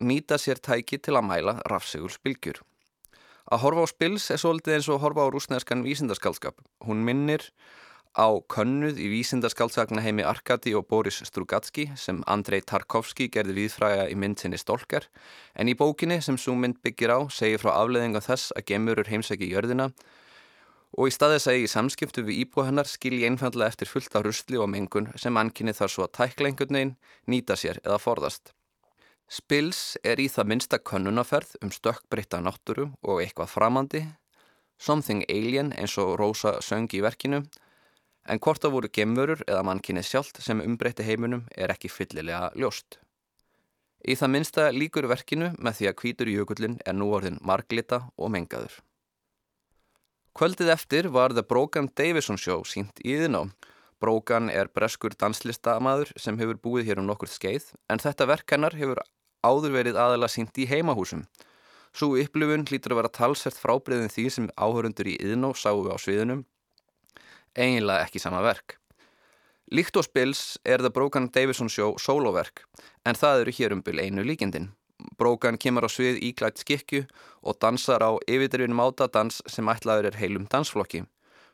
nýta 0.00 0.38
sér 0.40 0.60
tæki 0.60 0.98
til 0.98 1.16
að 1.16 1.28
mæla 1.28 1.58
rafsegulsbylgjur. 1.70 2.60
Að 3.52 3.60
horfa 3.60 3.84
á 3.84 3.86
spils 3.88 4.30
er 4.32 4.40
svolítið 4.40 4.78
eins 4.78 4.88
og 4.88 5.02
horfa 5.04 5.24
á 5.24 5.32
rúsneskan 5.32 5.84
vísindaskaldskap. 5.84 6.56
Hún 6.84 7.04
minnir 7.04 7.50
á 8.14 8.30
könnuð 8.48 9.00
í 9.02 9.10
vísindaskaldskapna 9.10 10.00
heimi 10.04 10.22
Arkadi 10.22 10.74
og 10.78 10.86
Boris 10.86 11.18
Strugatski 11.26 11.90
sem 11.98 12.22
Andrei 12.30 12.62
Tarkovski 12.62 13.26
gerði 13.28 13.56
viðfræga 13.58 14.06
í 14.08 14.14
myndsinni 14.14 14.60
Stolkar 14.60 15.08
en 15.58 15.68
í 15.68 15.74
bókinni 15.74 16.20
sem 16.22 16.38
svo 16.38 16.54
mynd 16.54 16.78
byggir 16.84 17.10
á 17.10 17.18
segir 17.26 17.60
frá 17.60 17.74
afleðinga 17.74 18.22
þess 18.22 18.54
að 18.54 18.68
gemurur 18.70 19.10
heimsæki 19.10 19.50
jörðina 19.50 19.90
og 20.94 21.10
í 21.10 21.14
staðis 21.14 21.48
að 21.50 21.58
ég 21.58 21.66
í 21.66 21.72
samskiptu 21.74 22.22
við 22.22 22.44
íbúa 22.44 22.68
hennar 22.68 22.86
skilji 22.86 23.26
einfallega 23.26 23.74
eftir 23.74 23.90
fullt 23.90 24.14
af 24.14 24.22
rusli 24.28 24.62
og 24.62 24.70
mengun 24.70 25.10
sem 25.18 25.34
ankinni 25.40 25.74
þar 25.74 25.90
svo 25.90 26.06
að 26.06 26.14
tækla 26.20 26.52
einhvern 26.52 26.78
veginn, 26.78 26.94
nýta 27.26 27.58
sér 27.58 27.82
eða 27.82 27.98
forðast. 27.98 28.53
Spils 29.34 29.96
er 30.06 30.20
í 30.22 30.28
það 30.30 30.46
minsta 30.52 30.78
könnunaferð 30.78 31.56
um 31.64 31.70
stökkbreytta 31.74 32.38
náttúru 32.44 32.84
og 33.02 33.22
eitthvað 33.24 33.50
framandi, 33.50 34.02
something 34.78 35.24
alien 35.26 35.72
eins 35.74 35.96
og 35.98 36.12
Rósa 36.20 36.60
söng 36.62 36.86
í 36.94 37.00
verkinu, 37.02 37.40
en 38.30 38.38
hvort 38.38 38.62
það 38.62 38.74
voru 38.76 38.90
gemurur 38.94 39.42
eða 39.48 39.64
mannkinni 39.66 40.04
sjálft 40.06 40.38
sem 40.44 40.62
umbreytti 40.62 41.06
heiminum 41.08 41.48
er 41.56 41.72
ekki 41.74 41.90
fyllilega 41.90 42.52
ljóst. 42.54 43.00
Í 44.06 44.14
það 44.20 44.32
minsta 44.36 44.68
líkur 44.70 45.08
verkinu 45.10 45.50
með 45.58 45.80
því 45.80 45.90
að 45.90 45.98
kvítur 46.02 46.30
jökullin 46.30 46.78
er 46.86 46.94
nú 46.94 47.10
orðin 47.16 47.40
marglita 47.42 48.04
og 48.14 48.30
mengaður. 48.36 48.76
Kvöldið 50.34 50.70
eftir 50.76 51.08
var 51.14 51.34
The 51.34 51.42
Brogan 51.42 51.88
Davison 51.96 52.38
Show 52.38 52.62
sínt 52.68 53.02
í 53.02 53.16
þiná. 53.18 53.48
Brogan 53.98 54.46
er 54.52 54.70
breskur 54.70 55.14
danslistamaður 55.18 56.12
sem 56.20 56.38
hefur 56.38 56.60
búið 56.60 56.92
hér 56.92 57.02
um 57.02 57.10
nokkur 57.10 57.30
skeið 57.30 57.72
en 57.90 58.02
þetta 58.02 58.30
verk 58.30 58.54
hennar 58.54 58.78
hefur 58.78 59.02
áður 59.44 59.76
verið 59.76 59.98
aðala 60.00 60.30
sínt 60.32 60.56
í 60.56 60.66
heimahúsum. 60.70 61.26
Svo 61.94 62.16
upplifun 62.18 62.64
hlýtur 62.66 62.94
að 62.94 63.02
vera 63.02 63.12
talsert 63.20 63.60
frábriðin 63.60 64.10
því 64.10 64.24
sem 64.32 64.48
áhörundur 64.58 65.12
í 65.12 65.18
Yðnó 65.22 65.52
sáu 65.54 65.84
á 65.86 65.94
sviðunum. 66.00 66.42
Einlega 67.54 68.08
ekki 68.08 68.22
sama 68.22 68.40
verk. 68.42 68.80
Líkt 69.70 69.96
og 69.96 70.04
spils 70.08 70.58
er 70.66 70.82
það 70.82 70.94
Brogan 70.96 71.28
Davison 71.32 71.70
Show 71.70 71.94
soloverk 72.02 72.64
en 73.06 73.16
það 73.16 73.44
eru 73.44 73.54
hér 73.58 73.76
um 73.76 73.84
byl 73.86 74.02
einu 74.02 74.26
líkindin. 74.26 74.72
Brogan 75.18 75.58
kemur 75.60 75.86
á 75.86 75.90
svið 75.90 76.20
íklætt 76.30 76.60
skikju 76.60 77.04
og 77.46 77.58
dansar 77.62 78.02
á 78.02 78.10
yfirdrifin 78.26 78.76
mátadans 78.76 79.40
sem 79.46 79.68
ætlaður 79.70 80.10
er 80.10 80.18
heilum 80.18 80.48
dansflokki. 80.50 81.04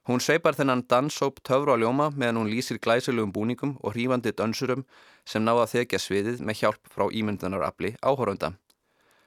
Hún 0.08 0.22
sveipar 0.24 0.56
þennan 0.56 0.86
dansóp 0.88 1.42
töfru 1.44 1.74
á 1.74 1.80
ljóma 1.80 2.08
meðan 2.16 2.40
hún 2.40 2.50
lýsir 2.52 2.78
glæsilegum 2.80 3.32
búningum 3.36 3.74
og 3.84 3.92
hrífandi 3.94 4.32
dansurum 4.32 4.86
sem 5.28 5.44
ná 5.44 5.52
að 5.52 5.72
þekja 5.74 6.00
sviðið 6.00 6.40
með 6.40 6.62
hjálp 6.62 6.92
frá 6.94 7.04
ímyndunarafli 7.12 7.92
áhórunda. 8.00 8.54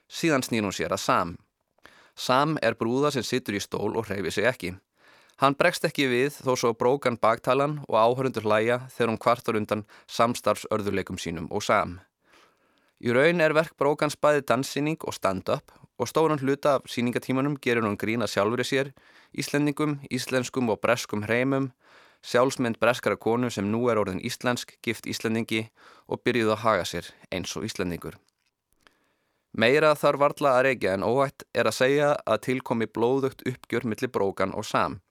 Síðan 0.10 0.46
snýr 0.46 0.66
hún 0.66 0.74
sér 0.74 0.96
að 0.96 1.04
Sam. 1.06 1.36
Sam 2.16 2.58
er 2.62 2.78
brúða 2.78 3.14
sem 3.14 3.26
sittur 3.26 3.58
í 3.58 3.62
stól 3.62 3.94
og 3.98 4.10
hreyfi 4.10 4.34
sig 4.34 4.50
ekki. 4.50 4.74
Hann 5.42 5.58
bregst 5.58 5.86
ekki 5.86 6.08
við 6.10 6.40
þó 6.46 6.54
svo 6.58 6.74
brókan 6.78 7.18
baktalan 7.22 7.80
og 7.88 7.98
áhörundur 7.98 8.46
hlæja 8.46 8.84
þegar 8.94 9.14
hún 9.14 9.22
kvartar 9.22 9.58
undan 9.62 9.86
samstarfsörðuleikum 10.08 11.22
sínum 11.22 11.50
og 11.52 11.66
Sam. 11.66 12.00
Í 13.04 13.12
raun 13.12 13.44
er 13.44 13.52
verk 13.52 13.74
brókans 13.76 14.16
bæði 14.16 14.46
danssýning 14.48 15.02
og 15.04 15.16
stand-up 15.18 15.74
og 16.00 16.08
stóran 16.08 16.40
hluta 16.40 16.78
af 16.78 16.86
síningatímanum 16.88 17.58
gerur 17.60 17.84
hún 17.84 17.98
grína 18.00 18.30
sjálfur 18.32 18.64
í 18.64 18.66
sér, 18.68 18.94
íslendingum, 19.36 19.98
íslenskum 20.08 20.72
og 20.72 20.80
breskum 20.80 21.26
hreimum, 21.28 21.74
sjálfsmynd 22.24 22.80
breskara 22.80 23.20
konu 23.20 23.50
sem 23.52 23.68
nú 23.68 23.90
er 23.92 24.00
orðin 24.00 24.24
íslensk, 24.24 24.78
gift 24.82 25.10
íslendingi 25.12 25.66
og 26.08 26.24
byrjuð 26.24 26.54
að 26.56 26.64
haga 26.64 26.86
sér 26.88 27.10
eins 27.28 27.52
og 27.60 27.68
íslendingur. 27.68 28.16
Meira 29.54 29.92
þar 30.00 30.18
varla 30.24 30.56
að 30.58 30.64
reykja 30.70 30.96
en 30.96 31.04
óhætt 31.04 31.44
er 31.54 31.68
að 31.68 31.78
segja 31.78 32.14
að 32.26 32.44
tilkomi 32.48 32.88
blóðugt 32.88 33.44
uppgjör 33.52 33.84
millir 33.84 34.16
brókan 34.16 34.56
og 34.56 34.66
sam. 34.66 35.02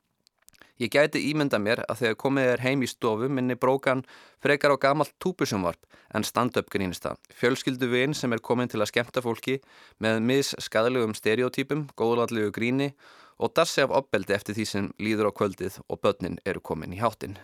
Ég 0.83 0.91
gæti 0.91 1.21
ímynda 1.31 1.61
mér 1.63 1.85
að 1.87 2.01
þegar 2.01 2.17
komið 2.19 2.49
er 2.51 2.63
heim 2.65 2.81
í 2.83 2.89
stofu 2.91 3.29
minni 3.31 3.55
brókan 3.55 4.01
frekar 4.43 4.73
á 4.75 4.83
gamalt 4.83 5.13
túpusumvarp 5.23 5.79
en 6.11 6.27
stand-up 6.27 6.73
grínista. 6.75 7.13
Fjölskyldu 7.39 7.87
vinn 7.93 8.17
sem 8.19 8.33
er 8.35 8.43
komin 8.43 8.73
til 8.73 8.81
að 8.83 8.91
skemta 8.91 9.23
fólki 9.23 9.61
með 10.03 10.19
mis 10.27 10.51
skadalegum 10.59 11.15
stereotypum, 11.15 11.87
góðlallegu 11.95 12.51
gríni 12.51 12.91
og 13.39 13.55
dassi 13.55 13.85
af 13.85 13.95
opbeldi 13.95 14.35
eftir 14.35 14.59
því 14.59 14.67
sem 14.73 14.91
líður 14.99 15.31
á 15.31 15.37
kvöldið 15.39 15.79
og 15.87 16.03
börnin 16.03 16.41
eru 16.43 16.59
komin 16.59 16.99
í 16.99 16.99
háttin. 16.99 17.39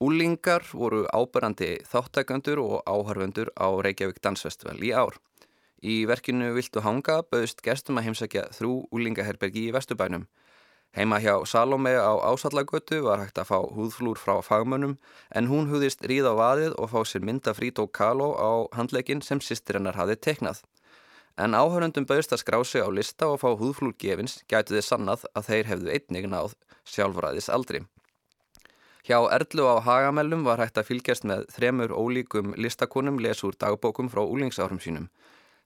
Úlingar 0.00 0.64
voru 0.72 1.04
áberandi 1.12 1.74
þáttækandur 1.92 2.64
og 2.64 2.76
áharfundur 2.88 3.52
á 3.52 3.68
Reykjavík 3.84 4.24
Dansfestival 4.24 4.80
í 4.80 4.96
ár. 4.96 5.20
Í 5.84 6.06
verkinu 6.08 6.54
Viltu 6.56 6.80
hanga 6.80 7.20
bauðst 7.20 7.60
gestum 7.60 8.00
að 8.00 8.08
heimsækja 8.08 8.48
þrjú 8.56 8.86
úlingaherbergi 8.94 9.68
í 9.68 9.74
Vestubænum. 9.76 10.24
Heima 10.96 11.18
hjá 11.20 11.34
Salome 11.44 11.92
á 12.00 12.16
Ásallagötu 12.24 13.02
var 13.04 13.20
hægt 13.20 13.38
að 13.38 13.50
fá 13.50 13.58
húðflúr 13.76 14.16
frá 14.16 14.38
fagmönnum 14.40 14.94
en 15.36 15.50
hún 15.50 15.68
húðist 15.68 16.00
ríð 16.08 16.30
á 16.32 16.34
vaðið 16.38 16.78
og 16.80 16.88
fá 16.94 17.04
sér 17.04 17.26
mynda 17.28 17.52
Frító 17.52 17.84
Kaló 17.86 18.32
á 18.40 18.50
handleikin 18.72 19.20
sem 19.20 19.40
sýstirinnar 19.40 20.00
hafi 20.00 20.16
teknað. 20.16 20.62
En 21.36 21.52
áhörundum 21.54 22.08
bauðst 22.08 22.32
að 22.32 22.40
skrá 22.42 22.58
sig 22.64 22.82
á 22.82 22.88
lista 22.88 23.28
og 23.28 23.42
fá 23.44 23.52
húðflúr 23.52 23.94
gefins 24.00 24.40
gætu 24.48 24.74
þið 24.74 24.86
sannað 24.88 25.28
að 25.36 25.52
þeir 25.52 25.70
hefðu 25.74 25.92
einnig 25.92 26.26
náð 26.32 26.56
sjálfræðis 26.88 27.52
aldri. 27.52 27.84
Hjá 29.04 29.20
Erlu 29.32 29.68
á 29.68 29.76
Hagamellum 29.84 30.42
var 30.44 30.58
hægt 30.60 30.80
að 30.80 30.88
fylgjast 30.88 31.28
með 31.28 31.44
þremur 31.52 31.92
ólíkum 31.92 32.56
listakonum 32.56 33.20
lesur 33.20 33.54
dagbókum 33.60 34.08
frá 34.08 34.24
úlingsárum 34.24 34.80
sínum. 34.80 35.06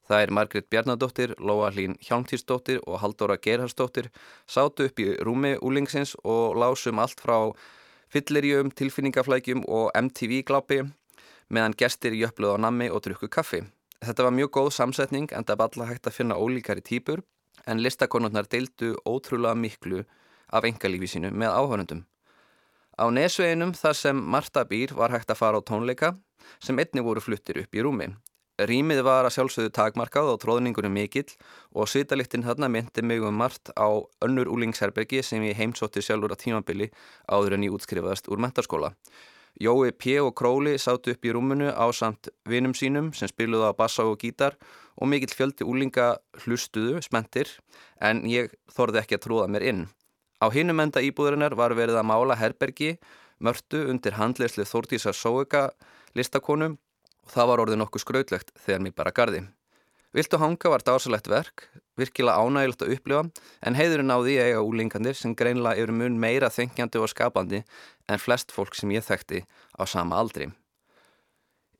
Það 0.03 0.21
er 0.21 0.31
Margrit 0.35 0.67
Bjarnadóttir, 0.69 1.35
Lóa 1.39 1.69
Hlín 1.71 1.95
Hjálmtýrsdóttir 2.03 2.81
og 2.83 2.99
Haldóra 2.99 3.37
Gerhardsdóttir 3.39 4.09
sátu 4.47 4.89
upp 4.89 4.99
í 4.99 5.13
rúmi 5.23 5.53
úlingsins 5.63 6.17
og 6.23 6.57
lásum 6.59 6.99
allt 6.99 7.23
frá 7.23 7.37
fyllirijum, 8.11 8.73
tilfinningaflækjum 8.75 9.63
og 9.67 9.93
MTV-glápi 9.95 10.81
meðan 11.49 11.77
gestir 11.79 12.17
jöfluð 12.19 12.57
á 12.59 12.63
nammi 12.67 12.89
og 12.91 13.05
drukku 13.05 13.29
kaffi. 13.31 13.63
Þetta 14.03 14.25
var 14.27 14.35
mjög 14.35 14.51
góð 14.57 14.69
samsetning 14.75 15.31
en 15.31 15.47
það 15.47 15.59
var 15.59 15.69
alltaf 15.71 15.89
hægt 15.93 16.09
að 16.11 16.17
finna 16.17 16.35
ólíkari 16.35 16.83
típur 16.83 17.23
en 17.65 17.79
listakonurnar 17.79 18.49
deildu 18.51 18.97
ótrúlega 19.07 19.55
miklu 19.55 20.03
af 20.51 20.67
engalífi 20.67 21.13
sínu 21.13 21.31
með 21.31 21.55
áhörundum. 21.55 22.03
Á 22.99 23.07
nesveginum 23.09 23.71
þar 23.73 23.95
sem 23.97 24.19
Marta 24.19 24.65
býr 24.67 24.93
var 24.93 25.15
hægt 25.15 25.31
að 25.31 25.39
fara 25.39 25.57
á 25.57 25.61
tónleika 25.63 26.11
sem 26.59 26.77
einni 26.77 27.01
voru 27.01 27.23
fluttir 27.23 27.63
upp 27.63 27.73
í 27.73 27.81
rúmi. 27.81 28.11
Rýmið 28.61 28.99
var 29.01 29.25
að 29.25 29.33
sjálfsögðu 29.33 29.69
takmarkað 29.73 30.27
og 30.29 30.35
tróðningunum 30.43 30.93
mikill 30.93 31.31
og 31.73 31.87
svitaliktinn 31.89 32.43
þarna 32.45 32.67
myndi 32.69 33.01
mig 33.01 33.23
um 33.25 33.33
margt 33.33 33.71
á 33.73 33.89
önnur 34.21 34.51
úlingsherbergi 34.53 35.23
sem 35.25 35.41
ég 35.41 35.57
heimsótti 35.57 36.03
sjálfur 36.05 36.35
á 36.35 36.37
tímabili 36.37 36.91
áður 37.25 37.55
en 37.57 37.65
ég 37.65 37.73
útskrifaðast 37.73 38.29
úr 38.29 38.37
mentarskóla. 38.37 38.91
Jói 39.57 39.89
P. 39.97 40.19
og 40.21 40.35
Króli 40.37 40.75
sátu 40.77 41.15
upp 41.15 41.25
í 41.25 41.33
rúmunu 41.33 41.73
á 41.73 41.89
samt 41.89 42.29
vinum 42.45 42.77
sínum 42.77 43.09
sem 43.17 43.25
spiluði 43.25 43.73
á 43.73 43.73
bassa 43.73 44.05
og 44.05 44.21
gítar 44.21 44.53
og 45.01 45.09
mikill 45.09 45.33
fjöldi 45.33 45.65
úlinga 45.65 46.19
hlustuðu, 46.45 47.01
smentir, 47.01 47.49
en 47.97 48.21
ég 48.29 48.53
þorði 48.69 49.01
ekki 49.01 49.17
að 49.17 49.25
trúða 49.25 49.49
mér 49.49 49.65
inn. 49.65 49.83
Á 50.37 50.53
hinum 50.53 50.77
enda 50.77 51.01
íbúðurinnar 51.01 51.57
var 51.57 51.73
verið 51.73 51.97
að 51.97 52.05
mála 52.05 52.37
herbergi, 52.37 52.99
mörtu 53.41 53.87
undir 53.89 54.13
handleyslu 54.21 54.61
Þórtísar 54.61 55.17
Sóega 55.17 55.71
listakonum 56.13 56.77
og 57.23 57.33
það 57.33 57.49
var 57.49 57.63
orðið 57.65 57.81
nokkuð 57.81 58.03
skrautlegt 58.05 58.55
þegar 58.65 58.83
mér 58.85 58.95
bara 58.97 59.15
gardi. 59.15 59.43
Viltu 60.13 60.37
hanga 60.37 60.69
var 60.69 60.83
dásalegt 60.85 61.27
verk, 61.31 61.67
virkilega 61.97 62.37
ánægilegt 62.37 62.83
að 62.85 62.91
upplifa, 62.93 63.23
en 63.65 63.77
heiðurinn 63.77 64.13
á 64.13 64.17
því 64.21 64.35
eiga 64.43 64.61
úlingandir 64.61 65.17
sem 65.17 65.33
greinlega 65.33 65.81
eru 65.81 65.95
mun 65.97 66.19
meira 66.21 66.51
þengjandi 66.53 67.01
og 67.01 67.09
skapandi 67.09 67.63
en 68.05 68.21
flest 68.21 68.53
fólk 68.53 68.77
sem 68.77 68.93
ég 68.93 69.05
þekkti 69.07 69.41
á 69.73 69.83
sama 69.89 70.19
aldri. 70.21 70.51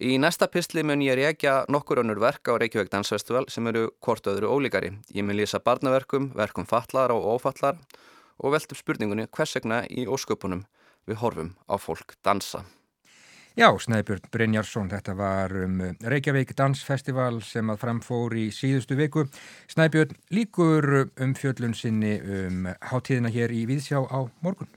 Í 0.02 0.18
næsta 0.18 0.50
pistli 0.50 0.82
mun 0.82 1.04
ég 1.06 1.20
reykja 1.20 1.60
nokkur 1.70 2.02
önnur 2.02 2.18
verk 2.20 2.50
á 2.50 2.58
Reykjavík 2.58 2.90
Dansfestival 2.90 3.46
sem 3.54 3.68
eru 3.70 3.86
hvort 4.02 4.26
öðru 4.28 4.50
ólíkari. 4.50 4.90
Ég 5.14 5.24
mun 5.24 5.38
lýsa 5.38 5.62
barnaverkum, 5.62 6.32
verkum 6.34 6.66
fallar 6.66 7.14
og 7.14 7.38
ófallar 7.38 7.78
og 8.42 8.56
veltum 8.58 8.80
spurningunni 8.80 9.30
hvers 9.30 9.54
vegna 9.60 9.84
í 9.86 10.08
ósköpunum 10.10 10.66
við 11.06 11.22
horfum 11.22 11.54
á 11.70 11.78
fólk 11.78 12.18
dansa. 12.26 12.66
Já, 13.54 13.68
Snæbjörn 13.78 14.32
Brynjarsson, 14.34 14.88
þetta 14.90 15.14
var 15.14 15.52
um 15.62 15.76
Reykjavík 16.02 16.56
Dansfestival 16.58 17.36
sem 17.46 17.68
að 17.70 17.84
framfór 17.84 18.34
í 18.34 18.48
síðustu 18.50 18.98
viku. 18.98 19.28
Snæbjörn 19.70 20.16
líkur 20.34 20.88
um 21.22 21.36
fjöllun 21.38 21.76
sinni 21.78 22.16
um 22.18 22.66
hátíðina 22.82 23.30
hér 23.30 23.54
í 23.54 23.68
Víðsjá 23.70 24.02
á 24.10 24.26
morgun. 24.42 24.72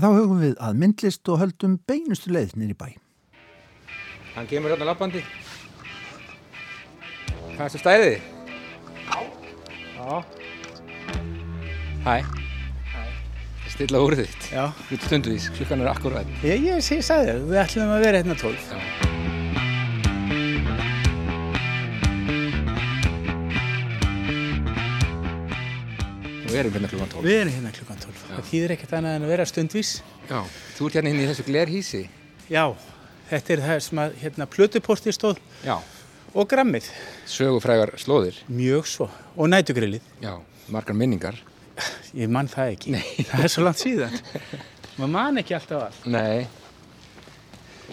Þá 0.00 0.08
hugum 0.08 0.40
við 0.40 0.56
að 0.56 0.80
myndlist 0.80 1.28
og 1.28 1.42
höldum 1.44 1.76
beinustu 1.84 2.32
leið 2.32 2.56
nýri 2.56 2.78
bæ. 2.80 2.88
Hann 4.32 4.48
kemur 4.48 4.72
hérna 4.72 4.88
lappandi. 4.94 5.20
Hvað 7.52 7.66
er 7.66 7.76
þetta 7.76 7.84
stæðið? 7.84 8.18
Já. 10.00 10.24
Hæ. 12.08 12.45
Stilla 13.76 14.00
úr 14.00 14.14
þitt. 14.16 14.44
Já. 14.48 14.70
Út 14.72 15.02
stunduvís, 15.04 15.50
klukkan 15.52 15.82
er 15.84 15.90
akkurat. 15.90 16.28
Ég, 16.40 16.62
ég 16.64 16.78
sé, 16.80 16.96
sagði 17.04 17.34
þér, 17.34 17.40
við 17.50 17.58
ætlum 17.60 17.90
að 17.92 18.04
vera 18.06 18.20
hérna 18.22 18.36
tólf. 18.40 18.68
Og 26.46 26.54
við 26.54 26.60
erum 26.62 26.72
hérna 26.78 26.88
klukkan 26.88 27.10
12. 27.12 27.26
Við 27.26 27.36
erum 27.42 27.52
hérna 27.52 27.72
klukkan 27.76 28.00
tólf. 28.00 28.22
Það 28.30 28.48
þýðir 28.48 28.74
ekkert 28.78 28.94
annað 28.96 29.16
en 29.18 29.26
að 29.26 29.32
vera 29.34 29.46
stundvís. 29.50 29.90
Já. 30.30 30.38
Þú 30.78 30.88
ert 30.88 30.96
hérna 30.96 31.12
inn 31.12 31.20
í 31.20 31.26
þessu 31.28 31.44
glerhísi. 31.50 32.00
Já, 32.48 32.62
þetta 33.28 33.54
er 33.58 33.62
það 33.66 33.82
sem 33.88 34.00
að 34.06 34.16
hérna 34.22 34.46
plötuporti 34.56 35.12
stóð 35.12 35.42
Já. 35.66 35.74
og 36.32 36.48
grammið. 36.48 36.88
Sögufrægar 37.28 37.92
slóðir. 38.00 38.40
Mjög 38.48 38.88
svo. 38.88 39.10
Og 39.36 39.52
nætugrillið. 39.52 40.08
Já. 40.24 40.32
Margar 40.72 40.96
minningar. 40.96 41.42
Ég 42.16 42.30
mann 42.32 42.48
það 42.48 42.72
ekki. 42.74 42.92
Nei. 42.94 43.04
Það 43.30 43.44
er 43.46 43.52
svo 43.52 43.64
langt 43.66 43.80
síðan. 43.82 44.14
Maður 44.96 45.12
mann 45.12 45.40
ekki 45.42 45.56
alltaf 45.58 45.88
allt. 45.88 46.06
Nei. 46.08 46.46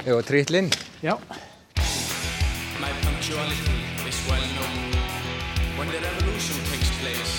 Eða 0.06 0.22
trillinn. 0.28 0.70
Já. 1.04 1.18
My 2.80 2.92
punctuality 3.04 3.76
is 4.08 4.20
well 4.30 4.46
known. 4.56 4.80
When 5.78 5.92
the 5.92 6.00
revolution 6.06 6.58
takes 6.72 6.90
place, 7.02 7.34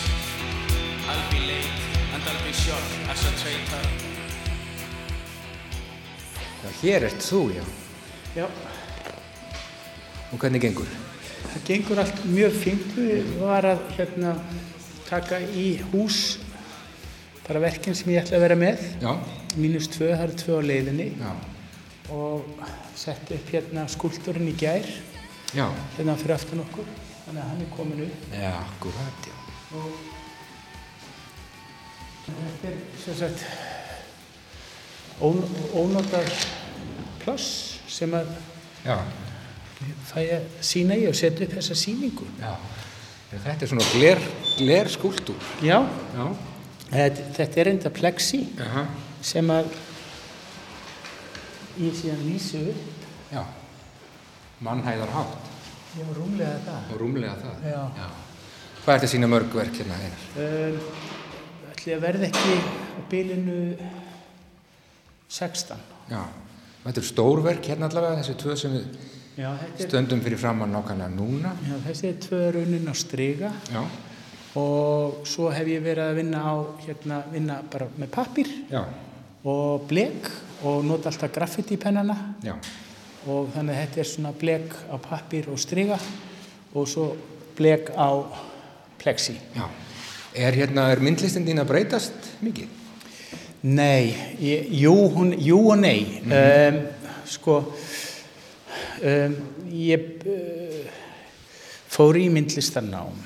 I'll 1.09 1.24
be 1.32 1.40
late 1.49 1.72
and 2.14 2.22
I'll 2.22 2.45
be 2.45 2.53
shot 2.53 2.84
as 3.12 3.24
a 3.24 3.32
traitor. 3.40 3.86
Já, 6.64 6.70
hér 6.82 7.09
ert 7.09 7.24
þú, 7.24 7.40
já. 7.57 7.64
Já. 8.36 8.47
Og 10.32 10.38
hvernig 10.40 10.62
gengur? 10.64 10.88
Það 11.45 11.66
gengur 11.68 12.01
allt 12.03 12.22
mjög 12.26 12.55
fint. 12.62 12.86
Við 12.97 13.34
var 13.40 13.66
að 13.68 13.82
hérna 13.99 14.32
taka 15.09 15.40
í 15.40 15.66
hús 15.92 16.38
bara 17.44 17.61
verkinn 17.61 17.96
sem 17.96 18.12
ég 18.14 18.22
ætla 18.22 18.38
að 18.38 18.44
vera 18.46 18.57
með. 18.59 18.84
Já. 19.02 19.12
Mínus 19.61 19.88
tvö, 19.92 20.09
það 20.14 20.24
eru 20.26 20.38
tvö 20.40 20.57
á 20.57 20.62
leiðinni. 20.70 21.09
Já. 21.20 21.32
Og 22.14 22.38
setti 22.98 23.36
upp 23.38 23.52
hérna 23.52 23.84
skúltúrin 23.92 24.48
í 24.48 24.57
gær. 24.59 24.86
Já. 25.55 25.68
Hérna 25.98 26.16
fyrir 26.20 26.36
aftan 26.38 26.64
okkur. 26.64 26.88
Þannig 27.24 27.42
að 27.42 27.50
hann 27.50 27.62
er 27.64 27.70
komin 27.76 28.02
upp. 28.07 28.26
Já, 28.32 28.52
akkurat. 28.59 29.30
Og 29.74 29.86
þetta 32.24 32.70
er 32.70 32.76
sem 33.05 33.16
sagt 33.18 33.44
ón, 35.24 35.40
ónotað 35.76 36.30
pláss 37.22 37.78
sem 37.88 38.12
að 38.16 38.32
Já. 38.84 38.98
fæ 40.09 40.20
að 40.38 40.48
sína 40.64 40.96
í 41.00 41.07
og 41.09 41.16
setja 41.18 41.46
upp 41.46 41.57
þessa 41.59 41.76
síningu. 41.78 42.26
Já. 42.40 42.55
Þetta 43.43 43.64
er 43.66 43.70
svona 43.72 43.87
gler, 43.93 44.20
gler 44.59 44.91
skúltúr. 44.93 45.49
Já, 45.64 45.80
Já. 46.14 46.26
þetta, 46.91 47.24
þetta 47.39 47.61
er 47.64 47.70
enda 47.72 47.91
plexi 47.91 48.41
Aha. 48.62 48.85
sem 49.24 49.51
að 49.51 49.72
ég 51.82 51.97
síðan 51.99 52.22
lýsi 52.28 52.61
upp. 52.70 53.09
Já. 53.35 53.43
Mannhæðar 54.64 55.11
hátt 55.11 55.51
Já, 55.99 56.05
rúmlega 56.16 56.61
það. 56.66 56.93
og 56.95 57.01
rúmlega 57.03 57.35
það. 57.43 57.66
Já. 57.72 57.82
Hvað 58.85 58.95
er 58.95 59.01
þetta 59.01 59.11
sína 59.14 59.28
mörg 59.32 59.55
verk 59.57 59.76
hérna 59.80 59.99
einar? 59.99 60.24
Um, 60.37 60.78
ætli 61.72 61.95
að 61.97 62.03
verða 62.05 62.28
ekki 62.28 62.57
á 62.61 63.01
bylinu 63.11 63.59
16. 65.28 65.76
Já. 66.11 66.22
Þetta 66.85 67.01
er 67.01 67.07
stórverk 67.09 67.64
hérna 67.70 67.89
allavega, 67.89 68.20
þessi 68.22 68.37
tvö 68.43 68.57
sem 68.61 68.74
við 68.76 68.85
Já, 69.35 69.51
stöndum 69.78 70.20
fyrir 70.22 70.39
framann 70.39 70.70
nákvæmlega 70.72 71.11
núna. 71.11 71.51
já, 71.66 71.74
þessi 71.89 72.07
er 72.07 72.18
tvö 72.22 72.41
raunin 72.55 72.87
á 72.87 72.95
stryga 72.95 73.51
Já. 73.72 73.82
og 74.55 75.26
svo 75.26 75.51
hef 75.51 75.66
ég 75.66 75.82
verið 75.82 76.05
að 76.05 76.14
vinna 76.20 76.39
á, 76.39 76.55
hérna, 76.87 77.22
vinna 77.32 77.57
bara 77.70 77.89
með 77.99 78.11
pappir 78.14 78.47
Já. 78.70 78.85
og 79.45 79.89
blek 79.89 80.30
og 80.62 80.85
nota 80.85 81.09
alltaf 81.11 81.32
graffiti 81.35 81.76
pennana 81.76 82.16
Já. 82.45 82.55
og 83.26 83.51
þannig 83.57 83.74
að 83.74 83.80
þetta 83.82 84.01
er 84.01 84.05
svona 84.12 84.32
blek 84.32 84.74
á 84.87 84.97
pappir 85.03 85.49
og 85.51 85.59
stryga 85.59 85.99
og 86.74 86.87
svo 86.89 87.16
blek 87.57 87.91
á 87.99 88.22
plexi. 88.99 89.35
Já. 89.57 89.66
Er 90.35 90.53
hérna, 90.55 90.89
er 90.91 90.99
myndlistin 91.03 91.45
þín 91.47 91.61
að 91.62 91.68
breytast 91.68 92.30
mikið? 92.43 92.68
Nei, 93.62 94.14
ég, 94.41 94.66
jú, 94.70 94.95
hún, 95.14 95.35
jú 95.39 95.59
og 95.72 95.78
nei. 95.78 96.20
um, 96.26 96.80
sko, 97.26 97.61
um, 99.03 99.36
ég 99.70 100.26
uh, 100.26 100.84
fór 101.95 102.18
í 102.18 102.28
myndlistarnám 102.32 103.18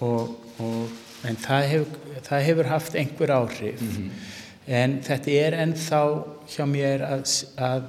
og, 0.00 0.36
og, 0.58 0.98
en 1.28 1.36
það 1.40 1.66
hefur, 1.70 1.96
það 2.26 2.44
hefur 2.48 2.70
haft 2.70 2.96
einhver 2.96 3.32
áhrif. 3.36 3.82
En 4.70 5.00
þetta 5.04 5.34
er 5.34 5.56
ennþá 5.64 6.02
hjá 6.48 6.64
mér 6.68 7.04
að, 7.04 7.24
að, 7.60 7.88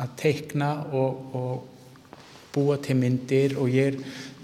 að 0.00 0.16
teikna 0.18 0.72
og, 0.90 1.36
og 1.36 1.68
búa 2.52 2.78
til 2.82 2.96
myndir 3.00 3.56
og 3.60 3.70
ég 3.72 3.92
er, 3.92 3.98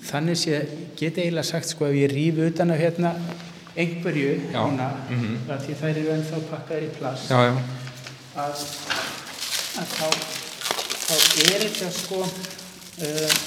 þannig 0.08 0.38
sé, 0.40 0.62
get 0.96 1.18
eiginlega 1.18 1.46
sagt 1.48 1.72
sko 1.72 1.88
ef 1.88 1.96
ég 1.98 2.12
rýf 2.12 2.40
utan 2.46 2.72
af 2.72 2.80
hérna 2.80 3.14
einhverju 3.78 4.34
Já. 4.52 4.62
núna, 4.64 4.88
að 5.48 5.66
því 5.66 5.78
þær 5.80 5.90
eru 5.92 6.12
ennþá 6.16 6.42
pakkaðir 6.50 6.86
í 6.88 6.92
plast 6.96 7.30
Já, 7.30 7.38
já. 7.46 7.54
að, 8.44 8.64
að 9.82 9.92
þá, 9.92 10.06
þá 11.08 11.14
er 11.48 11.64
þetta 11.64 11.90
sko 11.96 12.20
uh, 12.22 13.38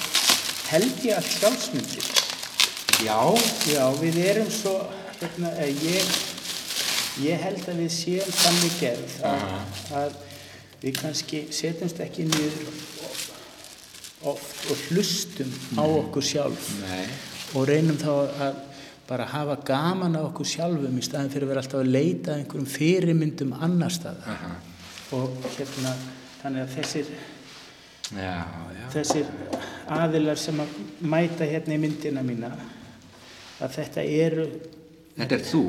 held 0.72 1.06
ég 1.06 1.16
allt 1.18 1.32
sjálfsmyndir 1.38 2.10
Já. 3.02 3.18
já, 3.66 3.82
við 3.98 4.18
erum 4.22 4.50
svo 4.52 4.76
hérna, 5.18 5.48
eh, 5.58 5.72
ég, 5.82 6.10
ég 7.24 7.40
held 7.42 7.64
að 7.72 7.80
við 7.82 7.88
séum 7.96 8.36
þannig 8.38 8.76
gerð 8.78 9.16
að, 9.26 9.42
að 9.98 10.20
við 10.84 11.00
kannski 11.00 11.40
setjumst 11.54 11.98
ekki 12.04 12.28
niður 12.30 12.70
oft 14.30 14.70
og 14.70 14.84
hlustum 14.88 15.50
á 15.74 15.82
okkur 15.82 16.22
sjálf. 16.22 16.68
Nei. 16.84 17.06
og 17.58 17.66
reynum 17.68 17.98
þá 17.98 18.12
að 18.46 18.60
bara 19.08 19.26
hafa 19.28 19.56
gaman 19.66 20.14
á 20.14 20.22
okkur 20.22 20.46
sjálfum 20.46 20.94
í 20.98 21.02
staðin 21.04 21.32
fyrir 21.32 21.48
að 21.48 21.52
vera 21.52 21.62
alltaf 21.64 21.82
að 21.82 21.90
leita 21.90 22.36
einhverjum 22.38 22.70
fyrirmyndum 22.70 23.50
annar 23.58 23.92
staða 23.92 24.36
og 25.12 25.34
hérna 25.58 25.96
þannig 26.40 26.62
að 26.68 26.76
þessir, 26.78 27.10
Já, 28.12 28.36
já. 28.76 28.86
þessir 28.92 29.26
aðilar 29.92 30.38
sem 30.40 30.60
að 30.60 30.76
mæta 31.00 31.48
hérna 31.48 31.76
í 31.76 31.80
myndina 31.80 32.22
mína 32.26 32.52
að 33.62 33.76
þetta 33.78 34.04
eru 34.04 34.46
Þetta 35.12 35.36
er 35.36 35.42
þú. 35.44 35.60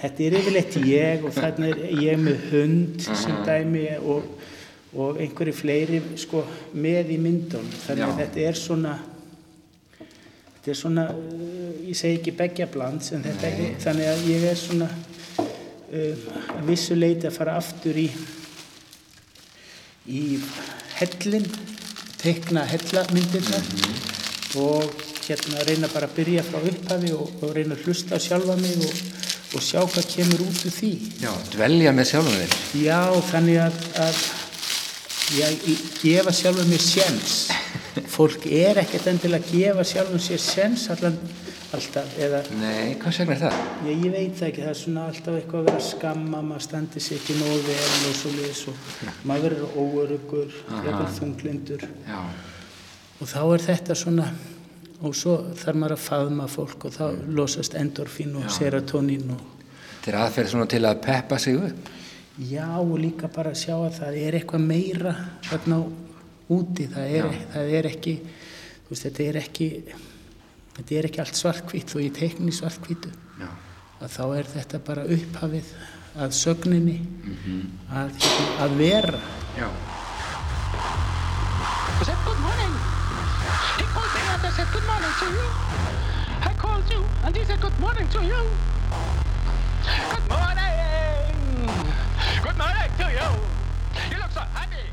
þetta 0.00 0.22
er 0.26 0.34
yfirleitt 0.40 0.76
ég 0.82 1.24
og 1.28 1.34
þarna 1.36 1.68
er 1.70 1.82
ég 2.02 2.16
með 2.18 2.40
hund 2.50 3.04
sem 3.06 3.36
dæmi 3.46 3.84
og, 4.02 4.24
og 4.98 5.20
einhverju 5.22 5.54
fleiri 5.54 6.00
sko 6.18 6.42
með 6.74 7.12
í 7.14 7.18
myndunum 7.22 7.70
þannig 7.84 8.06
að 8.08 8.10
Já. 8.10 8.18
þetta 8.24 8.46
er 8.48 8.58
svona 8.58 8.96
þetta 10.56 10.72
er 10.74 10.80
svona, 10.80 11.06
uh, 11.14 11.70
ég 11.86 11.96
segi 11.96 12.18
ekki 12.18 12.34
begja 12.36 12.66
þetta 12.66 13.46
er, 13.48 13.78
þannig 13.80 14.10
að 14.10 14.26
ég 14.28 14.48
er 14.50 14.58
svona 14.60 14.90
uh, 14.90 16.26
að 16.58 16.66
vissu 16.68 16.98
leiti 16.98 17.30
að 17.30 17.38
fara 17.38 17.54
aftur 17.62 17.96
í, 17.96 18.08
í 20.10 20.24
hellin, 20.98 21.46
teikna 22.20 22.66
hellamyndirna 22.68 23.60
og 24.60 24.90
hérna 25.24 25.64
reyna 25.64 25.88
bara 25.92 26.08
að 26.08 26.16
byrja 26.18 26.44
frá 26.44 26.58
upphafi 26.60 27.12
og, 27.16 27.30
og 27.40 27.54
reyna 27.56 27.76
að 27.76 27.86
hlusta 27.86 28.18
á 28.18 28.20
sjálfa 28.20 28.56
mig 28.60 28.76
og, 28.84 29.02
og 29.56 29.64
sjá 29.64 29.80
hvað 29.80 30.08
kemur 30.10 30.44
út 30.44 30.64
úr 30.66 30.74
því. 30.74 30.92
Já, 31.22 31.30
dvelja 31.54 31.94
með 31.96 32.10
sjálfum 32.10 32.38
þér. 32.40 32.56
Já, 32.82 33.00
þannig 33.30 33.60
að, 33.64 33.78
að 34.06 34.22
ég, 35.38 35.84
gefa 36.02 36.34
sjálfur 36.40 36.68
mér 36.70 36.84
séns. 36.84 37.36
Fólk 38.14 38.48
er 38.50 38.82
ekkert 38.82 39.08
endilega 39.14 39.46
að 39.46 39.54
gefa 39.54 39.86
sjálfur 39.92 40.24
sér 40.24 40.44
séns 40.44 40.88
allan, 40.92 41.16
alltaf. 41.76 42.14
Eða, 42.18 42.40
Nei, 42.60 42.94
hvað 43.00 43.14
segna 43.16 43.34
er 43.36 43.42
það? 43.44 43.58
ég, 43.86 44.04
ég 44.04 44.14
veit 44.14 44.36
það 44.38 44.48
ekki, 44.50 44.62
það 44.64 44.70
er 44.74 44.78
svona 44.80 45.04
alltaf 45.10 45.36
eitthvað 45.38 45.60
að 45.60 45.68
vera 45.70 45.82
skamma, 45.88 46.40
maður 46.50 46.64
standi 46.66 47.02
sér 47.04 47.20
ekki 47.20 47.36
nógu 47.40 47.60
vel 47.66 48.08
og 48.10 48.16
svo 48.20 48.32
liðs 48.36 48.62
og 48.72 48.80
maður 49.30 49.44
verður 49.46 49.76
óörugur, 49.84 50.56
jafnvel 50.70 51.12
þunglindur. 51.20 51.86
Já, 52.08 52.20
Og 53.20 53.28
þá 53.28 53.40
er 53.52 53.62
þetta 53.66 53.94
svona, 54.00 54.26
og 55.04 55.14
svo 55.16 55.34
þarf 55.60 55.76
maður 55.76 55.92
að 55.98 56.04
faðma 56.06 56.46
fólk 56.48 56.84
og 56.88 56.94
þá 56.94 57.02
losast 57.36 57.74
endorfín 57.76 58.36
og 58.40 58.46
serotonín 58.54 59.26
og 59.34 59.42
þetta 60.00 60.12
er 60.14 60.16
aðferð 60.22 60.52
svona 60.54 60.68
til 60.72 60.80
að 60.88 61.02
peppa 61.04 61.38
sig 61.38 61.58
upp. 61.60 61.90
Já 62.48 62.64
og 62.80 62.94
líka 62.96 63.28
bara 63.28 63.52
að 63.52 63.58
sjá 63.60 63.74
að 63.76 63.98
það 63.98 64.16
er 64.22 64.38
eitthvað 64.38 64.64
meira 64.64 65.12
þarna 65.50 65.82
úti, 66.50 66.86
það 66.94 67.12
er, 67.18 67.28
það 67.52 67.74
er 67.80 67.88
ekki, 67.90 68.14
þú 68.86 68.94
veist 68.94 69.04
þetta 69.10 69.26
er 69.28 69.38
ekki, 69.42 69.68
þetta 70.76 70.94
er 71.00 71.08
ekki 71.10 71.20
allt 71.24 71.38
svartkvít 71.38 71.94
og 71.96 72.02
ég 72.04 72.12
teikni 72.16 72.52
svartkvítu, 72.54 73.10
Já. 73.40 73.48
að 74.00 74.08
þá 74.16 74.22
er 74.40 74.50
þetta 74.54 74.78
bara 74.86 75.04
upphafið 75.16 75.72
að 76.20 76.30
sögninni, 76.34 76.98
að, 77.90 78.10
hérna, 78.18 78.50
að 78.66 78.76
vera. 78.80 79.20
Já. 79.58 79.68
I 82.00 82.04
said, 82.04 82.16
good 82.24 82.40
morning. 82.40 82.74
He 83.78 83.84
called 83.92 84.12
me 84.14 84.20
and 84.32 84.46
I 84.46 84.50
said, 84.56 84.68
good 84.72 84.86
morning 84.88 85.14
to 85.20 85.26
you. 85.36 85.46
I 86.40 86.52
called 86.56 86.86
you 86.90 87.02
and 87.24 87.36
he 87.36 87.44
said, 87.44 87.60
good 87.60 87.78
morning 87.78 88.08
to 88.08 88.20
you. 88.24 88.40
Good 90.10 90.26
morning. 90.32 90.74
Good 92.42 92.56
morning 92.56 92.90
to 93.00 93.06
you. 93.18 93.28
You 94.10 94.16
look 94.22 94.32
so 94.32 94.40
happy. 94.56 94.84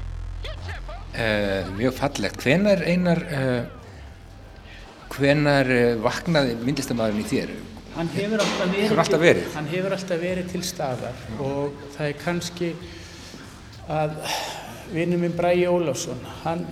You 0.44 0.52
cheerful. 0.66 1.00
Uh, 1.16 1.72
mjög 1.78 1.94
fallegt. 1.96 2.42
Hvenar 2.44 2.84
einar, 2.84 3.24
uh, 3.32 3.62
hvenar 5.16 5.72
uh, 5.72 5.96
vaknaði 6.04 6.58
myndlistamæðurinn 6.62 7.24
í 7.24 7.32
þér? 7.32 7.56
Hann 7.98 8.12
hefur 8.14 8.44
alltaf 8.44 8.68
verið, 8.70 8.84
Hefur 8.84 9.02
alltaf 9.02 9.24
verið? 9.24 9.48
Hann 9.56 9.72
hefur 9.72 9.96
alltaf 9.96 10.22
verið 10.22 10.52
til 10.52 10.62
staðar 10.68 11.24
og 11.42 11.80
það 11.96 12.12
er 12.12 12.20
kannski 12.22 12.70
að 13.90 14.20
vinnu 14.94 15.18
minn 15.22 15.34
Bræi 15.36 15.66
Ólafsson, 15.68 16.22
hann 16.44 16.68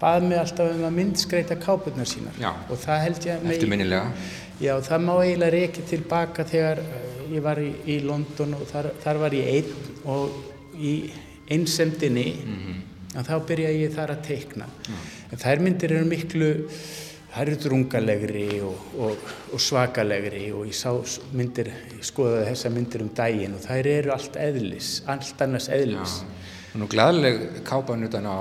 bað 0.00 0.26
mig 0.28 0.40
alltaf 0.40 0.74
um 0.74 0.84
að 0.88 0.94
myndskreita 0.98 1.56
kápurnar 1.60 2.08
sínar 2.08 2.36
Já. 2.40 2.52
og 2.68 2.78
það 2.80 3.02
held 3.06 3.26
ég 3.26 3.34
að 3.40 3.54
Eftirminnilega. 3.54 4.12
Já, 4.60 4.74
það 4.84 5.04
má 5.06 5.12
eiginlega 5.22 5.54
reykja 5.56 5.86
tilbaka 5.88 6.44
þegar 6.48 6.80
eh, 6.84 7.10
ég 7.32 7.44
var 7.44 7.60
í, 7.62 7.70
í 7.88 7.98
London 8.04 8.56
og 8.58 8.66
þar, 8.68 8.90
þar 9.00 9.20
var 9.24 9.36
ég 9.36 9.50
einn 9.56 10.08
og 10.10 10.76
í 10.76 10.94
einsemdinni 11.50 12.26
að 13.18 13.26
þá 13.26 13.36
byrja 13.48 13.70
ég 13.74 13.94
þar 13.94 14.14
að 14.14 14.26
teikna. 14.28 14.68
En 15.30 15.40
þær 15.40 15.62
myndir 15.64 15.94
eru 15.96 16.08
miklu, 16.08 16.50
drungalegri 17.62 18.60
og, 18.66 18.86
og, 18.98 19.32
og 19.54 19.62
svakalegri 19.62 20.50
og 20.52 20.66
ég 20.66 20.74
sá 20.74 20.90
myndir, 21.36 21.70
ég 21.94 22.04
skoðaði 22.06 22.46
þessa 22.50 22.72
myndir 22.74 23.04
um 23.04 23.10
daginn 23.14 23.54
og 23.54 23.64
þær 23.64 23.90
eru 23.94 24.14
allt 24.16 24.38
eðlis, 24.40 24.92
allt 25.06 25.42
annars 25.46 25.68
eðlis. 25.70 26.20
Nú 26.74 26.86
glæðileg 26.90 27.62
kápan 27.66 28.06
utan 28.06 28.26
á 28.26 28.38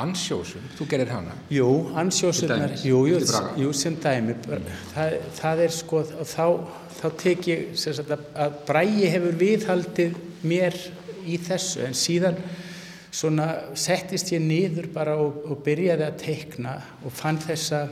ansjósum, 0.00 0.62
þú 0.78 0.86
gerir 0.90 1.10
hana. 1.10 1.34
Jú, 1.50 1.68
dæmis, 1.90 2.84
jú, 2.86 3.00
jú, 3.10 3.18
jú, 3.58 3.72
sem 3.74 3.96
dæmi, 3.98 4.36
það, 4.94 5.16
það 5.38 5.62
er 5.64 5.74
sko, 5.74 6.02
þá, 6.30 6.44
þá 7.00 7.06
tek 7.18 7.48
ég, 7.50 7.64
sem 7.78 7.96
sagt, 7.98 8.12
að, 8.14 8.26
að 8.38 8.58
Bræi 8.68 9.10
hefur 9.10 9.38
viðhaldið 9.40 10.18
mér 10.46 10.78
í 11.26 11.40
þessu, 11.42 11.82
en 11.88 11.98
síðan 11.98 12.38
svona 13.10 13.48
settist 13.78 14.30
ég 14.34 14.42
niður 14.44 14.90
bara 14.94 15.16
og, 15.18 15.42
og 15.50 15.64
byrjaði 15.66 16.06
að 16.06 16.20
teikna 16.22 16.76
og 17.04 17.14
fann 17.14 17.40
þessa, 17.42 17.84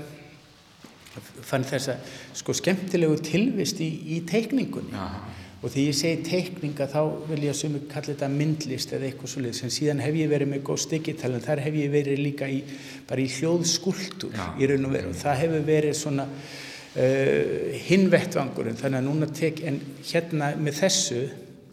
fann 1.42 1.66
þessa 1.66 1.98
sko 2.38 2.54
skemmtilegu 2.54 3.18
tilvist 3.26 3.82
í, 3.82 3.90
í 4.16 4.22
teikningunni. 4.28 4.94
Aha. 4.94 5.34
Og 5.58 5.72
því 5.74 5.84
ég 5.88 5.96
segi 5.98 6.18
teikninga 6.22 6.86
þá 6.86 7.00
vil 7.26 7.40
ég 7.42 7.50
að 7.50 7.56
sumi 7.58 7.80
kalla 7.90 8.12
þetta 8.12 8.28
myndlist 8.30 8.92
eða 8.94 9.08
eitthvað 9.08 9.32
svo 9.32 9.40
leiðis 9.42 9.64
en 9.66 9.72
síðan 9.74 10.02
hef 10.04 10.14
ég 10.14 10.30
verið 10.30 10.52
með 10.52 10.60
góð 10.68 10.78
styggitæl 10.84 11.32
en 11.32 11.42
þar 11.42 11.62
hef 11.64 11.78
ég 11.80 11.90
verið 11.90 12.22
líka 12.22 12.46
í, 12.46 12.60
bara 13.08 13.24
í 13.24 13.32
hljóðskultur 13.34 14.36
Já. 14.38 14.44
í 14.54 14.68
raun 14.70 14.86
og 14.86 14.94
veru 14.94 15.10
og 15.10 15.18
það 15.18 15.40
hefur 15.42 15.64
verið 15.66 15.98
svona 15.98 16.28
uh, 16.28 17.74
hinvettvangurinn 17.88 18.78
þannig 18.78 19.00
að 19.00 19.08
núna 19.08 19.30
tek, 19.34 19.64
en 19.66 19.82
hérna 20.06 20.52
með 20.62 20.78
þessu 20.84 21.24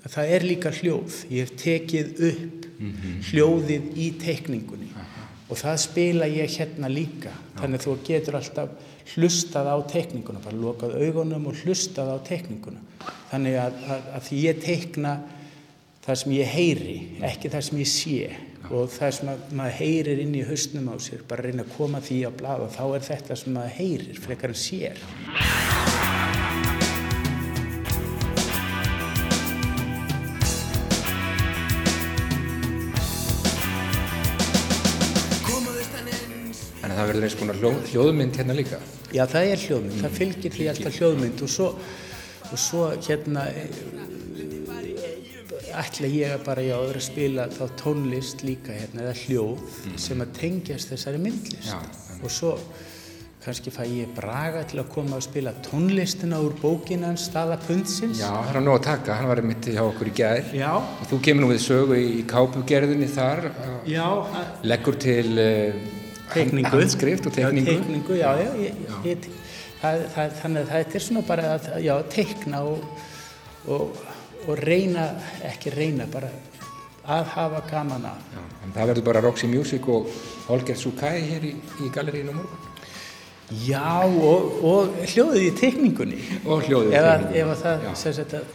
að 0.02 0.18
það 0.18 0.34
er 0.34 0.48
líka 0.50 0.74
hljóð, 0.80 1.20
ég 1.30 1.46
hef 1.46 1.56
tekið 1.62 2.26
upp 2.32 2.65
hljóðið 3.30 3.92
í 3.98 4.10
teikningunni. 4.22 4.90
Og 5.46 5.60
það 5.60 5.78
spila 5.84 6.28
ég 6.30 6.50
hérna 6.58 6.90
líka. 6.90 7.34
Þannig 7.60 7.80
að 7.80 7.86
þú 7.86 7.96
getur 8.08 8.40
alltaf 8.40 8.92
hlustað 9.14 9.70
á 9.70 9.78
teikninguna, 9.86 10.42
bara 10.42 10.58
lokað 10.58 10.98
augunum 11.04 11.46
og 11.52 11.62
hlustað 11.62 12.16
á 12.16 12.18
teikninguna. 12.26 12.82
Þannig 13.30 13.60
að, 13.62 13.78
að, 13.86 14.10
að 14.18 14.28
því 14.30 14.42
ég 14.42 14.64
teikna 14.66 15.14
það 16.06 16.20
sem 16.22 16.36
ég 16.36 16.52
heyri, 16.56 16.98
ekki 17.30 17.54
það 17.54 17.66
sem 17.70 17.80
ég 17.84 17.92
sé. 17.94 18.34
Og 18.74 18.90
það 18.90 19.16
sem 19.20 19.32
að, 19.36 19.48
maður 19.60 19.80
heyrir 19.84 20.26
inn 20.26 20.36
í 20.40 20.44
hausnum 20.48 20.90
á 20.90 20.96
sér, 21.06 21.22
bara 21.30 21.46
reyna 21.46 21.66
að 21.66 21.74
koma 21.78 22.02
því 22.02 22.20
á 22.26 22.32
blað 22.34 22.66
og 22.66 22.74
þá 22.74 22.84
er 22.88 23.08
þetta 23.12 23.42
sem 23.42 23.58
maður 23.60 23.80
heyrir 23.80 24.22
frekar 24.26 24.56
en 24.56 24.62
sér. 24.66 25.02
Að 36.96 37.02
það 37.02 37.10
verður 37.10 37.26
eins 37.28 37.34
konar 37.36 37.58
hljóð, 37.60 37.80
hljóðmynd 37.92 38.38
hérna 38.40 38.56
líka. 38.56 38.78
Já, 39.12 39.26
það 39.28 39.50
er 39.52 39.64
hljóðmynd, 39.66 39.96
það 40.00 40.14
fylgir 40.16 40.54
því 40.56 40.68
alltaf 40.72 41.00
hljóðmynd 41.02 41.42
og 41.44 41.50
svo, 41.52 41.66
og 42.46 42.62
svo 42.62 42.86
hérna 42.96 43.44
eh, 43.52 43.82
ætla 45.76 46.08
ég 46.08 46.38
að 46.38 46.46
bara 46.46 46.64
já, 46.64 46.76
að 46.80 47.02
spila 47.04 47.50
þá 47.52 47.64
tónlist 47.82 48.44
líka 48.48 48.72
hérna, 48.72 49.10
eða 49.10 49.16
hljóð 49.26 49.80
sem 50.00 50.24
að 50.24 50.36
tengjast 50.40 50.94
þessari 50.94 51.20
myndlist 51.26 51.74
Já. 51.74 51.82
og 52.22 52.32
svo 52.32 52.54
kannski 53.44 53.74
fæ 53.76 53.84
ég 53.92 54.14
Braga 54.16 54.64
til 54.66 54.80
að 54.82 54.88
koma 54.96 55.20
að 55.20 55.28
spila 55.28 55.52
tónlistina 55.68 56.40
úr 56.42 56.56
bókina 56.62 57.12
hans 57.12 57.28
staða 57.28 57.60
pundsins 57.68 58.24
Já, 58.24 58.32
það 58.32 58.56
er 58.56 58.66
nú 58.66 58.74
að 58.78 58.88
taka, 58.88 59.20
hann 59.20 59.30
var 59.30 59.44
einmitt 59.44 59.68
hjá 59.68 59.84
okkur 59.84 60.10
í 60.10 60.16
gær. 60.18 60.48
Já. 60.56 60.72
Og 60.80 61.12
þú 61.12 61.22
kemur 61.28 61.46
nú 61.46 61.52
við 61.52 61.62
sögu 61.68 62.00
í 62.00 62.24
kápugerðinni 62.32 63.12
þar, 63.12 63.52
Já, 63.90 64.08
leggur 64.66 64.98
til 65.04 65.28
uh, 65.36 65.86
teikningu 66.34 66.70
handskrift 66.74 67.26
og 67.30 67.34
teikningu. 67.34 67.72
já, 67.72 67.78
teikningu, 67.78 68.18
já, 68.20 68.32
ég, 69.06 69.30
það, 69.82 70.04
það, 70.16 70.34
þannig 70.42 70.62
að 70.62 70.70
það 70.74 70.96
er 71.00 71.06
svona 71.08 71.22
bara 71.28 71.48
að 71.56 72.04
teikna 72.16 72.62
og, 72.66 72.86
og, 73.68 74.04
og 74.48 74.60
reyna, 74.66 75.08
ekki 75.52 75.74
reyna 75.76 76.06
bara 76.12 76.30
að 77.06 77.26
hafa 77.36 77.62
gaman 77.70 78.06
en 78.10 78.72
það 78.74 78.88
verður 78.90 79.04
bara 79.06 79.22
Roxy 79.22 79.48
Music 79.48 79.86
og 79.88 80.08
Holger 80.48 80.76
Sukai 80.78 81.20
hér 81.22 81.44
í, 81.46 81.52
í 81.86 81.90
gallerínu 81.94 82.34
morgun. 82.34 82.72
já, 83.68 84.02
og, 84.06 84.64
og 84.66 84.96
hljóðið 85.06 85.44
í 85.46 85.52
teikningunni 85.60 86.22
Og 86.46 86.64
hljóðið 86.66 86.96
í 86.96 86.98
að- 86.98 87.06
teikningunni, 87.06 87.42
ef 87.44 87.52
að 87.54 87.62
það, 87.66 87.84
sem 88.02 88.14
sagt 88.18 88.34
að 88.40 88.46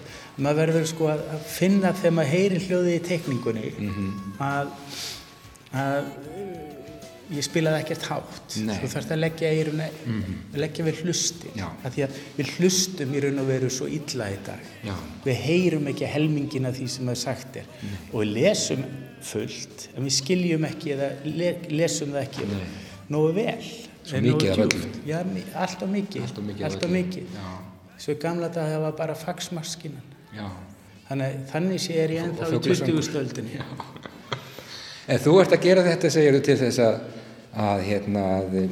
maður 0.40 0.58
verður 0.64 0.86
sko 0.90 1.06
að 1.12 1.22
að 1.36 1.44
finna 1.46 1.92
þegar 1.94 2.14
maður 2.16 2.32
heyrir 2.34 2.64
hljóðið 2.66 2.94
í 2.96 3.02
teikningunni 3.06 3.72
Mhm. 3.78 4.10
að, 4.40 4.74
að 5.84 6.04
ég 7.30 7.44
spilaði 7.46 7.82
ekkert 7.84 8.02
hátt 8.10 8.56
Nei. 8.66 8.74
Þú 8.82 8.88
þarfst 8.94 9.12
að 9.14 9.20
leggja 9.22 9.50
eirun 9.54 9.82
leggja 10.64 10.84
við 10.88 11.02
hlusti 11.04 11.52
Já. 11.56 11.66
að 11.86 11.98
að 12.06 12.16
við 12.38 12.48
hlustum 12.58 13.12
í 13.14 13.20
raun 13.24 13.38
og 13.42 13.46
veru 13.50 13.70
svo 13.70 13.86
illa 13.86 14.26
í 14.32 14.38
dag 14.46 14.64
Já. 14.88 14.94
við 15.24 15.38
heyrum 15.44 15.86
ekki 15.92 16.08
helmingin 16.10 16.66
af 16.66 16.74
því 16.80 16.88
sem 16.96 17.06
það 17.12 17.20
sagt 17.22 17.56
er 17.62 17.68
og 18.12 18.16
við 18.24 18.32
lesum 18.40 18.82
fullt 19.22 19.88
en 19.94 20.04
við 20.08 20.16
skiljum 20.18 20.64
ekki 20.70 20.94
eða 20.96 21.10
le, 21.24 21.52
lesum 21.70 22.10
það 22.16 22.26
ekki 22.26 22.48
nógu 23.10 23.32
vel 23.38 23.70
Svo 24.00 24.16
mikið 24.24 24.50
af 24.50 24.56
djúpt. 24.56 24.74
öllu. 24.74 24.90
Já, 25.06 25.18
mi- 25.28 25.42
allt 25.54 25.82
of 25.84 25.88
mikið 25.92 26.22
Allt 26.24 26.38
of 26.38 26.44
mikið 26.44 26.64
af 26.64 26.70
allt 26.72 26.82
of 26.84 26.90
öllu. 26.90 26.96
mikið 26.96 27.24
svo 28.00 28.14
gamla 28.22 28.48
dag 28.48 28.70
það 28.72 28.80
var 28.88 28.92
bara 28.96 29.14
faxmaskinan 29.14 30.02
Já. 30.34 30.46
þannig, 31.10 31.34
þannig 31.52 31.80
sé 31.84 31.98
er 32.00 32.08
ég 32.16 32.22
ennþá 32.24 32.48
í 32.48 32.52
fuglasöngur. 32.56 33.02
20. 33.02 33.02
stöldinni 33.10 33.60
En 35.10 35.18
þú 35.18 35.32
ert 35.42 35.52
að 35.56 35.62
gera 35.64 35.82
þetta, 35.82 36.10
segir 36.12 36.36
þú, 36.36 36.40
til 36.46 36.56
þess 36.60 36.78
að 36.84 36.98
að 37.50 37.82
hérna, 37.88 38.24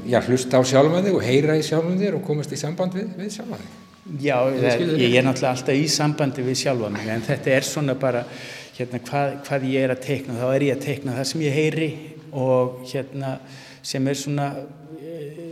já, 0.07 0.21
hlusta 0.23 0.61
á 0.61 0.63
sjálfum 0.63 1.03
þig 1.03 1.19
og 1.19 1.27
heyra 1.27 1.59
í 1.59 1.67
sjálfum 1.67 1.99
þig 1.99 2.15
og 2.15 2.25
komast 2.27 2.55
í 2.55 2.61
samband 2.61 2.95
við, 2.95 3.11
við 3.19 3.33
sjálfum 3.35 3.63
þig. 3.63 3.77
Já, 4.23 4.39
það, 4.49 4.83
ég 5.03 5.19
er 5.19 5.27
náttúrulega 5.27 5.51
alltaf 5.53 5.77
í 5.77 5.89
sambandi 5.93 6.45
við 6.47 6.61
sjálfa 6.63 6.89
mig 6.95 7.11
en 7.13 7.25
þetta 7.27 7.51
er 7.53 7.67
svona 7.67 7.97
bara 8.01 8.23
hérna, 8.79 9.01
hvað, 9.05 9.35
hvað 9.45 9.67
ég 9.69 9.85
er 9.85 9.93
að 9.93 10.05
teikna, 10.07 10.37
þá 10.39 10.47
er 10.49 10.65
ég 10.65 10.79
að 10.79 10.85
teikna 10.87 11.17
það 11.19 11.29
sem 11.29 11.43
ég 11.45 11.59
heyri 11.59 11.89
og 12.33 12.79
hérna 12.89 13.35
sem 13.85 14.09
er 14.09 14.19
svona 14.21 14.47
e, 14.97 15.51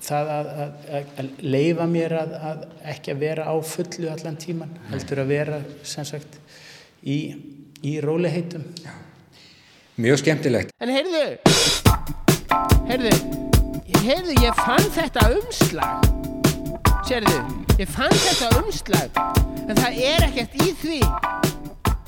það 0.00 0.32
að, 0.36 0.50
að, 0.64 1.12
að 1.20 1.30
leifa 1.44 1.88
mér 1.90 2.16
að, 2.22 2.34
að 2.52 2.64
ekki 2.94 3.14
að 3.14 3.22
vera 3.26 3.50
á 3.52 3.54
fullu 3.74 4.10
allan 4.14 4.40
tíman, 4.40 4.72
heldur 4.94 5.24
að 5.24 5.34
vera 5.34 5.60
sem 5.82 6.08
sagt 6.08 6.40
í, 7.04 7.18
í 7.84 7.98
róliheitum. 8.00 8.64
Mjög 10.00 10.22
skemmtilegt. 10.22 10.72
En 10.80 10.92
heyrðu, 10.94 11.24
heyrðu, 12.90 13.10
heyrðu, 14.02 14.34
ég 14.42 14.56
fann 14.64 14.86
þetta 14.96 15.26
umslag, 15.36 16.06
sérðu, 17.06 17.36
ég 17.78 17.90
fann 17.90 18.16
þetta 18.18 18.48
umslag, 18.58 19.20
en 19.68 19.78
það 19.78 20.00
er 20.08 20.26
ekkert 20.26 20.56
í 20.58 20.66
því, 20.80 20.98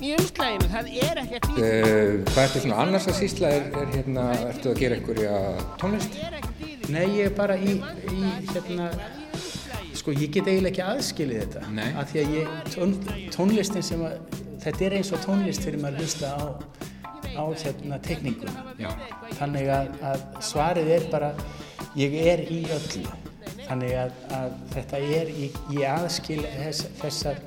í 0.03 0.13
umslaginu, 0.17 0.71
það 0.73 0.91
er 1.07 1.23
ekkert 1.23 1.47
í 1.53 1.55
því. 1.55 1.69
Uh, 1.69 2.17
hvað 2.33 2.43
ertu 2.49 2.65
svona 2.65 2.81
annars 2.83 3.07
að 3.13 3.19
sísla, 3.21 3.53
er, 3.61 3.69
er 3.79 3.95
hérna, 3.95 4.27
ertu 4.49 4.73
að 4.73 4.83
gera 4.83 4.99
einhverja 4.99 5.41
tónlist? 5.79 6.19
Nei, 6.91 7.05
ég 7.21 7.29
er 7.29 7.37
bara 7.37 7.55
í, 7.55 7.79
í 8.11 8.35
hérna, 8.51 8.91
sko 9.95 10.17
ég 10.17 10.33
get 10.35 10.51
eiginlega 10.51 10.73
ekki 10.73 10.87
aðskilið 10.89 11.45
þetta, 11.45 11.67
Nei. 11.79 11.91
af 11.95 12.11
því 12.11 12.25
að 12.25 12.39
ég, 12.41 12.57
tón, 12.75 12.97
tónlistin 13.37 13.87
sem 13.87 14.03
að, 14.03 14.19
þetta 14.67 14.89
er 14.89 14.99
eins 14.99 15.15
og 15.15 15.23
tónlist 15.29 15.63
fyrir 15.63 15.79
maður 15.85 16.03
að 16.03 16.09
hlusta 16.09 16.35
á, 16.35 16.43
á 17.37 17.45
hérna 17.65 17.99
tekningum. 18.03 18.61
Já. 18.81 18.91
Þannig 19.39 19.71
að, 19.73 19.91
að 20.11 20.25
svarið 20.49 20.93
er 20.97 21.09
bara, 21.13 21.33
ég 21.99 22.17
er 22.33 22.45
í 22.53 22.63
öllu. 22.77 23.05
Þannig 23.63 23.97
að, 23.97 24.15
að 24.37 24.55
þetta 24.75 25.03
er, 25.21 25.33
ég, 25.45 25.59
ég 25.79 25.89
aðskil 25.89 26.41
þess, 26.45 26.87
þessar 27.01 27.43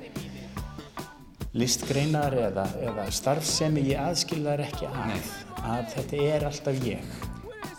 listgreinar 1.56 2.36
eða, 2.36 2.66
eða 2.84 3.06
starfsemi, 3.16 3.86
ég 3.92 4.02
aðskil 4.02 4.42
þar 4.44 4.66
ekki 4.66 4.90
að, 4.90 5.32
að 5.64 5.88
þetta 5.94 6.28
er 6.34 6.50
alltaf 6.50 6.84
ég. 6.88 7.16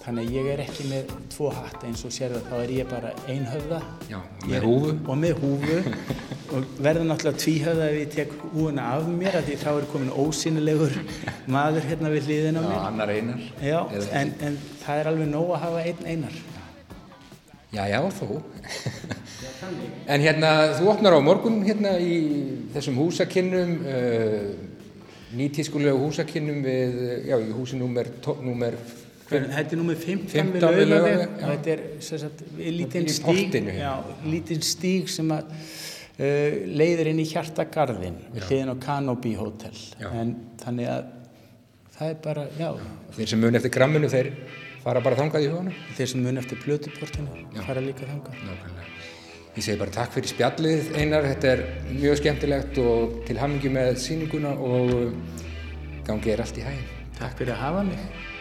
Þannig 0.07 0.29
að 0.29 0.35
ég 0.37 0.49
er 0.53 0.61
ekki 0.63 0.85
með 0.87 1.09
tvo 1.35 1.49
hatt 1.51 1.83
eins 1.83 2.05
og 2.07 2.13
sér 2.15 2.31
það, 2.37 2.45
þá 2.47 2.57
er 2.63 2.73
ég 2.77 2.91
bara 2.91 3.09
einhöfða. 3.27 3.79
Já, 4.07 4.19
með 4.47 4.67
húfu. 4.69 4.91
Og 5.03 5.17
með 5.19 5.41
húfu 5.41 5.79
og 6.55 6.67
verður 6.79 7.09
náttúrulega 7.09 7.41
tvíhöfða 7.43 7.87
ef 7.91 7.97
ég 7.99 8.13
tek 8.15 8.35
húfuna 8.53 8.85
af 8.95 9.09
mér 9.11 9.39
af 9.41 9.49
því 9.49 9.57
þá 9.65 9.67
er 9.73 9.87
komin 9.91 10.13
ósynilegur 10.15 10.95
maður 11.51 11.89
hérna 11.91 12.13
við 12.13 12.29
hliðina 12.29 12.63
á 12.63 12.63
Já, 12.63 12.69
mér. 12.69 12.85
annar 12.87 13.13
einar. 13.17 13.41
Já, 13.59 13.79
en, 14.21 14.31
en 14.47 14.59
það 14.85 15.01
er 15.01 15.11
alveg 15.11 15.33
nóg 15.33 15.51
að 15.57 15.65
hafa 15.65 15.83
einn 15.91 16.07
einar. 16.13 16.37
Já, 17.75 17.83
já, 17.91 17.99
þú. 18.21 18.39
en 20.15 20.23
hérna, 20.23 20.53
þú 20.79 20.93
opnar 20.93 21.17
á 21.19 21.21
morgun 21.21 21.59
hérna 21.67 21.97
í 21.99 22.21
þessum 22.77 23.03
húsakinnum, 23.03 23.75
uh, 23.83 24.47
nýtískulegu 25.37 25.99
húsakinnum 26.07 26.63
við, 26.63 26.95
já, 27.27 27.37
í 27.43 27.51
húsi 27.59 27.83
númer, 27.83 28.13
númer 28.47 28.79
Þetta 29.27 29.75
er 29.75 29.81
númer 29.81 29.99
15, 29.99 30.29
15 30.31 30.77
við 30.77 30.87
Laugaveg, 30.93 31.23
og 31.27 31.41
já. 31.41 31.49
þetta 31.51 31.73
er 31.73 31.83
sagt, 32.07 32.43
lítinn 32.63 33.09
stíg, 33.11 33.25
portinu 33.27 33.73
já, 33.75 33.89
hérna. 33.91 34.17
lítinn 34.31 34.63
stíg 34.63 35.09
sem 35.11 35.33
að 35.35 35.49
uh, 35.51 36.59
leiðir 36.79 37.11
inn 37.11 37.23
í 37.23 37.27
hjartagarðin 37.33 38.21
við 38.37 38.47
hliðin 38.47 38.71
á 38.71 38.77
Canopy 38.85 39.35
Hotel. 39.41 39.75
Já. 39.99 40.07
En 40.23 40.37
þannig 40.63 40.93
að 40.93 41.09
það 41.97 42.13
er 42.13 42.23
bara, 42.29 42.47
já, 42.61 42.71
Þeir 43.17 43.33
sem 43.33 43.43
mun 43.43 43.59
eftir 43.59 43.75
gramminu, 43.75 44.13
þeir 44.13 44.31
fara 44.85 45.03
bara 45.03 45.19
þangað 45.19 45.49
í 45.49 45.51
hugunum. 45.51 45.83
þeir 45.99 46.13
sem 46.13 46.23
mun 46.23 46.39
eftir 46.45 46.63
plötuportinu 46.63 47.47
fara 47.67 47.83
líka 47.83 48.07
þangað. 48.07 48.39
Nákvæmlega. 48.47 48.95
Ég 49.57 49.65
segi 49.65 49.81
bara 49.81 49.95
takk 49.95 50.13
fyrir 50.13 50.29
spjallið 50.29 50.89
Einar, 51.01 51.27
þetta 51.33 51.53
er 51.55 51.63
mjög 51.89 52.19
skemmtilegt 52.21 52.81
og 52.83 53.19
til 53.27 53.39
hammingi 53.41 53.73
með 53.73 53.95
sýninguna 54.05 54.53
og 54.53 54.91
gangi 56.07 56.35
er 56.35 56.45
allt 56.45 56.61
í 56.61 56.67
hæginn. 56.67 56.91
Takk 57.17 57.39
fyrir 57.41 57.57
að 57.57 57.63
hafa 57.65 57.85
mig. 57.89 58.35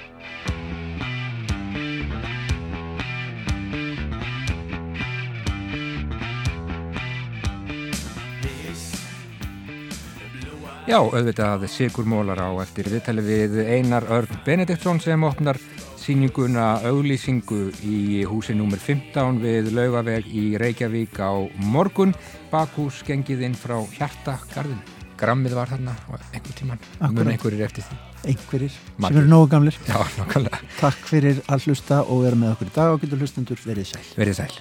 Já, 10.86 11.00
auðvitað 11.02 11.64
Sigur 11.74 12.06
Mólar 12.06 12.38
á 12.46 12.50
eftir 12.62 12.86
viðtali 12.92 13.24
við 13.26 13.56
Einar 13.66 14.06
Örn 14.14 14.38
Benediktsson 14.46 15.00
sem 15.02 15.24
opnar 15.26 15.58
sýninguna 15.98 16.76
auglýsingu 16.86 17.72
í 17.82 18.22
húsi 18.30 18.54
nr. 18.54 18.78
15 18.78 19.40
við 19.42 19.72
Laugaveg 19.74 20.28
í 20.30 20.44
Reykjavík 20.62 21.18
á 21.18 21.34
morgun. 21.74 22.14
Bakhús 22.54 23.02
gengið 23.08 23.42
inn 23.50 23.58
frá 23.58 23.80
Hjartagarðin. 23.96 24.84
Grammið 25.18 25.58
var 25.58 25.74
þarna 25.74 25.96
og 26.12 26.22
einhver 26.36 26.54
tíman. 26.60 26.86
Mun 27.02 27.34
einhverjir 27.34 27.66
eftir 27.66 27.88
því. 27.88 27.98
einhverjir 28.30 28.74
sem 28.76 29.02
Margir. 29.02 29.22
eru 29.24 29.32
nógu 29.32 29.50
gamlir 29.56 29.78
Já, 29.88 29.98
nákvæmlega. 30.20 30.62
Takk 30.84 31.02
fyrir 31.10 31.42
að 31.50 31.66
hlusta 31.66 32.04
og 32.04 32.24
vera 32.28 32.36
með 32.38 32.54
okkur 32.58 32.70
í 32.70 32.76
dag 32.78 32.94
og 32.94 33.02
getur 33.02 33.22
hlustendur 33.24 33.62
verið 33.66 33.94
sæl 33.96 34.06
Verið 34.20 34.42
sæl. 34.44 34.54